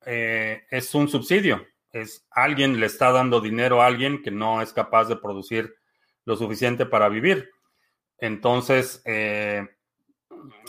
eh, 0.06 0.62
es 0.70 0.94
un 0.94 1.08
subsidio. 1.08 1.66
Es 1.92 2.26
alguien 2.30 2.80
le 2.80 2.86
está 2.86 3.12
dando 3.12 3.40
dinero 3.40 3.82
a 3.82 3.86
alguien 3.86 4.22
que 4.22 4.30
no 4.30 4.62
es 4.62 4.72
capaz 4.72 5.04
de 5.06 5.16
producir 5.16 5.74
lo 6.24 6.36
suficiente 6.36 6.86
para 6.86 7.08
vivir. 7.08 7.50
Entonces, 8.18 9.02
eh, 9.04 9.66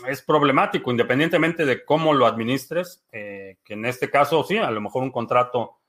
es 0.06 0.22
problemático, 0.22 0.90
independientemente 0.90 1.64
de 1.64 1.84
cómo 1.84 2.12
lo 2.12 2.26
administres, 2.26 3.04
que 3.10 3.56
en 3.68 3.84
este 3.84 4.10
caso, 4.10 4.42
sí, 4.44 4.58
a 4.58 4.70
lo 4.70 4.80
mejor 4.80 5.02
un 5.02 5.12
contrato 5.12 5.79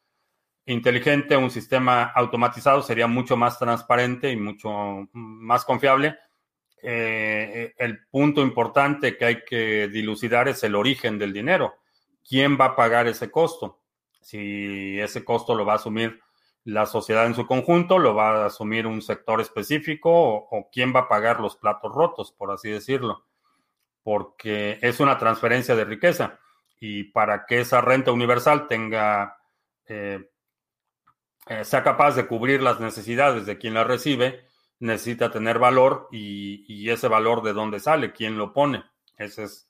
inteligente, 0.66 1.36
un 1.38 1.52
sistema 1.52 2.04
automatizado 2.04 2.82
sería 2.82 3.08
mucho 3.08 3.36
más 3.38 3.58
transparente 3.58 4.32
y 4.32 4.38
mucho 4.38 4.70
más 5.14 5.66
confiable. 5.66 6.18
Eh, 6.84 7.74
el 7.78 8.08
punto 8.08 8.42
importante 8.42 9.18
que 9.18 9.26
hay 9.26 9.44
que 9.44 9.88
dilucidar 9.88 10.48
es 10.48 10.64
el 10.64 10.76
origen 10.76 11.18
del 11.18 11.34
dinero. 11.34 11.76
¿Quién 12.28 12.58
va 12.60 12.66
a 12.66 12.76
pagar 12.76 13.08
ese 13.08 13.30
costo? 13.30 13.82
Si 14.20 15.00
ese 15.00 15.24
costo 15.24 15.56
lo 15.56 15.66
va 15.66 15.74
a 15.74 15.78
asumir 15.78 16.20
la 16.64 16.86
sociedad 16.86 17.26
en 17.26 17.36
su 17.36 17.48
conjunto, 17.48 17.98
lo 17.98 18.14
va 18.14 18.44
a 18.44 18.46
asumir 18.46 18.86
un 18.86 19.02
sector 19.02 19.42
específico 19.42 20.12
o, 20.12 20.70
quién 20.72 20.94
va 20.96 21.02
a 21.02 21.08
pagar 21.08 21.40
los 21.40 21.56
platos 21.56 21.92
rotos, 21.92 22.32
por 22.32 22.52
así 22.52 22.70
decirlo, 22.70 23.26
porque 24.04 24.78
es 24.82 25.00
una 25.00 25.18
transferencia 25.18 25.76
de 25.76 25.86
riqueza 25.86 26.40
y 26.80 27.06
para 27.06 27.46
que 27.46 27.62
esa 27.62 27.82
renta 27.82 28.12
universal 28.12 28.68
tenga 28.68 29.38
eh, 29.88 30.31
eh, 31.52 31.66
sea 31.66 31.84
capaz 31.84 32.16
de 32.16 32.28
cubrir 32.28 32.62
las 32.62 32.80
necesidades 32.80 33.46
de 33.46 33.58
quien 33.58 33.74
la 33.74 33.84
recibe, 33.84 34.46
necesita 34.80 35.32
tener 35.32 35.60
valor 35.60 36.08
y, 36.10 36.90
ese 36.90 37.10
valor 37.10 37.44
de 37.44 37.52
dónde 37.52 37.82
sale, 37.82 38.14
quién 38.14 38.38
lo 38.38 38.54
pone. 38.54 38.86
Ese 39.18 39.44
es, 39.44 39.70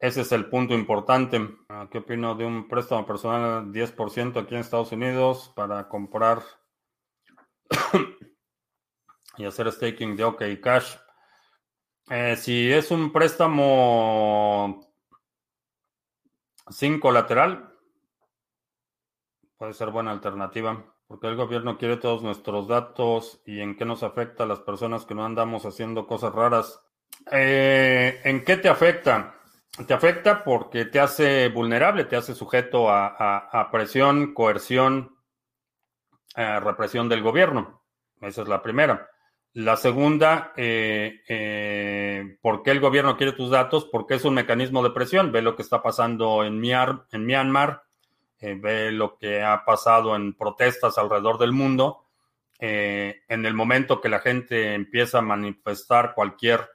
ese 0.00 0.22
es 0.22 0.32
el 0.32 0.46
punto 0.46 0.74
importante. 0.74 1.48
Ah, 1.68 1.86
¿Qué 1.92 1.98
opino 1.98 2.34
de 2.34 2.44
un 2.44 2.66
préstamo 2.66 3.06
personal 3.06 3.70
10% 3.72 4.42
aquí 4.42 4.56
en 4.56 4.62
Estados 4.62 4.90
Unidos 4.90 5.52
para 5.54 5.88
comprar 5.88 6.42
y 9.36 9.44
hacer 9.44 9.70
staking 9.70 10.16
de 10.16 10.24
OK 10.24 10.42
Cash? 10.60 10.96
Eh, 12.08 12.34
si 12.34 12.72
es 12.72 12.90
un 12.90 13.12
préstamo 13.12 14.92
sin 16.68 16.98
colateral, 16.98 17.69
puede 19.60 19.74
ser 19.74 19.90
buena 19.90 20.10
alternativa, 20.10 20.86
porque 21.06 21.26
el 21.26 21.36
gobierno 21.36 21.76
quiere 21.76 21.98
todos 21.98 22.22
nuestros 22.22 22.66
datos 22.66 23.42
y 23.44 23.60
en 23.60 23.76
qué 23.76 23.84
nos 23.84 24.02
afecta 24.02 24.44
a 24.44 24.46
las 24.46 24.60
personas 24.60 25.04
que 25.04 25.14
no 25.14 25.22
andamos 25.22 25.66
haciendo 25.66 26.06
cosas 26.06 26.34
raras. 26.34 26.80
Eh, 27.30 28.22
¿En 28.24 28.42
qué 28.42 28.56
te 28.56 28.70
afecta? 28.70 29.34
Te 29.86 29.92
afecta 29.92 30.44
porque 30.44 30.86
te 30.86 30.98
hace 30.98 31.50
vulnerable, 31.50 32.06
te 32.06 32.16
hace 32.16 32.34
sujeto 32.34 32.86
a, 32.88 33.68
presión, 33.70 34.32
coerción, 34.32 35.14
eh, 36.36 36.58
represión 36.60 37.10
del 37.10 37.22
gobierno. 37.22 37.82
Esa 38.22 38.40
es 38.40 38.48
la 38.48 38.62
primera. 38.62 39.10
La 39.52 39.76
segunda, 39.76 40.54
eh, 40.56 41.20
eh, 41.28 42.38
¿por 42.40 42.62
qué 42.62 42.70
el 42.70 42.80
gobierno 42.80 43.18
quiere 43.18 43.32
tus 43.32 43.50
datos? 43.50 43.84
Porque 43.92 44.14
es 44.14 44.24
un 44.24 44.32
mecanismo 44.32 44.82
de 44.82 44.90
presión. 44.90 45.32
Ve 45.32 45.42
lo 45.42 45.54
que 45.54 45.62
está 45.62 45.82
pasando 45.82 46.44
en, 46.44 46.64
en 46.64 47.26
Myanmar, 47.26 47.82
eh, 48.42 48.56
ve 48.58 48.90
lo 48.90 49.18
que 49.18 49.42
ha 49.42 49.64
pasado 49.66 50.16
en 50.16 50.32
protestas 50.32 50.96
alrededor 50.96 51.36
del 51.38 51.52
mundo, 51.52 52.06
eh, 52.58 53.22
en 53.28 53.44
el 53.44 53.52
momento 53.52 54.00
que 54.00 54.08
la 54.08 54.20
gente 54.20 54.74
empieza 54.74 55.18
a 55.18 55.22
manifestar 55.22 56.14
cualquier 56.14 56.68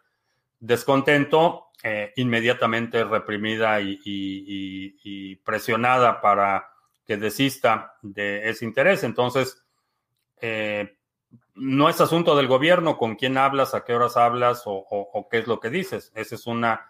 descontento, 0.60 1.68
eh, 1.84 2.14
inmediatamente 2.18 3.04
reprimida 3.04 3.80
y, 3.82 5.36
presionada 5.44 6.22
para 6.22 6.70
que 7.06 7.18
desista 7.18 7.96
de 8.02 8.50
ese 8.50 8.66
interés. 8.66 9.04
Entonces, 9.04 9.64
no 11.56 11.90
es 11.90 12.02
asunto 12.02 12.36
del 12.36 12.48
gobierno 12.48 12.98
con 12.98 13.16
quién 13.16 13.38
hablas, 13.38 13.74
a 13.74 13.84
qué 13.84 13.94
horas 13.94 14.18
hablas 14.18 14.64
o, 14.66 15.28
qué 15.32 15.40
es 15.40 15.48
lo 15.48 15.60
que 15.60 15.70
dices. 15.70 16.12
Esa 16.16 16.36
es 16.36 16.46
una, 16.46 16.90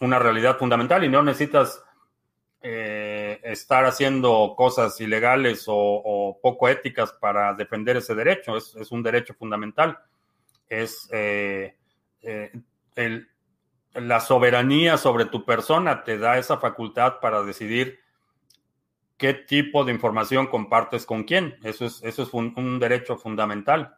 una 0.00 0.18
realidad 0.18 0.58
fundamental 0.58 1.04
y 1.04 1.08
no 1.08 1.22
necesitas 1.22 1.82
eh, 2.66 3.23
estar 3.44 3.84
haciendo 3.84 4.54
cosas 4.56 4.98
ilegales 5.00 5.66
o, 5.68 6.38
poco 6.42 6.68
éticas 6.68 7.12
para 7.12 7.52
defender 7.54 7.98
ese 7.98 8.14
derecho. 8.14 8.56
Es, 8.56 8.90
un 8.90 9.02
derecho 9.02 9.34
fundamental. 9.34 9.98
Es 10.68 11.08
eh, 11.12 11.76
eh, 12.22 12.52
la 13.92 14.20
soberanía 14.20 14.96
sobre 14.96 15.26
tu 15.26 15.44
persona 15.44 16.02
te 16.02 16.18
da 16.18 16.38
esa 16.38 16.56
facultad 16.56 17.20
para 17.20 17.42
decidir 17.42 18.00
qué 19.18 19.34
tipo 19.34 19.84
de 19.84 19.92
información 19.92 20.46
compartes 20.46 21.04
con 21.04 21.24
quién. 21.24 21.56
Eso 21.62 21.84
es, 21.84 22.02
eso 22.02 22.22
es 22.22 22.32
un, 22.32 22.54
un 22.56 22.78
derecho 22.78 23.18
fundamental. 23.18 23.94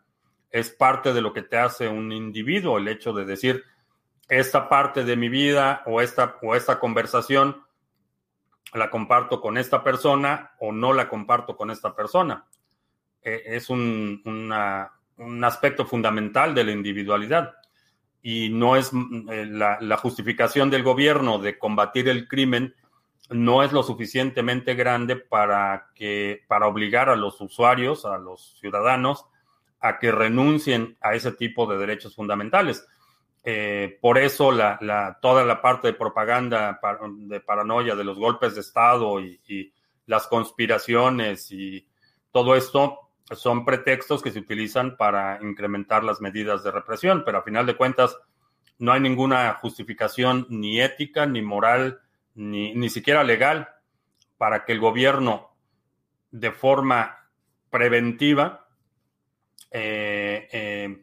Es 0.50 0.70
parte 0.70 1.12
de 1.12 1.20
lo 1.20 1.32
que 1.32 1.42
te 1.42 1.56
hace 1.56 1.88
un 1.88 2.10
individuo, 2.12 2.78
el 2.78 2.88
hecho 2.88 3.12
de 3.12 3.24
decir, 3.24 3.64
esta 4.28 4.68
parte 4.68 5.04
de 5.04 5.16
mi 5.16 5.28
vida 5.28 5.82
o 5.86 6.00
esta, 6.00 6.36
o 6.42 6.56
esta 6.56 6.80
conversación 6.80 7.65
la 8.76 8.90
comparto 8.90 9.40
con 9.40 9.58
esta 9.58 9.82
persona 9.82 10.52
o 10.60 10.72
no 10.72 10.92
la 10.92 11.08
comparto 11.08 11.56
con 11.56 11.70
esta 11.70 11.94
persona. 11.94 12.46
E, 13.22 13.42
es 13.46 13.70
un, 13.70 14.22
aspecto 15.42 15.86
fundamental 15.86 16.54
de 16.54 16.64
la 16.64 16.72
individualidad 16.72 17.54
y 18.22 18.50
no 18.50 18.76
es 18.76 18.92
mm, 18.92 19.28
eh, 19.30 19.46
la, 19.46 19.96
justificación 19.96 20.70
del 20.70 20.82
gobierno 20.82 21.38
de 21.38 21.58
combatir 21.58 22.08
el 22.08 22.28
crimen 22.28 22.74
no 23.30 23.64
es 23.64 23.72
lo 23.72 23.82
suficientemente 23.82 24.74
grande 24.74 25.16
para 25.16 25.88
que 25.94 26.44
para 26.46 26.68
obligar 26.68 27.08
a 27.08 27.16
los 27.16 27.40
usuarios, 27.40 28.04
a 28.04 28.18
los 28.18 28.56
ciudadanos 28.60 29.26
a 29.80 29.98
que 29.98 30.12
renuncien 30.12 30.96
a 31.00 31.14
ese 31.14 31.32
tipo 31.32 31.66
de 31.66 31.78
derechos 31.78 32.14
fundamentales. 32.14 32.86
Eh, 33.48 33.98
por 34.00 34.18
eso 34.18 34.50
toda 35.22 35.44
la 35.44 35.62
parte 35.62 35.86
de 35.86 35.92
propaganda 35.92 36.80
de 37.18 37.38
paranoia 37.38 37.94
de 37.94 38.02
los 38.02 38.18
golpes 38.18 38.56
de 38.56 38.60
Estado 38.60 39.20
y, 39.20 39.72
las 40.06 40.28
conspiraciones 40.28 41.50
y 41.50 41.84
todo 42.30 42.54
esto 42.54 43.10
son 43.32 43.64
pretextos 43.64 44.22
que 44.22 44.30
se 44.30 44.38
utilizan 44.38 44.96
para 44.96 45.40
incrementar 45.42 46.04
las 46.04 46.20
medidas 46.20 46.62
de 46.62 46.70
represión, 46.70 47.24
pero 47.24 47.38
a 47.38 47.42
final 47.42 47.66
de 47.66 47.76
cuentas 47.76 48.16
no 48.78 48.92
hay 48.92 49.00
ninguna 49.00 49.54
justificación 49.54 50.46
ni 50.48 50.80
ética, 50.80 51.26
ni 51.26 51.42
moral, 51.42 52.00
ni, 52.36 52.72
ni 52.74 52.88
siquiera 52.88 53.24
legal 53.24 53.68
para 54.38 54.64
que 54.64 54.72
el 54.72 54.78
gobierno 54.80 55.56
de 56.30 56.52
forma 56.52 57.18
preventiva 57.70 58.68
eh, 59.72 60.48
eh, 60.52 61.02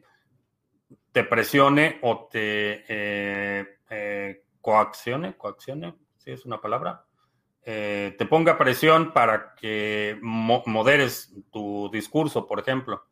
te 1.14 1.22
presione 1.22 2.00
o 2.02 2.26
te 2.28 2.84
eh, 2.88 3.78
eh, 3.88 4.42
coaccione, 4.60 5.36
coaccione, 5.36 5.94
si 6.16 6.32
es 6.32 6.44
una 6.44 6.60
palabra, 6.60 7.04
eh, 7.62 8.16
te 8.18 8.26
ponga 8.26 8.58
presión 8.58 9.12
para 9.12 9.54
que 9.54 10.18
moderes 10.20 11.32
tu 11.52 11.88
discurso, 11.92 12.48
por 12.48 12.58
ejemplo. 12.58 13.06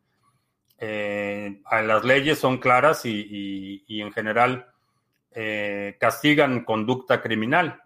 las 0.79 2.03
leyes 2.03 2.39
son 2.39 2.57
claras 2.57 3.05
y, 3.05 3.85
y 3.87 4.01
en 4.01 4.11
general 4.11 4.67
castigan 5.97 6.65
conducta 6.65 7.21
criminal, 7.21 7.83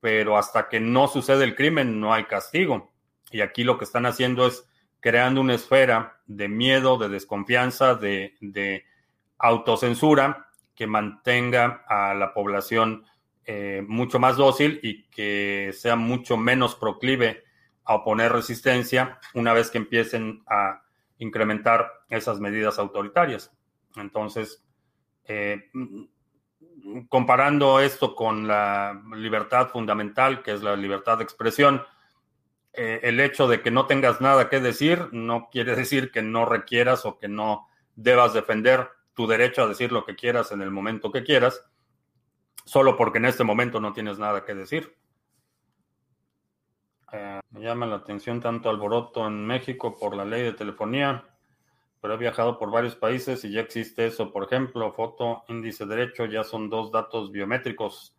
pero 0.00 0.36
hasta 0.36 0.68
que 0.68 0.80
no 0.80 1.08
sucede 1.08 1.44
el 1.44 1.56
crimen 1.56 1.98
no 1.98 2.12
hay 2.12 2.24
castigo. 2.24 2.92
Y 3.30 3.40
aquí 3.40 3.64
lo 3.64 3.78
que 3.78 3.86
están 3.86 4.04
haciendo 4.04 4.46
es 4.46 4.68
creando 5.00 5.40
una 5.40 5.54
esfera 5.54 6.20
de 6.26 6.46
miedo, 6.48 6.98
de 6.98 7.08
desconfianza, 7.08 7.94
de, 7.94 8.34
de 8.42 8.84
autocensura 9.38 10.48
que 10.74 10.86
mantenga 10.86 11.84
a 11.88 12.14
la 12.14 12.34
población 12.34 13.04
eh, 13.44 13.84
mucho 13.86 14.18
más 14.18 14.36
dócil 14.36 14.80
y 14.82 15.04
que 15.04 15.70
sea 15.72 15.96
mucho 15.96 16.36
menos 16.36 16.74
proclive 16.74 17.44
a 17.84 17.94
oponer 17.94 18.32
resistencia 18.32 19.20
una 19.34 19.52
vez 19.52 19.70
que 19.70 19.78
empiecen 19.78 20.42
a 20.48 20.82
incrementar 21.18 21.90
esas 22.10 22.40
medidas 22.40 22.78
autoritarias. 22.78 23.52
Entonces, 23.96 24.64
eh, 25.24 25.70
comparando 27.08 27.80
esto 27.80 28.14
con 28.14 28.46
la 28.46 29.00
libertad 29.14 29.68
fundamental, 29.68 30.42
que 30.42 30.52
es 30.52 30.62
la 30.62 30.76
libertad 30.76 31.18
de 31.18 31.24
expresión, 31.24 31.82
eh, 32.72 33.00
el 33.04 33.20
hecho 33.20 33.48
de 33.48 33.62
que 33.62 33.70
no 33.70 33.86
tengas 33.86 34.20
nada 34.20 34.50
que 34.50 34.60
decir 34.60 35.08
no 35.12 35.48
quiere 35.50 35.74
decir 35.74 36.10
que 36.10 36.20
no 36.20 36.44
requieras 36.44 37.06
o 37.06 37.18
que 37.18 37.28
no 37.28 37.68
debas 37.94 38.34
defender 38.34 38.90
tu 39.16 39.26
derecho 39.26 39.62
a 39.62 39.66
decir 39.66 39.90
lo 39.90 40.04
que 40.04 40.14
quieras 40.14 40.52
en 40.52 40.60
el 40.60 40.70
momento 40.70 41.10
que 41.10 41.24
quieras, 41.24 41.64
solo 42.66 42.98
porque 42.98 43.16
en 43.16 43.24
este 43.24 43.44
momento 43.44 43.80
no 43.80 43.94
tienes 43.94 44.18
nada 44.18 44.44
que 44.44 44.54
decir. 44.54 44.94
Eh, 47.12 47.40
me 47.50 47.60
llama 47.60 47.86
la 47.86 47.96
atención 47.96 48.42
tanto 48.42 48.68
alboroto 48.68 49.26
en 49.26 49.46
México 49.46 49.96
por 49.96 50.14
la 50.14 50.26
ley 50.26 50.42
de 50.42 50.52
telefonía, 50.52 51.24
pero 52.02 52.12
he 52.12 52.18
viajado 52.18 52.58
por 52.58 52.70
varios 52.70 52.94
países 52.94 53.42
y 53.46 53.52
ya 53.52 53.62
existe 53.62 54.06
eso. 54.06 54.30
Por 54.30 54.44
ejemplo, 54.44 54.92
foto, 54.92 55.44
índice 55.48 55.86
derecho, 55.86 56.26
ya 56.26 56.44
son 56.44 56.68
dos 56.68 56.92
datos 56.92 57.32
biométricos. 57.32 58.14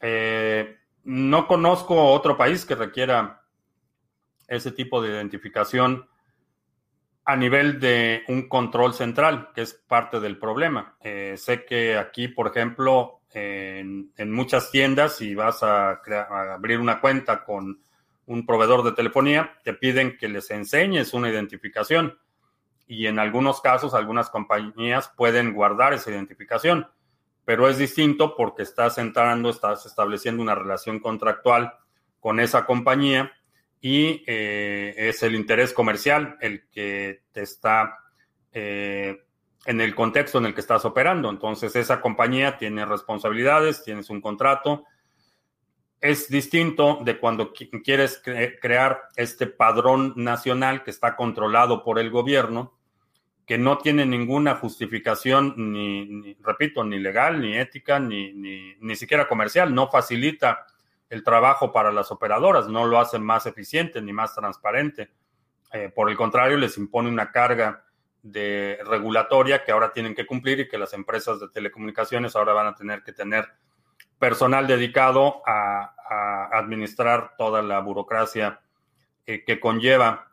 Eh, 0.00 0.78
no 1.04 1.46
conozco 1.46 2.10
otro 2.10 2.36
país 2.36 2.66
que 2.66 2.74
requiera 2.74 3.44
ese 4.48 4.72
tipo 4.72 5.00
de 5.00 5.10
identificación 5.10 6.08
a 7.24 7.36
nivel 7.36 7.80
de 7.80 8.22
un 8.28 8.48
control 8.48 8.92
central, 8.92 9.50
que 9.54 9.62
es 9.62 9.74
parte 9.74 10.20
del 10.20 10.38
problema. 10.38 10.96
Eh, 11.00 11.34
sé 11.38 11.64
que 11.64 11.96
aquí, 11.96 12.28
por 12.28 12.48
ejemplo, 12.48 13.22
en, 13.30 14.12
muchas 14.30 14.70
tiendas 14.70 15.20
y 15.20 15.34
vas 15.34 15.62
a, 15.62 16.00
abrir 16.54 16.78
una 16.78 17.00
cuenta 17.00 17.44
con 17.44 17.80
un 18.26 18.46
proveedor 18.46 18.82
de 18.84 18.92
telefonía, 18.92 19.58
te 19.64 19.74
piden 19.74 20.16
que 20.18 20.28
les 20.28 20.50
enseñes 20.50 21.14
una 21.14 21.30
identificación 21.30 22.18
y 22.86 23.06
en 23.06 23.18
algunos 23.18 23.60
casos 23.60 23.94
algunas 23.94 24.30
compañías 24.30 25.10
pueden 25.16 25.52
guardar 25.52 25.92
esa 25.94 26.10
identificación, 26.10 26.88
pero 27.44 27.68
es 27.68 27.78
distinto 27.78 28.36
porque 28.36 28.62
estás 28.62 28.98
entrando, 28.98 29.50
estás 29.50 29.84
estableciendo 29.84 30.42
una 30.42 30.54
relación 30.54 31.00
contractual 31.00 31.74
con 32.20 32.40
esa 32.40 32.64
compañía 32.64 33.32
y 33.84 34.24
eh, 34.26 34.94
es 34.96 35.22
el 35.22 35.34
interés 35.34 35.74
comercial 35.74 36.38
el 36.40 36.66
que 36.70 37.20
te 37.32 37.42
está 37.42 37.98
eh, 38.50 39.14
en 39.66 39.80
el 39.82 39.94
contexto 39.94 40.38
en 40.38 40.46
el 40.46 40.54
que 40.54 40.62
estás 40.62 40.86
operando. 40.86 41.28
Entonces, 41.28 41.76
esa 41.76 42.00
compañía 42.00 42.56
tiene 42.56 42.86
responsabilidades, 42.86 43.84
tienes 43.84 44.08
un 44.08 44.22
contrato. 44.22 44.84
Es 46.00 46.30
distinto 46.30 47.00
de 47.04 47.18
cuando 47.18 47.52
quieres 47.52 48.22
crear 48.24 49.02
este 49.16 49.48
padrón 49.48 50.14
nacional 50.16 50.82
que 50.82 50.90
está 50.90 51.14
controlado 51.14 51.84
por 51.84 51.98
el 51.98 52.08
gobierno, 52.08 52.78
que 53.44 53.58
no 53.58 53.76
tiene 53.76 54.06
ninguna 54.06 54.54
justificación, 54.54 55.52
ni, 55.58 56.38
repito, 56.40 56.84
ni 56.84 56.98
legal, 57.00 57.38
ni 57.38 57.54
ética, 57.58 57.98
ni, 57.98 58.32
ni, 58.32 58.76
ni 58.80 58.96
siquiera 58.96 59.28
comercial, 59.28 59.74
no 59.74 59.90
facilita 59.90 60.64
el 61.10 61.22
trabajo 61.22 61.72
para 61.72 61.92
las 61.92 62.10
operadoras, 62.10 62.68
no 62.68 62.86
lo 62.86 62.98
hace 62.98 63.18
más 63.18 63.46
eficiente 63.46 64.00
ni 64.00 64.12
más 64.12 64.34
transparente. 64.34 65.10
Eh, 65.72 65.90
por 65.94 66.10
el 66.10 66.16
contrario, 66.16 66.56
les 66.56 66.76
impone 66.78 67.08
una 67.08 67.30
carga 67.30 67.84
de 68.22 68.78
regulatoria 68.86 69.64
que 69.64 69.72
ahora 69.72 69.92
tienen 69.92 70.14
que 70.14 70.26
cumplir 70.26 70.60
y 70.60 70.68
que 70.68 70.78
las 70.78 70.94
empresas 70.94 71.40
de 71.40 71.48
telecomunicaciones 71.48 72.34
ahora 72.34 72.54
van 72.54 72.68
a 72.68 72.74
tener 72.74 73.02
que 73.02 73.12
tener 73.12 73.46
personal 74.18 74.66
dedicado 74.66 75.42
a, 75.46 75.90
administrar 76.52 77.34
toda 77.36 77.62
la 77.62 77.80
burocracia 77.80 78.60
eh, 79.26 79.42
que 79.42 79.58
conlleva 79.58 80.30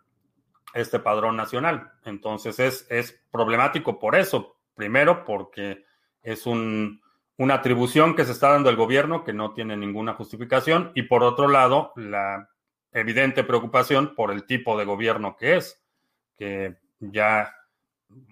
este 0.73 0.99
padrón 0.99 1.37
nacional. 1.37 1.93
Entonces 2.03 2.59
es, 2.59 2.85
es 2.89 3.19
problemático 3.31 3.97
por 3.97 4.15
eso. 4.15 4.57
Primero, 4.75 5.23
porque 5.23 5.85
es 6.21 6.45
un, 6.45 7.01
una 7.41 7.55
atribución 7.55 8.15
que 8.15 8.23
se 8.23 8.33
está 8.33 8.49
dando 8.49 8.69
al 8.69 8.75
gobierno 8.75 9.23
que 9.23 9.33
no 9.33 9.51
tiene 9.51 9.75
ninguna 9.75 10.13
justificación 10.13 10.91
y 10.93 11.01
por 11.01 11.23
otro 11.23 11.47
lado 11.47 11.91
la 11.95 12.47
evidente 12.91 13.43
preocupación 13.43 14.13
por 14.13 14.31
el 14.31 14.45
tipo 14.45 14.77
de 14.77 14.85
gobierno 14.85 15.35
que 15.35 15.57
es, 15.57 15.83
que 16.37 16.75
ya 16.99 17.51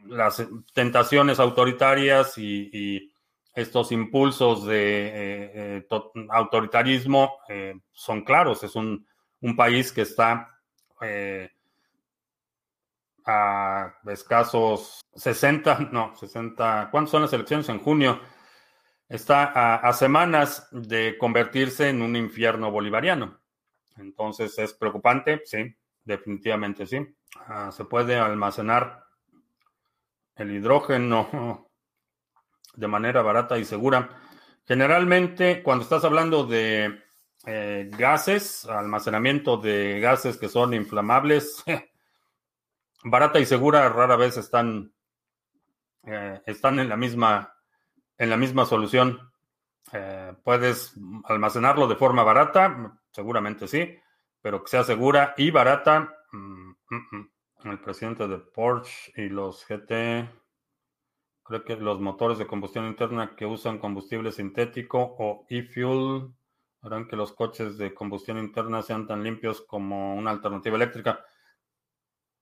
las 0.05 0.45
tentaciones 0.75 1.39
autoritarias 1.39 2.37
y, 2.37 3.11
estos 3.55 3.91
impulsos 3.91 4.65
de 4.65 5.07
eh, 5.07 5.51
eh, 5.55 5.87
autoritarismo 6.29 7.39
eh, 7.49 7.77
son 7.91 8.23
claros. 8.23 8.63
Es 8.63 8.75
un, 8.75 9.05
un 9.41 9.55
país 9.55 9.91
que 9.91 10.03
está 10.03 10.55
a 13.25 13.93
escasos 14.07 15.01
60, 15.15 15.89
no, 15.91 16.15
60, 16.15 16.89
¿cuántas 16.89 17.11
son 17.11 17.23
las 17.23 17.33
elecciones 17.33 17.67
en 17.67 17.79
junio? 17.79 18.21
Está 19.09 19.79
a, 19.79 19.91
semanas 19.93 20.67
de 20.71 21.17
convertirse 21.17 21.89
en 21.89 22.01
un 22.03 22.15
infierno 22.15 22.71
bolivariano. 22.71 23.39
Entonces 23.97 24.57
es 24.59 24.73
preocupante, 24.73 25.41
sí, 25.45 25.75
definitivamente 26.03 26.85
sí. 26.85 27.05
Ah, 27.47 27.71
se 27.71 27.85
puede 27.85 28.17
almacenar 28.17 29.03
el 30.35 30.51
hidrógeno 30.51 31.69
de 32.75 32.87
manera 32.87 33.23
barata 33.23 33.57
y 33.57 33.65
segura. 33.65 34.09
Generalmente, 34.65 35.63
cuando 35.63 35.83
estás 35.83 36.05
hablando 36.05 36.45
de 36.45 37.01
eh, 37.47 37.89
gases, 37.97 38.65
almacenamiento 38.65 39.57
de 39.57 39.99
gases 39.99 40.37
que 40.37 40.47
son 40.47 40.75
inflamables, 40.75 41.63
barata 43.03 43.39
y 43.39 43.45
segura 43.47 43.89
rara 43.89 44.15
vez 44.15 44.37
están, 44.37 44.93
eh, 46.05 46.39
están 46.45 46.79
en 46.79 46.89
la 46.89 46.95
misma 46.95 47.58
en 48.19 48.29
la 48.29 48.37
misma 48.37 48.65
solución. 48.65 49.31
Eh, 49.91 50.33
puedes 50.43 50.93
almacenarlo 51.23 51.87
de 51.87 51.95
forma 51.95 52.23
barata, 52.23 52.99
seguramente 53.11 53.67
sí, 53.67 53.97
pero 54.41 54.61
que 54.63 54.69
sea 54.69 54.83
segura 54.83 55.33
y 55.37 55.49
barata. 55.49 56.13
Mm, 56.31 56.69
mm, 56.89 57.07
mm. 57.11 57.29
El 57.63 57.79
presidente 57.79 58.27
de 58.27 58.37
Porsche 58.37 59.11
y 59.15 59.29
los 59.29 59.65
GT, 59.65 60.29
creo 61.43 61.63
que 61.65 61.75
los 61.75 61.99
motores 61.99 62.37
de 62.37 62.47
combustión 62.47 62.85
interna 62.85 63.35
que 63.35 63.45
usan 63.45 63.79
combustible 63.79 64.31
sintético 64.31 65.15
o 65.17 65.45
e-fuel 65.49 66.31
harán 66.81 67.07
que 67.07 67.17
los 67.17 67.33
coches 67.33 67.77
de 67.77 67.93
combustión 67.93 68.37
interna 68.37 68.81
sean 68.81 69.07
tan 69.07 69.23
limpios 69.23 69.61
como 69.61 70.15
una 70.15 70.31
alternativa 70.31 70.77
eléctrica. 70.77 71.25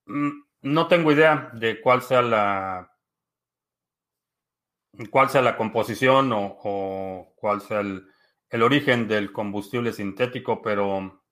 No 0.06 0.88
tengo 0.88 1.12
idea 1.12 1.50
de 1.54 1.82
cuál 1.82 2.02
sea 2.02 2.22
la 2.22 2.97
cuál 5.10 5.30
sea 5.30 5.42
la 5.42 5.58
composición 5.58 6.32
o, 6.34 7.34
cuál 7.36 7.62
sea 7.62 7.82
el, 7.82 8.04
origen 8.62 9.08
del 9.08 9.32
combustible 9.32 9.94
sintético, 9.94 10.62
pero 10.62 11.24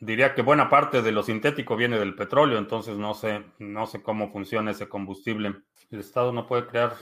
diría 0.00 0.34
que 0.34 0.42
buena 0.42 0.68
parte 0.68 1.02
de 1.02 1.12
lo 1.12 1.22
sintético 1.22 1.76
viene 1.76 1.98
del 1.98 2.14
petróleo, 2.14 2.58
entonces 2.58 2.96
no 2.96 3.14
sé, 3.14 3.44
no 3.58 3.86
sé 3.86 4.02
cómo 4.02 4.32
funciona 4.32 4.70
ese 4.70 4.88
combustible. 4.88 5.62
El 5.90 6.00
Estado 6.00 6.32
no 6.32 6.46
puede 6.46 6.66
crear 6.66 6.94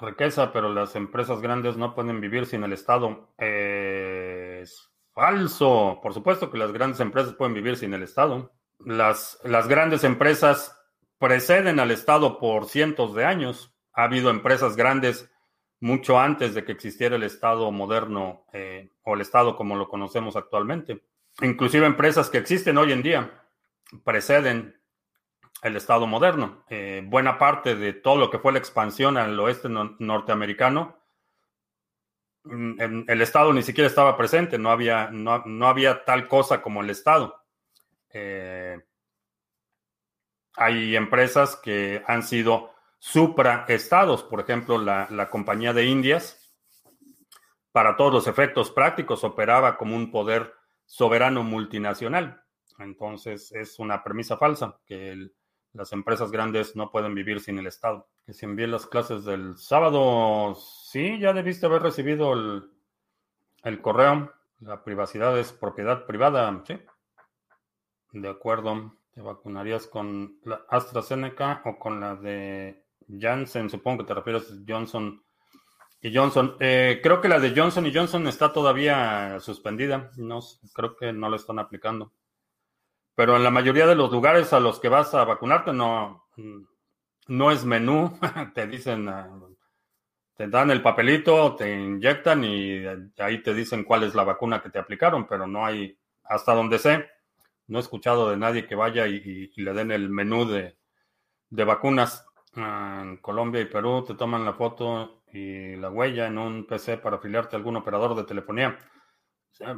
riqueza, 0.00 0.52
pero 0.52 0.72
las 0.72 0.96
empresas 0.96 1.40
grandes 1.40 1.76
no 1.76 1.94
pueden 1.94 2.20
vivir 2.20 2.46
sin 2.46 2.64
el 2.64 2.72
Estado. 2.72 3.32
es 3.38 4.90
falso. 5.12 6.00
Por 6.02 6.12
supuesto 6.12 6.50
que 6.50 6.58
las 6.58 6.72
grandes 6.72 7.00
empresas 7.00 7.34
pueden 7.34 7.54
vivir 7.54 7.76
sin 7.76 7.94
el 7.94 8.02
Estado. 8.02 8.52
Las, 8.80 9.38
las 9.44 9.68
grandes 9.68 10.04
empresas 10.04 10.83
preceden 11.18 11.80
al 11.80 11.90
Estado 11.90 12.38
por 12.38 12.66
cientos 12.66 13.14
de 13.14 13.24
años. 13.24 13.74
Ha 13.92 14.04
habido 14.04 14.30
empresas 14.30 14.76
grandes 14.76 15.30
mucho 15.80 16.18
antes 16.18 16.54
de 16.54 16.64
que 16.64 16.72
existiera 16.72 17.16
el 17.16 17.22
Estado 17.22 17.70
moderno 17.70 18.46
eh, 18.52 18.90
o 19.02 19.14
el 19.14 19.20
Estado 19.20 19.56
como 19.56 19.76
lo 19.76 19.88
conocemos 19.88 20.36
actualmente. 20.36 21.02
Inclusive 21.42 21.86
empresas 21.86 22.30
que 22.30 22.38
existen 22.38 22.78
hoy 22.78 22.92
en 22.92 23.02
día 23.02 23.42
preceden 24.04 24.80
el 25.62 25.76
Estado 25.76 26.06
moderno. 26.06 26.64
Eh, 26.68 27.02
buena 27.04 27.38
parte 27.38 27.74
de 27.74 27.92
todo 27.92 28.16
lo 28.16 28.30
que 28.30 28.38
fue 28.38 28.52
la 28.52 28.58
expansión 28.58 29.16
al 29.16 29.38
oeste 29.40 29.68
norteamericano, 29.68 30.98
mm, 32.44 33.04
el 33.08 33.22
Estado 33.22 33.52
ni 33.52 33.62
siquiera 33.62 33.88
estaba 33.88 34.16
presente, 34.16 34.58
no 34.58 34.70
había, 34.70 35.10
no, 35.10 35.66
había 35.66 36.04
tal 36.04 36.28
cosa 36.28 36.60
como 36.60 36.82
el 36.82 36.90
Estado. 36.90 37.42
Eh, 38.10 38.78
hay 40.56 40.96
empresas 40.96 41.56
que 41.56 42.02
han 42.06 42.22
sido 42.22 42.72
supraestados, 42.98 44.22
por 44.22 44.40
ejemplo, 44.40 44.78
la, 44.78 45.28
Compañía 45.30 45.72
de 45.72 45.84
Indias, 45.84 46.54
para 47.72 47.96
todos 47.96 48.12
los 48.12 48.26
efectos 48.26 48.70
prácticos, 48.70 49.24
operaba 49.24 49.76
como 49.76 49.96
un 49.96 50.10
poder 50.10 50.54
soberano 50.86 51.42
multinacional. 51.42 52.42
Entonces, 52.78 53.52
es 53.52 53.78
una 53.78 54.02
premisa 54.02 54.36
falsa 54.36 54.78
que 54.86 55.30
las 55.72 55.92
empresas 55.92 56.30
grandes 56.30 56.76
no 56.76 56.90
pueden 56.90 57.14
vivir 57.14 57.40
sin 57.40 57.58
el 57.58 57.66
Estado. 57.66 58.08
Que 58.24 58.32
si 58.32 58.46
envié 58.46 58.66
las 58.68 58.86
clases 58.86 59.24
del 59.24 59.58
sábado, 59.58 60.54
sí, 60.54 61.18
ya 61.18 61.32
debiste 61.32 61.66
haber 61.66 61.82
recibido 61.82 62.32
el, 62.32 62.70
el 63.64 63.82
correo. 63.82 64.32
La 64.60 64.82
privacidad 64.82 65.38
es 65.38 65.52
propiedad 65.52 66.06
privada, 66.06 66.62
sí. 66.66 66.80
De 68.12 68.28
acuerdo. 68.28 68.94
¿Te 69.14 69.20
vacunarías 69.20 69.86
con 69.86 70.40
la 70.42 70.64
AstraZeneca 70.68 71.62
o 71.64 71.78
con 71.78 72.00
la 72.00 72.16
de 72.16 72.84
Janssen? 73.08 73.70
Supongo 73.70 73.98
que 73.98 74.08
te 74.08 74.14
refieres 74.14 74.50
a 74.50 74.54
Johnson 74.66 75.22
y 76.00 76.12
Johnson. 76.12 76.56
Eh, 76.58 76.98
creo 77.00 77.20
que 77.20 77.28
la 77.28 77.38
de 77.38 77.54
Johnson 77.54 77.86
y 77.86 77.94
Johnson 77.94 78.26
está 78.26 78.52
todavía 78.52 79.38
suspendida. 79.38 80.10
No, 80.16 80.40
creo 80.72 80.96
que 80.96 81.12
no 81.12 81.30
la 81.30 81.36
están 81.36 81.60
aplicando. 81.60 82.12
Pero 83.14 83.36
en 83.36 83.44
la 83.44 83.52
mayoría 83.52 83.86
de 83.86 83.94
los 83.94 84.10
lugares 84.10 84.52
a 84.52 84.58
los 84.58 84.80
que 84.80 84.88
vas 84.88 85.14
a 85.14 85.24
vacunarte 85.24 85.72
no, 85.72 86.26
no 87.28 87.50
es 87.52 87.64
menú. 87.64 88.18
te 88.52 88.66
dicen, 88.66 89.08
ah, 89.08 89.30
te 90.34 90.48
dan 90.48 90.72
el 90.72 90.82
papelito, 90.82 91.54
te 91.54 91.72
inyectan 91.72 92.42
y 92.42 92.84
ahí 93.18 93.40
te 93.44 93.54
dicen 93.54 93.84
cuál 93.84 94.02
es 94.02 94.16
la 94.16 94.24
vacuna 94.24 94.60
que 94.60 94.70
te 94.70 94.80
aplicaron, 94.80 95.24
pero 95.28 95.46
no 95.46 95.64
hay, 95.64 95.96
hasta 96.24 96.52
donde 96.52 96.80
sé, 96.80 97.08
no 97.66 97.78
he 97.78 97.82
escuchado 97.82 98.30
de 98.30 98.36
nadie 98.36 98.66
que 98.66 98.74
vaya 98.74 99.06
y, 99.06 99.52
le 99.56 99.72
den 99.72 99.90
el 99.90 100.10
menú 100.10 100.46
de, 100.46 100.76
vacunas. 101.50 102.26
Ah, 102.56 103.00
en 103.02 103.16
Colombia 103.16 103.60
y 103.60 103.66
Perú 103.66 104.04
te 104.06 104.14
toman 104.14 104.44
la 104.44 104.52
foto 104.52 105.24
y 105.32 105.74
la 105.76 105.90
huella 105.90 106.28
en 106.28 106.38
un 106.38 106.66
PC 106.66 106.98
para 106.98 107.16
afiliarte 107.16 107.56
a 107.56 107.58
algún 107.58 107.76
operador 107.76 108.14
de 108.14 108.24
telefonía. 108.24 108.78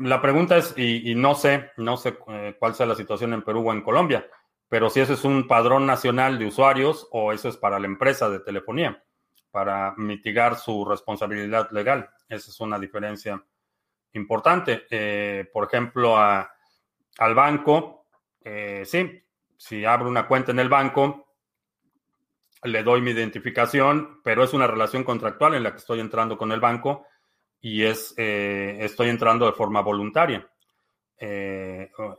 La 0.00 0.20
pregunta 0.20 0.56
es, 0.56 0.74
y, 0.76 1.14
no 1.14 1.34
sé, 1.34 1.70
no 1.76 1.96
sé 1.96 2.18
eh, 2.28 2.56
cuál 2.58 2.74
sea 2.74 2.86
la 2.86 2.94
situación 2.94 3.32
en 3.34 3.42
Perú 3.42 3.68
o 3.68 3.72
en 3.72 3.82
Colombia, 3.82 4.26
pero 4.68 4.90
si 4.90 5.00
ese 5.00 5.14
es 5.14 5.24
un 5.24 5.46
padrón 5.46 5.86
nacional 5.86 6.38
de 6.38 6.46
usuarios 6.46 7.08
o 7.12 7.32
eso 7.32 7.48
es 7.48 7.56
para 7.56 7.78
la 7.78 7.86
empresa 7.86 8.28
de 8.28 8.40
telefonía. 8.40 9.02
para 9.50 9.94
mitigar 9.96 10.56
su 10.56 10.84
responsabilidad 10.84 11.70
legal. 11.70 12.10
Esa 12.28 12.50
es 12.50 12.60
una 12.60 12.78
diferencia 12.78 13.42
importante. 14.12 14.84
Eh, 14.90 15.48
por 15.50 15.64
ejemplo, 15.64 16.18
al 17.18 17.34
banco, 17.34 18.06
eh, 18.42 18.82
sí, 18.84 19.22
si 19.56 19.84
abro 19.84 20.08
una 20.08 20.26
cuenta 20.26 20.52
en 20.52 20.58
el 20.58 20.68
banco, 20.68 21.34
le 22.62 22.82
doy 22.82 23.00
mi 23.00 23.12
identificación, 23.12 24.20
pero 24.22 24.44
es 24.44 24.52
una 24.52 24.66
relación 24.66 25.04
contractual 25.04 25.54
en 25.54 25.62
la 25.62 25.72
que 25.72 25.78
estoy 25.78 26.00
entrando 26.00 26.36
con 26.36 26.52
el 26.52 26.60
banco 26.60 27.06
y 27.60 27.84
es, 27.84 28.14
eh, 28.16 28.78
estoy 28.80 29.08
entrando 29.08 29.46
de 29.46 29.52
forma 29.52 29.80
voluntaria. 29.80 30.48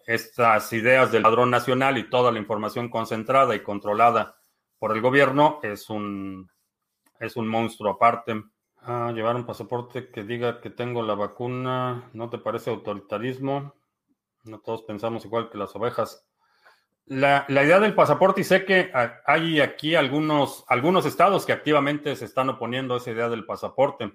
estas 0.07 0.73
ideas 0.73 1.11
del 1.11 1.21
ladrón 1.21 1.51
nacional 1.51 1.97
y 1.99 2.09
toda 2.09 2.31
la 2.31 2.39
información 2.39 2.89
concentrada 2.89 3.53
y 3.55 3.61
controlada 3.61 4.37
por 4.79 4.91
el 4.91 5.01
gobierno 5.01 5.59
es 5.61 5.89
un, 5.89 6.49
es 7.19 7.35
un 7.35 7.47
monstruo 7.47 7.91
aparte. 7.91 8.43
Ah, 8.81 9.11
llevar 9.13 9.35
un 9.35 9.45
pasaporte 9.45 10.09
que 10.09 10.23
diga 10.23 10.61
que 10.61 10.69
tengo 10.69 11.01
la 11.01 11.15
vacuna, 11.15 12.09
¿no 12.13 12.29
te 12.29 12.37
parece 12.37 12.69
autoritarismo? 12.69 13.73
No 14.47 14.59
todos 14.59 14.83
pensamos 14.83 15.25
igual 15.25 15.49
que 15.49 15.57
las 15.57 15.75
ovejas. 15.75 16.25
La, 17.05 17.45
idea 17.49 17.79
del 17.79 17.95
pasaporte, 17.95 18.41
y 18.41 18.43
sé 18.43 18.65
que 18.65 18.91
hay 19.25 19.61
aquí 19.61 19.95
algunos, 19.95 20.65
algunos 20.67 21.05
estados 21.05 21.45
que 21.45 21.53
activamente 21.53 22.15
se 22.15 22.25
están 22.25 22.49
oponiendo 22.49 22.93
a 22.93 22.97
esa 22.97 23.11
idea 23.11 23.29
del 23.29 23.45
pasaporte. 23.45 24.11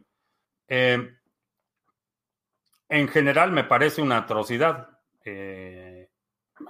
Eh, 0.69 1.17
en 2.89 3.09
general 3.09 3.51
me 3.53 3.65
parece 3.65 4.03
una 4.03 4.19
atrocidad. 4.19 4.99
Eh, 5.25 6.11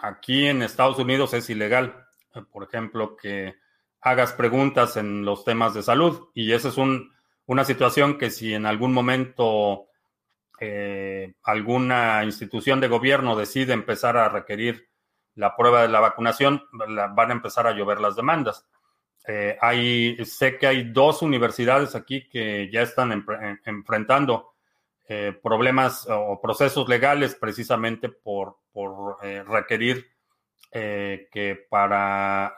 aquí 0.00 0.46
en 0.46 0.62
Estados 0.62 0.98
Unidos 0.98 1.34
es 1.34 1.50
ilegal, 1.50 2.06
por 2.52 2.62
ejemplo, 2.62 3.16
que 3.16 3.56
hagas 4.00 4.32
preguntas 4.32 4.96
en 4.96 5.24
los 5.24 5.44
temas 5.44 5.74
de 5.74 5.82
salud. 5.82 6.28
Y 6.34 6.52
esa 6.52 6.68
es 6.68 6.76
una 7.46 7.64
situación 7.64 8.18
que 8.18 8.30
si 8.30 8.54
en 8.54 8.66
algún 8.66 8.92
momento 8.92 9.88
eh, 10.64 11.34
alguna 11.42 12.22
institución 12.22 12.78
de 12.80 12.86
gobierno 12.86 13.34
decide 13.34 13.72
empezar 13.72 14.16
a 14.16 14.28
requerir 14.28 14.88
la 15.34 15.56
prueba 15.56 15.82
de 15.82 15.88
la 15.88 15.98
vacunación, 15.98 16.62
van 16.70 17.30
a 17.30 17.32
empezar 17.32 17.66
a 17.66 17.72
llover 17.72 17.98
las 17.98 18.14
demandas. 18.14 18.64
Eh, 19.26 19.58
hay, 19.60 20.24
sé 20.24 20.58
que 20.58 20.68
hay 20.68 20.84
dos 20.92 21.20
universidades 21.22 21.96
aquí 21.96 22.28
que 22.28 22.70
ya 22.70 22.82
están 22.82 23.24
enfrentando 23.64 24.52
eh, 25.08 25.36
problemas 25.42 26.06
o 26.08 26.40
procesos 26.40 26.88
legales 26.88 27.34
precisamente 27.34 28.08
por, 28.08 28.58
por 28.70 29.20
requerir 29.20 30.12
que 30.70 31.66
para 31.68 32.56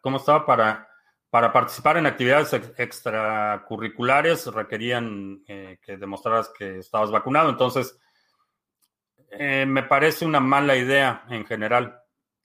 ¿cómo 0.00 0.18
estaba? 0.18 0.46
Para, 0.46 0.88
para 1.36 1.52
participar 1.52 1.98
en 1.98 2.06
actividades 2.06 2.54
extracurriculares 2.78 4.46
requerían 4.46 5.44
eh, 5.46 5.76
que 5.82 5.98
demostraras 5.98 6.48
que 6.48 6.78
estabas 6.78 7.10
vacunado. 7.10 7.50
Entonces, 7.50 8.00
eh, 9.32 9.66
me 9.66 9.82
parece 9.82 10.24
una 10.24 10.40
mala 10.40 10.76
idea 10.76 11.26
en 11.28 11.44
general 11.44 12.00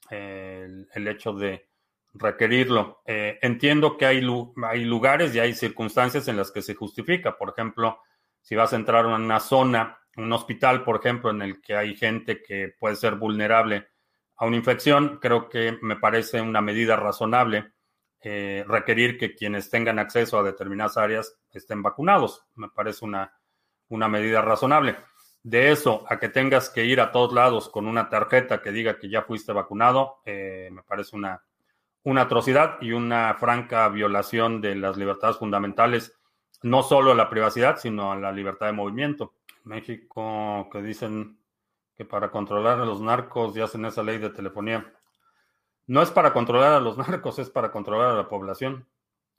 el, 0.10 1.08
hecho 1.08 1.32
de 1.32 1.70
requerirlo. 2.16 3.02
Eh, 3.06 3.40
entiendo 3.42 3.96
que 3.96 4.08
hay, 4.08 4.28
hay 4.66 4.84
lugares 4.84 5.34
y 5.34 5.40
hay 5.40 5.54
circunstancias 5.54 6.28
en 6.28 6.36
las 6.36 6.52
que 6.52 6.62
se 6.62 6.76
justifica. 6.76 7.38
Por 7.38 7.52
ejemplo, 7.52 8.02
si 8.42 8.56
vas 8.56 8.74
a 8.74 8.76
entrar 8.76 9.06
en 9.06 9.12
una 9.14 9.40
zona, 9.40 10.00
un 10.18 10.34
hospital, 10.34 10.84
por 10.84 10.98
ejemplo, 10.98 11.32
en 11.32 11.42
el 11.42 11.62
que 11.62 11.78
hay 11.78 11.96
gente 11.96 12.44
que 12.44 12.74
puede 12.78 12.98
ser 12.98 13.16
vulnerable 13.16 13.88
a 14.36 14.46
una 14.46 14.58
infección, 14.58 15.18
creo 15.22 15.48
que 15.48 15.80
me 15.82 15.96
parece 15.96 16.42
una 16.42 16.60
medida 16.60 16.98
razonable 16.98 17.72
eh, 18.22 18.64
requerir 18.68 19.18
que 19.18 19.36
quienes 19.36 19.70
tengan 19.70 20.00
acceso 20.00 20.38
a 20.38 20.44
determinadas 20.44 20.98
áreas 20.98 21.38
estén 21.52 21.82
vacunados. 21.82 22.46
Me 22.56 22.70
parece 22.70 23.06
una, 23.06 23.34
una 23.90 24.08
medida 24.08 24.42
razonable. 24.42 24.98
De 25.44 25.72
eso 25.72 26.06
a 26.08 26.20
que 26.20 26.30
tengas 26.30 26.70
que 26.70 26.86
ir 26.86 27.02
a 27.02 27.12
todos 27.12 27.34
lados 27.34 27.70
con 27.70 27.88
una 27.88 28.10
tarjeta 28.10 28.62
que 28.62 28.72
diga 28.72 29.00
que 29.00 29.10
ya 29.10 29.24
fuiste 29.24 29.52
vacunado, 29.54 30.22
eh, 30.26 30.70
me 30.72 30.84
parece 30.84 31.16
una, 31.16 31.44
una 32.04 32.22
atrocidad 32.22 32.78
y 32.82 32.92
una 32.92 33.34
franca 33.34 33.90
violación 33.90 34.62
de 34.62 34.76
las 34.76 34.98
libertades 34.98 35.38
fundamentales, 35.38 36.20
no 36.62 36.84
solo 36.84 37.12
a 37.12 37.16
la 37.16 37.30
privacidad, 37.30 37.78
sino 37.78 38.12
a 38.12 38.16
la 38.16 38.32
libertad 38.32 38.68
de 38.68 38.74
movimiento. 38.74 39.34
México, 39.64 40.70
que 40.72 40.82
dicen 40.82 41.42
para 42.06 42.32
controlar 42.32 42.80
a 42.80 42.86
los 42.86 43.02
narcos 43.02 43.54
ya 43.54 43.66
hacen 43.66 43.86
esa 43.86 44.04
ley 44.04 44.18
de 44.18 44.30
telefonía. 44.30 44.94
No 45.92 46.02
es 46.02 46.10
para 46.10 46.32
controlar 46.32 46.72
a 46.72 46.80
los 46.80 46.98
narcos, 47.10 47.38
es 47.38 47.50
para 47.50 47.70
controlar 47.70 48.12
a 48.12 48.16
la 48.16 48.30
población. 48.30 48.88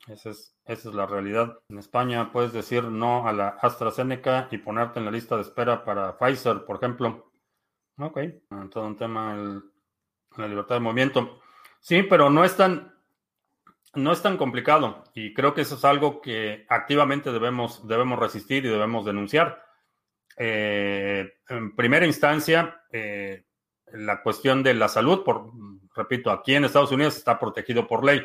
Esa 0.07 0.29
es, 0.67 0.85
la 0.85 1.07
realidad. 1.07 1.61
En 1.71 1.79
España 1.79 2.31
puedes 2.31 2.53
decir 2.53 2.85
no 2.85 3.27
a 3.27 3.33
la 3.33 3.57
AstraZeneca 3.63 4.49
y 4.51 4.59
ponerte 4.59 4.99
en 4.99 5.07
la 5.07 5.11
lista 5.11 5.37
de 5.37 5.43
espera 5.43 5.83
para 5.83 6.19
Pfizer, 6.19 6.67
por 6.67 6.77
ejemplo. 6.77 7.33
Ok, 7.97 8.19
todo 8.71 8.87
un 8.87 8.99
tema 8.99 9.63
la 10.37 10.47
libertad 10.47 10.75
de 10.75 10.81
movimiento. 10.81 11.41
Sí, 11.81 12.03
pero 12.03 12.29
no 12.29 12.45
es 12.45 12.55
tan, 12.55 12.93
no 13.95 14.13
es 14.13 14.21
tan 14.21 14.37
complicado 14.37 15.05
y 15.15 15.33
creo 15.33 15.55
que 15.55 15.63
eso 15.63 15.77
es 15.77 15.85
algo 15.87 16.21
que 16.21 16.67
activamente 16.69 17.33
debemos, 17.33 17.89
debemos 17.89 18.19
resistir 18.19 18.67
y 18.67 18.69
debemos 18.69 19.07
denunciar. 19.07 19.65
Eh, 20.37 21.33
en 21.49 21.75
primera 21.75 22.05
instancia, 22.05 22.83
eh, 22.91 23.47
la 23.87 24.23
cuestión 24.23 24.63
de 24.63 24.75
la 24.75 24.89
salud, 24.89 25.25
por, 25.25 25.51
repito, 25.95 26.31
aquí 26.31 26.55
en 26.55 26.65
Estados 26.65 26.93
Unidos 26.93 27.17
está 27.17 27.39
protegido 27.39 27.87
por 27.87 28.05
ley. 28.05 28.23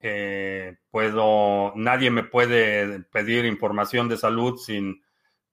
Eh, 0.00 0.76
puedo, 0.90 1.72
nadie 1.74 2.10
me 2.10 2.22
puede 2.22 3.00
pedir 3.04 3.44
información 3.44 4.08
de 4.08 4.16
salud 4.16 4.58
sin 4.58 5.02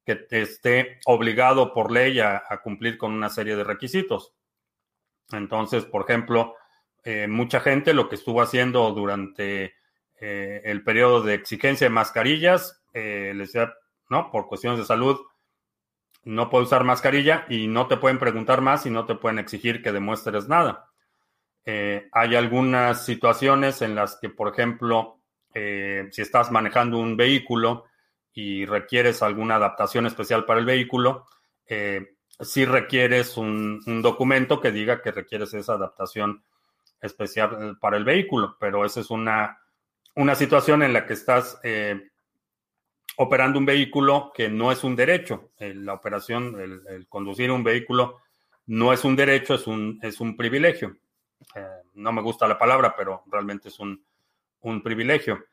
que 0.05 0.27
esté 0.31 0.99
obligado 1.05 1.73
por 1.73 1.91
ley 1.91 2.19
a, 2.19 2.43
cumplir 2.61 2.97
con 2.97 3.13
una 3.13 3.29
serie 3.29 3.55
de 3.55 3.63
requisitos. 3.63 4.33
Entonces, 5.31 5.85
por 5.85 6.03
ejemplo, 6.03 6.55
mucha 7.29 7.61
gente 7.61 7.93
lo 7.93 8.09
que 8.09 8.15
estuvo 8.15 8.41
haciendo 8.41 8.91
durante 8.91 9.75
el 10.19 10.83
periodo 10.83 11.21
de 11.21 11.35
exigencia 11.35 11.85
de 11.85 11.93
mascarillas, 11.93 12.83
les 12.93 13.37
decía, 13.37 13.73
¿no? 14.09 14.29
Por 14.29 14.47
cuestiones 14.47 14.77
de 14.79 14.85
salud, 14.85 15.21
no 16.25 16.49
puedes 16.49 16.67
usar 16.67 16.83
mascarilla 16.83 17.45
y 17.49 17.67
no 17.67 17.87
te 17.87 17.97
pueden 17.97 18.19
preguntar 18.19 18.61
más 18.61 18.85
y 18.85 18.89
no 18.89 19.05
te 19.05 19.15
pueden 19.15 19.39
exigir 19.39 19.81
que 19.81 19.91
demuestres 19.91 20.47
nada. 20.47 20.89
Eh, 21.65 22.09
hay 22.11 22.35
algunas 22.35 23.05
situaciones 23.05 23.81
en 23.81 23.95
las 23.95 24.17
que, 24.17 24.29
por 24.29 24.51
ejemplo, 24.51 25.19
eh, 25.53 26.07
si 26.11 26.21
estás 26.21 26.51
manejando 26.51 26.97
un 26.97 27.15
vehículo 27.15 27.85
y 28.33 28.65
requieres 28.65 29.21
alguna 29.21 29.55
adaptación 29.55 30.05
especial 30.05 30.45
para 30.45 30.59
el 30.59 30.65
vehículo, 30.65 31.27
eh, 31.65 32.15
sí 32.39 32.65
requieres 32.65 33.37
un, 33.37 33.81
documento 34.01 34.59
que 34.59 34.71
diga 34.71 35.01
que 35.01 35.11
requieres 35.11 35.53
esa 35.53 35.73
adaptación 35.73 36.43
especial 37.01 37.77
para 37.79 37.97
el 37.97 38.03
vehículo, 38.03 38.57
pero 38.59 38.85
esa 38.85 38.99
es 38.99 39.09
una, 39.09 39.59
una 40.15 40.35
situación 40.35 40.83
en 40.83 40.93
la 40.93 41.05
que 41.05 41.13
estás 41.13 41.59
operando 43.17 43.59
un 43.59 43.65
vehículo 43.65 44.31
que 44.33 44.49
no 44.49 44.71
es 44.71 44.83
un 44.83 44.95
derecho. 44.95 45.51
La 45.59 45.93
operación, 45.93 46.83
el, 46.87 47.07
conducir 47.07 47.51
un 47.51 47.63
vehículo 47.63 48.21
no 48.65 48.93
es 48.93 49.03
un 49.03 49.15
derecho, 49.15 49.55
es 49.55 49.67
un, 49.67 49.99
es 50.01 50.19
un 50.19 50.35
privilegio. 50.35 50.97
Eh, 51.55 51.83
no 51.95 52.11
me 52.11 52.21
gusta 52.21 52.47
la 52.47 52.57
palabra, 52.57 52.95
pero 52.95 53.23
realmente 53.27 53.69
es 53.69 53.79
un, 53.79 54.03
privilegio. 54.83 55.45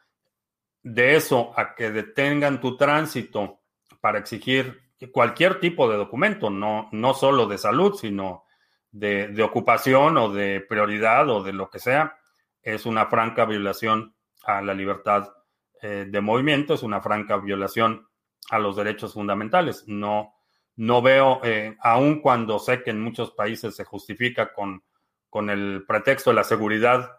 De 0.82 1.16
eso 1.16 1.52
a 1.56 1.74
que 1.74 1.90
detengan 1.90 2.60
tu 2.60 2.76
tránsito 2.76 3.60
para 4.00 4.18
exigir 4.18 4.92
cualquier 5.12 5.60
tipo 5.60 5.90
de 5.90 5.96
documento, 5.96 6.48
no, 6.48 6.88
no 6.92 7.14
solo 7.14 7.46
de 7.46 7.58
salud, 7.58 7.94
sino 7.94 8.44
de, 8.90 9.28
de, 9.28 9.42
ocupación 9.42 10.16
o 10.16 10.32
de 10.32 10.60
prioridad 10.60 11.28
o 11.28 11.42
de 11.42 11.52
lo 11.52 11.68
que 11.68 11.80
sea, 11.80 12.18
es 12.62 12.86
una 12.86 13.06
franca 13.06 13.44
violación 13.44 14.14
a 14.44 14.62
la 14.62 14.74
libertad 14.74 15.30
eh, 15.82 16.06
de 16.08 16.20
movimiento 16.20 16.74
es 16.74 16.82
una 16.82 17.00
franca 17.00 17.38
violación 17.38 18.06
a 18.50 18.58
los 18.58 18.76
derechos 18.76 19.14
fundamentales. 19.14 19.84
No, 19.86 20.34
no 20.76 21.00
veo, 21.00 21.40
eh, 21.42 21.76
aun 21.80 22.20
cuando 22.20 22.58
sé 22.58 22.82
que 22.82 22.90
en 22.90 23.00
muchos 23.00 23.30
países 23.32 23.74
se 23.76 23.84
justifica 23.84 24.52
con, 24.52 24.82
con 25.30 25.48
el 25.48 25.84
pretexto 25.86 26.30
de 26.30 26.36
la 26.36 26.44
seguridad 26.44 27.18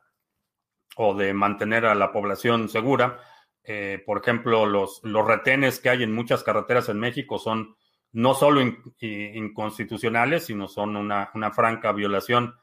o 0.98 1.16
de 1.16 1.34
mantener 1.34 1.86
a 1.86 1.96
la 1.96 2.12
población 2.12 2.70
segura, 2.70 3.20
eh, 3.64 4.04
por 4.06 4.20
ejemplo, 4.20 4.66
los, 4.66 5.02
los 5.04 5.26
retenes 5.26 5.80
que 5.80 5.90
hay 5.90 6.04
en 6.04 6.14
muchas 6.14 6.44
carreteras 6.44 6.90
en 6.90 7.00
México 7.00 7.40
son 7.40 7.76
no 8.14 8.34
solo 8.34 8.62
inconstitucionales, 9.00 10.46
sino 10.46 10.68
son 10.68 10.98
una, 10.98 11.32
una 11.34 11.52
franca 11.52 11.94
violación 11.94 12.56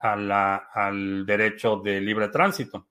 a 0.00 0.16
la, 0.16 0.56
al 0.56 1.24
derecho 1.26 1.76
de 1.76 2.00
libre 2.00 2.28
tránsito. 2.28 2.88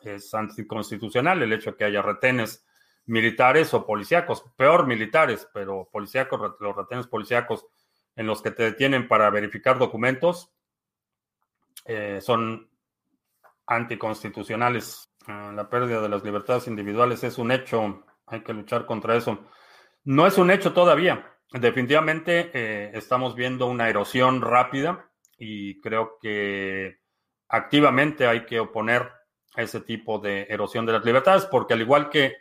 Es 0.00 0.32
anticonstitucional 0.32 1.42
el 1.42 1.52
hecho 1.52 1.72
de 1.72 1.76
que 1.76 1.84
haya 1.84 2.00
retenes 2.00 2.64
militares 3.04 3.74
o 3.74 3.84
policíacos, 3.84 4.44
peor 4.56 4.86
militares, 4.86 5.48
pero 5.52 5.88
policíacos, 5.92 6.54
los 6.60 6.76
retenes 6.76 7.06
policíacos 7.06 7.66
en 8.16 8.26
los 8.26 8.40
que 8.40 8.52
te 8.52 8.62
detienen 8.62 9.08
para 9.08 9.28
verificar 9.30 9.78
documentos 9.78 10.52
eh, 11.84 12.20
son 12.20 12.70
anticonstitucionales. 13.66 15.10
Ah, 15.26 15.52
la 15.54 15.68
pérdida 15.68 16.00
de 16.00 16.08
las 16.08 16.24
libertades 16.24 16.66
individuales 16.68 17.24
es 17.24 17.38
un 17.38 17.52
hecho. 17.52 18.04
Hay 18.26 18.42
que 18.42 18.52
luchar 18.52 18.86
contra 18.86 19.16
eso. 19.16 19.46
No 20.04 20.26
es 20.26 20.38
un 20.38 20.50
hecho 20.50 20.72
todavía. 20.72 21.28
Definitivamente 21.52 22.50
eh, 22.54 22.90
estamos 22.94 23.34
viendo 23.34 23.66
una 23.66 23.88
erosión 23.88 24.40
rápida 24.40 25.10
y 25.36 25.80
creo 25.80 26.18
que 26.20 26.98
activamente 27.48 28.26
hay 28.26 28.46
que 28.46 28.60
oponer 28.60 29.10
ese 29.54 29.80
tipo 29.80 30.18
de 30.18 30.46
erosión 30.48 30.86
de 30.86 30.92
las 30.92 31.04
libertades 31.04 31.44
porque 31.44 31.74
al 31.74 31.82
igual 31.82 32.08
que, 32.08 32.36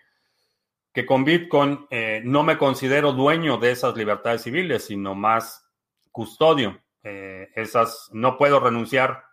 que 0.93 1.05
con 1.05 1.25
Bitcoin, 1.25 1.87
eh, 1.89 2.21
no 2.23 2.43
me 2.43 2.57
considero 2.57 3.11
dueño 3.11 3.57
de 3.57 3.71
esas 3.71 3.97
libertades 3.97 4.43
civiles, 4.43 4.85
sino 4.85 5.13
más 5.13 5.67
custodio. 6.11 6.81
Esas 7.03 8.11
no 8.13 8.37
puedo 8.37 8.59
renunciar 8.59 9.23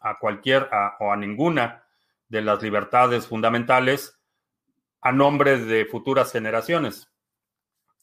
a 0.00 0.18
cualquier 0.18 0.68
o 1.00 1.12
a 1.12 1.16
ninguna 1.16 1.84
de 2.28 2.42
las 2.42 2.62
libertades 2.62 3.26
fundamentales 3.26 4.18
a 5.00 5.12
nombre 5.12 5.58
de 5.58 5.84
futuras 5.86 6.32
generaciones. 6.32 7.10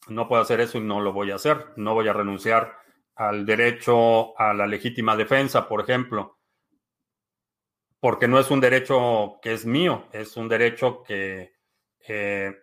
No 0.08 0.28
puedo 0.28 0.42
hacer 0.42 0.62
eso 0.62 0.78
y 0.78 0.82
no 0.82 1.00
lo 1.02 1.14
voy 1.14 1.32
a 1.32 1.36
hacer. 1.36 1.74
No 1.76 1.94
voy 1.94 2.08
a 2.08 2.14
renunciar 2.14 2.78
al 3.16 3.46
derecho 3.46 4.40
a 4.40 4.54
la 4.54 4.68
legítima 4.68 5.16
defensa, 5.16 5.68
por 5.68 5.82
ejemplo, 5.82 6.40
porque 8.00 8.28
no 8.28 8.40
es 8.40 8.52
un 8.52 8.62
derecho 8.62 9.40
que 9.42 9.54
es 9.54 9.66
mío, 9.66 10.08
es 10.12 10.38
un 10.38 10.48
derecho 10.48 11.04
que, 11.04 11.56
eh, 12.08 12.56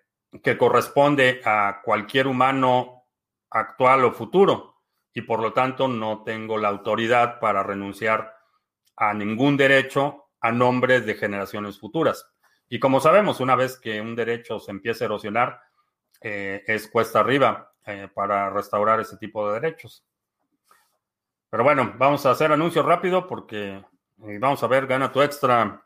que 0.43 0.57
corresponde 0.57 1.41
a 1.45 1.81
cualquier 1.85 2.29
humano 2.29 3.07
actual 3.51 4.05
o 4.05 4.13
futuro 4.13 4.83
y 5.13 5.23
por 5.23 5.41
lo 5.41 5.53
tanto 5.53 5.89
no 5.89 6.23
tengo 6.25 6.59
la 6.59 6.69
autoridad 6.69 7.41
para 7.41 7.63
renunciar 7.63 8.34
a 8.97 9.15
ningún 9.15 9.57
derecho 9.57 10.27
a 10.41 10.53
nombre 10.53 11.01
de 11.01 11.15
generaciones 11.15 11.79
futuras. 11.79 12.27
Y 12.69 12.79
como 12.79 13.01
sabemos, 13.01 13.41
una 13.41 13.57
vez 13.57 13.79
que 13.79 14.01
un 14.01 14.15
derecho 14.15 14.59
se 14.59 14.71
empieza 14.71 15.05
a 15.05 15.07
erosionar, 15.07 15.61
eh, 16.21 16.65
es 16.67 16.89
cuesta 16.89 17.21
arriba 17.21 17.73
eh, 17.85 18.09
para 18.13 18.51
restaurar 18.51 19.01
ese 19.01 19.17
tipo 19.17 19.47
de 19.47 19.61
derechos. 19.61 20.05
Pero 21.51 21.65
bueno, 21.65 21.95
vamos 21.99 22.25
a 22.27 22.31
hacer 22.31 22.51
anuncio 22.51 22.83
rápido 22.83 23.27
porque 23.27 23.85
eh, 24.27 24.39
vamos 24.41 24.63
a 24.63 24.67
ver, 24.67 24.87
gana 24.87 25.13
tu 25.13 25.23
extra. 25.23 25.85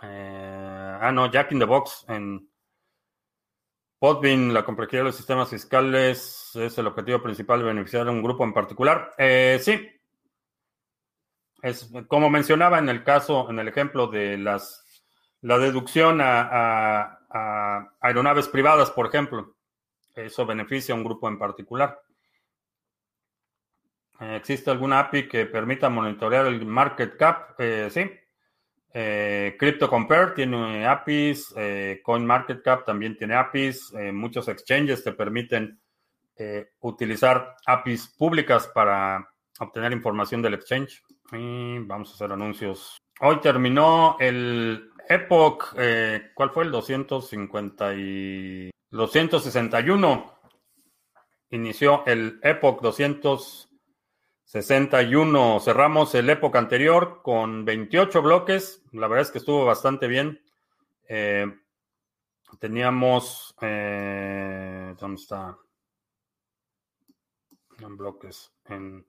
ah, 0.00 1.10
no, 1.12 1.30
Jack 1.30 1.52
in 1.52 1.58
the 1.58 1.64
Box 1.64 2.04
en 2.08 2.48
Podbean, 3.98 4.52
la 4.54 4.64
complejidad 4.64 5.00
de 5.00 5.06
los 5.06 5.16
sistemas 5.16 5.50
fiscales 5.50 6.50
es 6.54 6.78
el 6.78 6.86
objetivo 6.86 7.22
principal 7.22 7.60
de 7.60 7.66
beneficiar 7.66 8.08
a 8.08 8.10
un 8.10 8.22
grupo 8.22 8.44
en 8.44 8.52
particular. 8.52 9.12
sí, 9.60 9.88
es 11.62 11.88
como 12.08 12.28
mencionaba 12.28 12.78
en 12.80 12.88
el 12.88 13.04
caso, 13.04 13.48
en 13.48 13.58
el 13.60 13.68
ejemplo 13.68 14.08
de 14.08 14.36
las 14.36 14.82
la 15.42 15.58
deducción 15.58 16.20
a, 16.20 17.18
aeronaves 18.00 18.48
privadas, 18.48 18.90
por 18.90 19.06
ejemplo. 19.06 19.56
Eso 20.14 20.44
beneficia 20.44 20.94
a 20.94 20.98
un 20.98 21.04
grupo 21.04 21.28
en 21.28 21.38
particular. 21.38 22.00
Eh, 24.20 24.36
¿Existe 24.36 24.70
alguna 24.70 25.00
API 25.00 25.28
que 25.28 25.46
permita 25.46 25.88
monitorear 25.88 26.46
el 26.46 26.64
market 26.66 27.16
cap? 27.16 27.58
Eh, 27.58 27.88
sí. 27.90 28.10
Eh, 28.94 29.56
CryptoCompare 29.58 30.32
tiene 30.32 30.86
APIs, 30.86 31.54
CoinMarketCap 32.02 32.84
también 32.84 33.16
tiene 33.16 33.34
APIs, 33.34 33.94
muchos 34.12 34.48
exchanges 34.48 35.02
te 35.02 35.12
permiten 35.12 35.80
utilizar 36.80 37.56
APIs 37.64 38.08
públicas 38.08 38.70
para 38.74 39.31
obtener 39.60 39.92
información 39.92 40.42
del 40.42 40.54
exchange. 40.54 41.02
Y 41.32 41.78
vamos 41.80 42.10
a 42.10 42.14
hacer 42.14 42.32
anuncios. 42.32 42.98
Hoy 43.20 43.40
terminó 43.40 44.16
el 44.18 44.90
Epoch, 45.08 45.74
eh, 45.76 46.30
¿cuál 46.34 46.50
fue 46.50 46.64
el 46.64 46.70
250 46.70 47.94
y 47.94 48.70
261? 48.90 50.38
Inició 51.50 52.04
el 52.06 52.40
Epoch 52.42 52.80
261. 52.80 55.60
Cerramos 55.60 56.14
el 56.14 56.30
Epoch 56.30 56.56
anterior 56.56 57.20
con 57.22 57.64
28 57.64 58.22
bloques. 58.22 58.82
La 58.92 59.06
verdad 59.06 59.22
es 59.22 59.30
que 59.30 59.38
estuvo 59.38 59.64
bastante 59.64 60.08
bien. 60.08 60.42
Eh, 61.08 61.46
teníamos, 62.58 63.54
eh, 63.60 64.94
¿dónde 64.98 65.20
está? 65.20 65.56
En 67.80 67.96
bloques, 67.96 68.52
en 68.66 69.04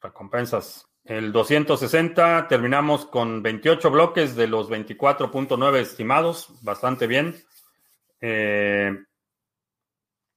recompensas. 0.00 0.88
El 1.04 1.32
260 1.32 2.48
terminamos 2.48 3.06
con 3.06 3.42
28 3.42 3.90
bloques 3.90 4.34
de 4.34 4.48
los 4.48 4.68
24.9 4.68 5.76
estimados, 5.76 6.48
bastante 6.62 7.06
bien. 7.06 7.36
Eh, 8.20 8.92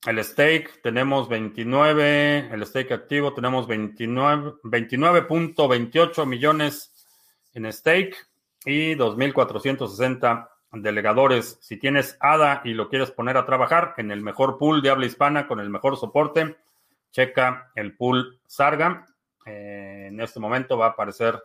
el 0.05 0.23
stake 0.23 0.79
tenemos 0.81 1.27
29, 1.27 2.51
el 2.51 2.65
stake 2.65 2.93
activo 2.93 3.33
tenemos 3.33 3.67
29.28 3.67 6.25
millones 6.25 7.05
en 7.53 7.73
stake 7.73 8.15
y 8.63 8.95
2.460 8.95 10.47
delegadores. 10.71 11.57
Si 11.61 11.75
tienes 11.77 12.15
ADA 12.19 12.61
y 12.63 12.75
lo 12.75 12.89
quieres 12.89 13.11
poner 13.11 13.37
a 13.37 13.45
trabajar 13.45 13.93
en 13.97 14.09
el 14.11 14.21
mejor 14.21 14.57
pool 14.57 14.81
de 14.81 14.89
habla 14.89 15.05
hispana 15.05 15.47
con 15.47 15.59
el 15.59 15.69
mejor 15.69 15.97
soporte, 15.97 16.55
checa 17.11 17.69
el 17.75 17.97
pool 17.97 18.39
Sarga. 18.45 19.05
Eh, 19.49 20.07
en 20.09 20.21
este 20.21 20.39
momento 20.39 20.77
va 20.77 20.87
a 20.87 20.89
aparecer 20.89 21.41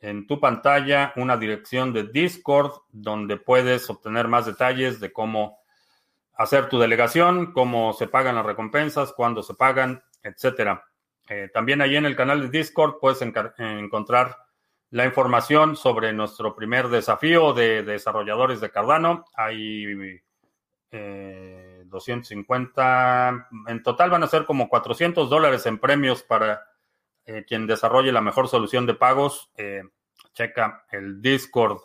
en 0.00 0.26
tu 0.26 0.38
pantalla 0.38 1.12
una 1.16 1.36
dirección 1.36 1.92
de 1.92 2.04
Discord 2.04 2.72
donde 2.90 3.36
puedes 3.38 3.88
obtener 3.88 4.28
más 4.28 4.46
detalles 4.46 5.00
de 5.00 5.12
cómo 5.12 5.60
hacer 6.34 6.68
tu 6.68 6.78
delegación, 6.78 7.52
cómo 7.52 7.94
se 7.94 8.08
pagan 8.08 8.34
las 8.34 8.44
recompensas, 8.44 9.12
cuándo 9.12 9.42
se 9.42 9.54
pagan, 9.54 10.02
etcétera. 10.22 10.84
Eh, 11.28 11.48
también 11.54 11.80
ahí 11.80 11.96
en 11.96 12.04
el 12.04 12.16
canal 12.16 12.42
de 12.42 12.58
Discord 12.58 12.96
puedes 13.00 13.22
encontrar 13.22 14.36
la 14.90 15.06
información 15.06 15.76
sobre 15.76 16.12
nuestro 16.12 16.54
primer 16.54 16.88
desafío 16.88 17.54
de 17.54 17.82
desarrolladores 17.82 18.60
de 18.60 18.70
Cardano. 18.70 19.24
Hay 19.34 20.20
250, 20.90 23.30
eh, 23.30 23.70
en 23.70 23.82
total 23.82 24.10
van 24.10 24.24
a 24.24 24.26
ser 24.26 24.44
como 24.44 24.68
400 24.68 25.30
dólares 25.30 25.64
en 25.64 25.78
premios 25.78 26.22
para 26.22 26.71
eh, 27.26 27.44
quien 27.46 27.66
desarrolle 27.66 28.12
la 28.12 28.20
mejor 28.20 28.48
solución 28.48 28.86
de 28.86 28.94
pagos, 28.94 29.50
eh, 29.56 29.82
checa 30.34 30.84
el 30.90 31.22
Discord. 31.22 31.78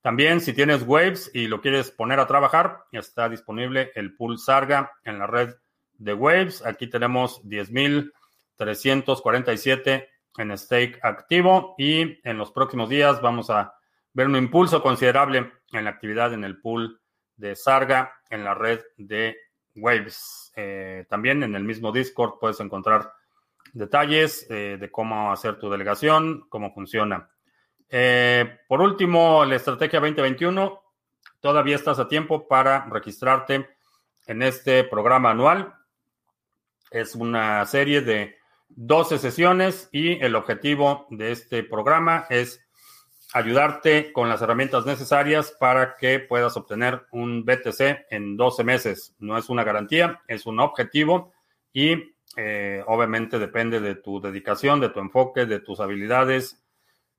También, 0.00 0.40
si 0.40 0.54
tienes 0.54 0.82
Waves 0.86 1.30
y 1.34 1.46
lo 1.46 1.60
quieres 1.60 1.90
poner 1.90 2.20
a 2.20 2.26
trabajar, 2.26 2.84
está 2.90 3.28
disponible 3.28 3.92
el 3.94 4.16
pool 4.16 4.38
Sarga 4.38 4.92
en 5.04 5.18
la 5.18 5.26
red 5.26 5.56
de 5.98 6.14
Waves. 6.14 6.64
Aquí 6.64 6.86
tenemos 6.86 7.44
10.347 7.44 10.08
en 10.38 10.56
stake 10.56 10.98
activo 11.02 11.74
y 11.76 12.18
en 12.26 12.38
los 12.38 12.50
próximos 12.52 12.88
días 12.88 13.20
vamos 13.20 13.50
a 13.50 13.74
ver 14.12 14.26
un 14.26 14.36
impulso 14.36 14.82
considerable 14.82 15.52
en 15.72 15.84
la 15.84 15.90
actividad 15.90 16.32
en 16.32 16.44
el 16.44 16.60
pool 16.60 17.00
de 17.36 17.54
Sarga 17.54 18.14
en 18.30 18.44
la 18.44 18.54
red 18.54 18.80
de 18.96 19.36
Waves. 19.76 20.52
Eh, 20.56 21.04
también 21.08 21.42
en 21.42 21.54
el 21.54 21.64
mismo 21.64 21.92
Discord 21.92 22.38
puedes 22.40 22.60
encontrar 22.60 23.12
detalles 23.72 24.46
eh, 24.50 24.76
de 24.80 24.90
cómo 24.90 25.32
hacer 25.32 25.58
tu 25.58 25.70
delegación, 25.70 26.46
cómo 26.48 26.72
funciona. 26.72 27.30
Eh, 27.88 28.58
por 28.68 28.80
último, 28.80 29.44
la 29.44 29.56
estrategia 29.56 30.00
2021, 30.00 30.80
todavía 31.40 31.76
estás 31.76 31.98
a 31.98 32.08
tiempo 32.08 32.46
para 32.46 32.86
registrarte 32.90 33.68
en 34.26 34.42
este 34.42 34.84
programa 34.84 35.30
anual. 35.30 35.74
Es 36.90 37.14
una 37.14 37.64
serie 37.66 38.00
de 38.00 38.36
12 38.68 39.18
sesiones 39.18 39.88
y 39.92 40.22
el 40.24 40.36
objetivo 40.36 41.06
de 41.10 41.32
este 41.32 41.64
programa 41.64 42.26
es 42.30 42.64
ayudarte 43.32 44.12
con 44.12 44.28
las 44.28 44.42
herramientas 44.42 44.86
necesarias 44.86 45.54
para 45.58 45.96
que 45.96 46.20
puedas 46.20 46.56
obtener 46.56 47.06
un 47.12 47.44
BTC 47.44 48.06
en 48.10 48.36
12 48.36 48.64
meses. 48.64 49.14
No 49.18 49.36
es 49.38 49.48
una 49.48 49.64
garantía, 49.64 50.20
es 50.26 50.46
un 50.46 50.60
objetivo 50.60 51.32
y 51.72 52.14
eh, 52.36 52.84
obviamente 52.86 53.38
depende 53.38 53.80
de 53.80 53.96
tu 53.96 54.20
dedicación, 54.20 54.80
de 54.80 54.90
tu 54.90 55.00
enfoque, 55.00 55.46
de 55.46 55.60
tus 55.60 55.80
habilidades, 55.80 56.62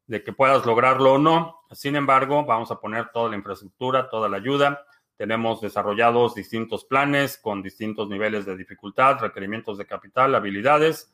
de 0.08 0.24
que 0.24 0.34
puedas 0.34 0.66
lograrlo 0.66 1.14
o 1.14 1.18
no. 1.18 1.62
Sin 1.72 1.96
embargo, 1.96 2.46
vamos 2.46 2.72
a 2.72 2.80
poner 2.80 3.10
toda 3.10 3.30
la 3.30 3.36
infraestructura, 3.36 4.10
toda 4.10 4.30
la 4.30 4.38
ayuda. 4.38 4.86
Tenemos 5.18 5.62
desarrollados 5.62 6.34
distintos 6.34 6.86
planes 6.86 7.38
con 7.38 7.62
distintos 7.62 8.10
niveles 8.10 8.46
de 8.46 8.58
dificultad, 8.58 9.20
requerimientos 9.20 9.78
de 9.78 9.86
capital, 9.86 10.34
habilidades. 10.34 11.14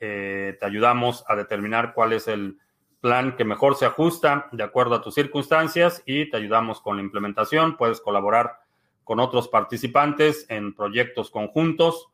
Eh, 0.00 0.56
te 0.58 0.66
ayudamos 0.66 1.24
a 1.28 1.36
determinar 1.36 1.94
cuál 1.94 2.12
es 2.12 2.28
el 2.28 2.58
plan 3.00 3.36
que 3.36 3.44
mejor 3.44 3.74
se 3.74 3.84
ajusta 3.84 4.48
de 4.52 4.62
acuerdo 4.62 4.94
a 4.94 5.02
tus 5.02 5.14
circunstancias 5.14 6.02
y 6.06 6.30
te 6.30 6.36
ayudamos 6.36 6.80
con 6.80 6.96
la 6.96 7.02
implementación. 7.02 7.76
Puedes 7.76 8.00
colaborar 8.00 8.60
con 9.04 9.18
otros 9.18 9.48
participantes 9.48 10.46
en 10.48 10.74
proyectos 10.74 11.30
conjuntos 11.30 12.11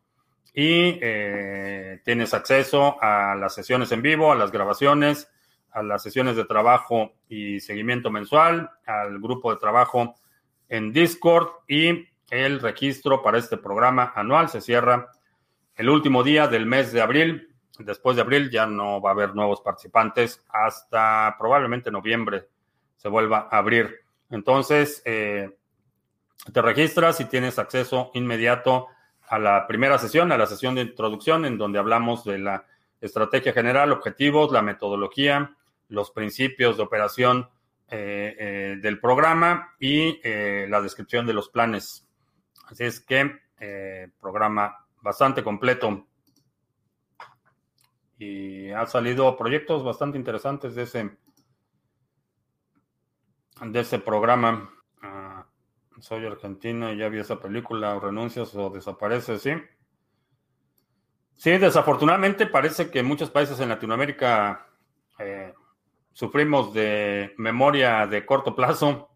y 0.61 0.99
eh, 1.01 2.01
tienes 2.05 2.35
acceso 2.35 3.01
a 3.01 3.37
las 3.37 3.55
sesiones 3.55 3.93
en 3.93 4.03
vivo, 4.03 4.33
a 4.33 4.35
las 4.35 4.51
grabaciones, 4.51 5.31
a 5.71 5.85
las 5.85 6.03
sesiones 6.03 6.35
de 6.35 6.47
trabajo 6.47 7.13
y 7.29 7.61
seguimiento 7.61 8.11
mensual, 8.11 8.69
al 8.85 9.21
grupo 9.21 9.55
de 9.55 9.61
trabajo 9.61 10.17
en 10.69 10.93
Discord 10.93 11.47
y 11.69 12.09
el 12.29 12.59
registro 12.59 13.23
para 13.23 13.39
este 13.39 13.57
programa 13.57 14.13
anual 14.17 14.49
se 14.49 14.61
cierra 14.61 15.13
el 15.77 15.89
último 15.89 16.25
día 16.25 16.49
del 16.49 16.67
mes 16.67 16.93
de 16.93 17.03
abril. 17.03 17.55
Después 17.79 18.17
de 18.17 18.23
abril 18.23 18.51
ya 18.51 18.67
no 18.67 19.01
va 19.01 19.11
a 19.11 19.13
haber 19.13 19.37
nuevos 19.37 19.61
participantes 19.61 20.45
hasta 20.49 21.37
probablemente 21.39 21.93
noviembre 21.93 22.49
se 22.97 23.09
vuelva 23.09 23.47
a 23.49 23.59
abrir. 23.59 24.01
Entonces, 24.29 25.03
eh, 25.05 25.57
te 26.53 26.63
registras 26.63 27.21
y 27.21 27.27
tienes 27.27 27.61
acceso 27.61 28.11
inmediato 28.15 28.89
a 29.29 29.39
la 29.39 29.67
primera 29.67 29.99
sesión, 29.99 30.33
a 30.33 30.39
la 30.39 30.47
sesión 30.47 30.75
de 30.75 30.83
introducción, 30.83 31.45
en 31.45 31.59
donde 31.59 31.79
hablamos 31.79 32.25
de 32.25 32.39
la 32.39 32.67
estrategia 33.01 33.53
general, 33.53 33.93
objetivos, 33.93 34.53
la 34.53 34.63
metodología, 34.63 35.55
los 35.89 36.11
principios 36.11 36.77
de 36.77 36.83
operación 36.83 37.49
eh, 37.89 38.37
eh, 38.39 38.77
del 38.83 39.01
programa 39.01 39.75
y 39.79 40.21
la 40.69 40.81
descripción 40.81 41.27
de 41.27 41.35
los 41.35 41.49
planes. 41.49 42.07
Así 42.67 42.85
es 42.85 43.01
que 43.01 43.41
programa 44.21 44.87
bastante 45.01 45.43
completo. 45.43 46.07
Y 48.19 48.71
ha 48.71 48.85
salido 48.87 49.37
proyectos 49.37 49.85
bastante 49.85 50.19
interesantes 50.19 50.75
de 50.75 50.83
ese, 50.83 51.17
de 53.61 53.81
ese 53.81 53.99
programa. 54.01 54.71
Ah, 55.03 55.38
soy 56.01 56.27
argentino 56.27 56.93
y 56.93 56.99
ya 56.99 57.09
vi 57.09 57.19
esa 57.19 57.41
película, 57.41 57.95
o 57.95 58.01
renuncias 58.01 58.55
o 58.55 58.71
desapareces, 58.71 59.43
¿sí? 59.43 59.53
Sí, 61.35 61.57
desafortunadamente 61.57 62.47
parece 62.47 62.91
que 62.91 63.03
muchos 63.03 63.31
países 63.31 63.61
en 63.61 63.69
Latinoamérica 63.69 64.67
eh, 65.19 65.55
sufrimos 66.13 66.75
de 66.75 67.33
memoria 67.39 68.07
de 68.07 68.27
corto 68.27 68.57
plazo, 68.57 69.11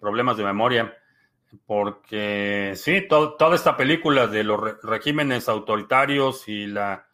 problemas 0.00 0.36
de 0.36 0.44
memoria, 0.44 0.96
porque 1.66 2.72
sí, 2.76 3.06
toda 3.08 3.54
esta 3.54 3.76
película 3.76 4.26
de 4.26 4.44
los 4.44 4.82
regímenes 4.82 5.48
autoritarios 5.48 6.48
y 6.48 6.66
la, 6.66 7.06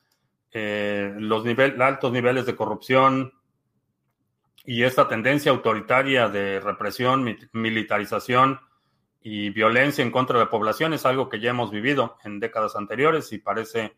eh, 0.52 1.14
los 1.18 1.44
altos 1.78 2.12
niveles 2.12 2.46
de 2.46 2.56
corrupción, 2.56 3.32
y 4.66 4.82
esta 4.82 5.08
tendencia 5.08 5.52
autoritaria 5.52 6.28
de 6.28 6.60
represión, 6.60 7.36
militarización 7.52 8.60
y 9.22 9.50
violencia 9.50 10.02
en 10.02 10.10
contra 10.10 10.38
de 10.38 10.44
la 10.44 10.50
población 10.50 10.92
es 10.92 11.06
algo 11.06 11.28
que 11.28 11.40
ya 11.40 11.50
hemos 11.50 11.70
vivido 11.70 12.16
en 12.24 12.40
décadas 12.40 12.74
anteriores 12.76 13.32
y 13.32 13.38
parece 13.38 13.96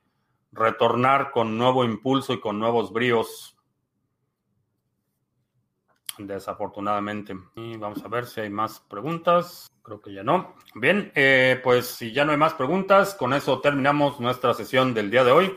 retornar 0.52 1.30
con 1.30 1.56
nuevo 1.56 1.84
impulso 1.84 2.34
y 2.34 2.40
con 2.40 2.58
nuevos 2.58 2.92
bríos. 2.92 3.56
Desafortunadamente. 6.18 7.34
Y 7.54 7.76
vamos 7.76 8.04
a 8.04 8.08
ver 8.08 8.26
si 8.26 8.40
hay 8.40 8.50
más 8.50 8.80
preguntas. 8.80 9.70
Creo 9.82 10.00
que 10.00 10.12
ya 10.12 10.22
no. 10.22 10.54
Bien, 10.74 11.12
eh, 11.14 11.60
pues 11.62 11.86
si 11.86 12.12
ya 12.12 12.24
no 12.24 12.32
hay 12.32 12.38
más 12.38 12.54
preguntas, 12.54 13.14
con 13.14 13.32
eso 13.32 13.60
terminamos 13.60 14.20
nuestra 14.20 14.52
sesión 14.52 14.92
del 14.92 15.10
día 15.10 15.24
de 15.24 15.32
hoy. 15.32 15.56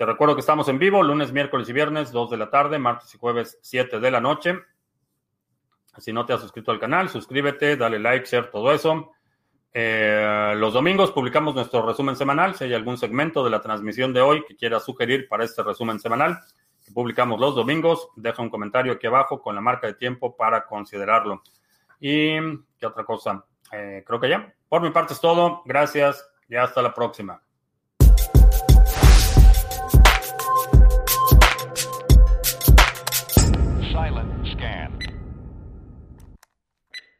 Te 0.00 0.06
recuerdo 0.06 0.34
que 0.34 0.40
estamos 0.40 0.66
en 0.70 0.78
vivo 0.78 1.02
lunes, 1.02 1.30
miércoles 1.30 1.68
y 1.68 1.74
viernes, 1.74 2.10
2 2.10 2.30
de 2.30 2.38
la 2.38 2.48
tarde, 2.48 2.78
martes 2.78 3.14
y 3.14 3.18
jueves, 3.18 3.58
7 3.60 4.00
de 4.00 4.10
la 4.10 4.18
noche. 4.18 4.58
Si 5.98 6.10
no 6.10 6.24
te 6.24 6.32
has 6.32 6.40
suscrito 6.40 6.70
al 6.70 6.80
canal, 6.80 7.10
suscríbete, 7.10 7.76
dale 7.76 7.98
like, 7.98 8.24
share, 8.24 8.50
todo 8.50 8.72
eso. 8.72 9.12
Eh, 9.74 10.54
los 10.56 10.72
domingos 10.72 11.12
publicamos 11.12 11.54
nuestro 11.54 11.84
resumen 11.84 12.16
semanal. 12.16 12.54
Si 12.54 12.64
hay 12.64 12.72
algún 12.72 12.96
segmento 12.96 13.44
de 13.44 13.50
la 13.50 13.60
transmisión 13.60 14.14
de 14.14 14.22
hoy 14.22 14.42
que 14.46 14.56
quieras 14.56 14.86
sugerir 14.86 15.28
para 15.28 15.44
este 15.44 15.62
resumen 15.62 16.00
semanal, 16.00 16.38
que 16.82 16.92
publicamos 16.92 17.38
los 17.38 17.54
domingos, 17.54 18.08
deja 18.16 18.40
un 18.40 18.48
comentario 18.48 18.94
aquí 18.94 19.06
abajo 19.06 19.42
con 19.42 19.54
la 19.54 19.60
marca 19.60 19.86
de 19.86 19.92
tiempo 19.92 20.34
para 20.34 20.64
considerarlo. 20.64 21.42
¿Y 22.00 22.40
qué 22.78 22.86
otra 22.86 23.04
cosa? 23.04 23.44
Eh, 23.70 24.02
creo 24.06 24.18
que 24.18 24.30
ya. 24.30 24.50
Por 24.66 24.80
mi 24.80 24.92
parte 24.92 25.12
es 25.12 25.20
todo. 25.20 25.60
Gracias 25.66 26.26
y 26.48 26.56
hasta 26.56 26.80
la 26.80 26.94
próxima. 26.94 27.42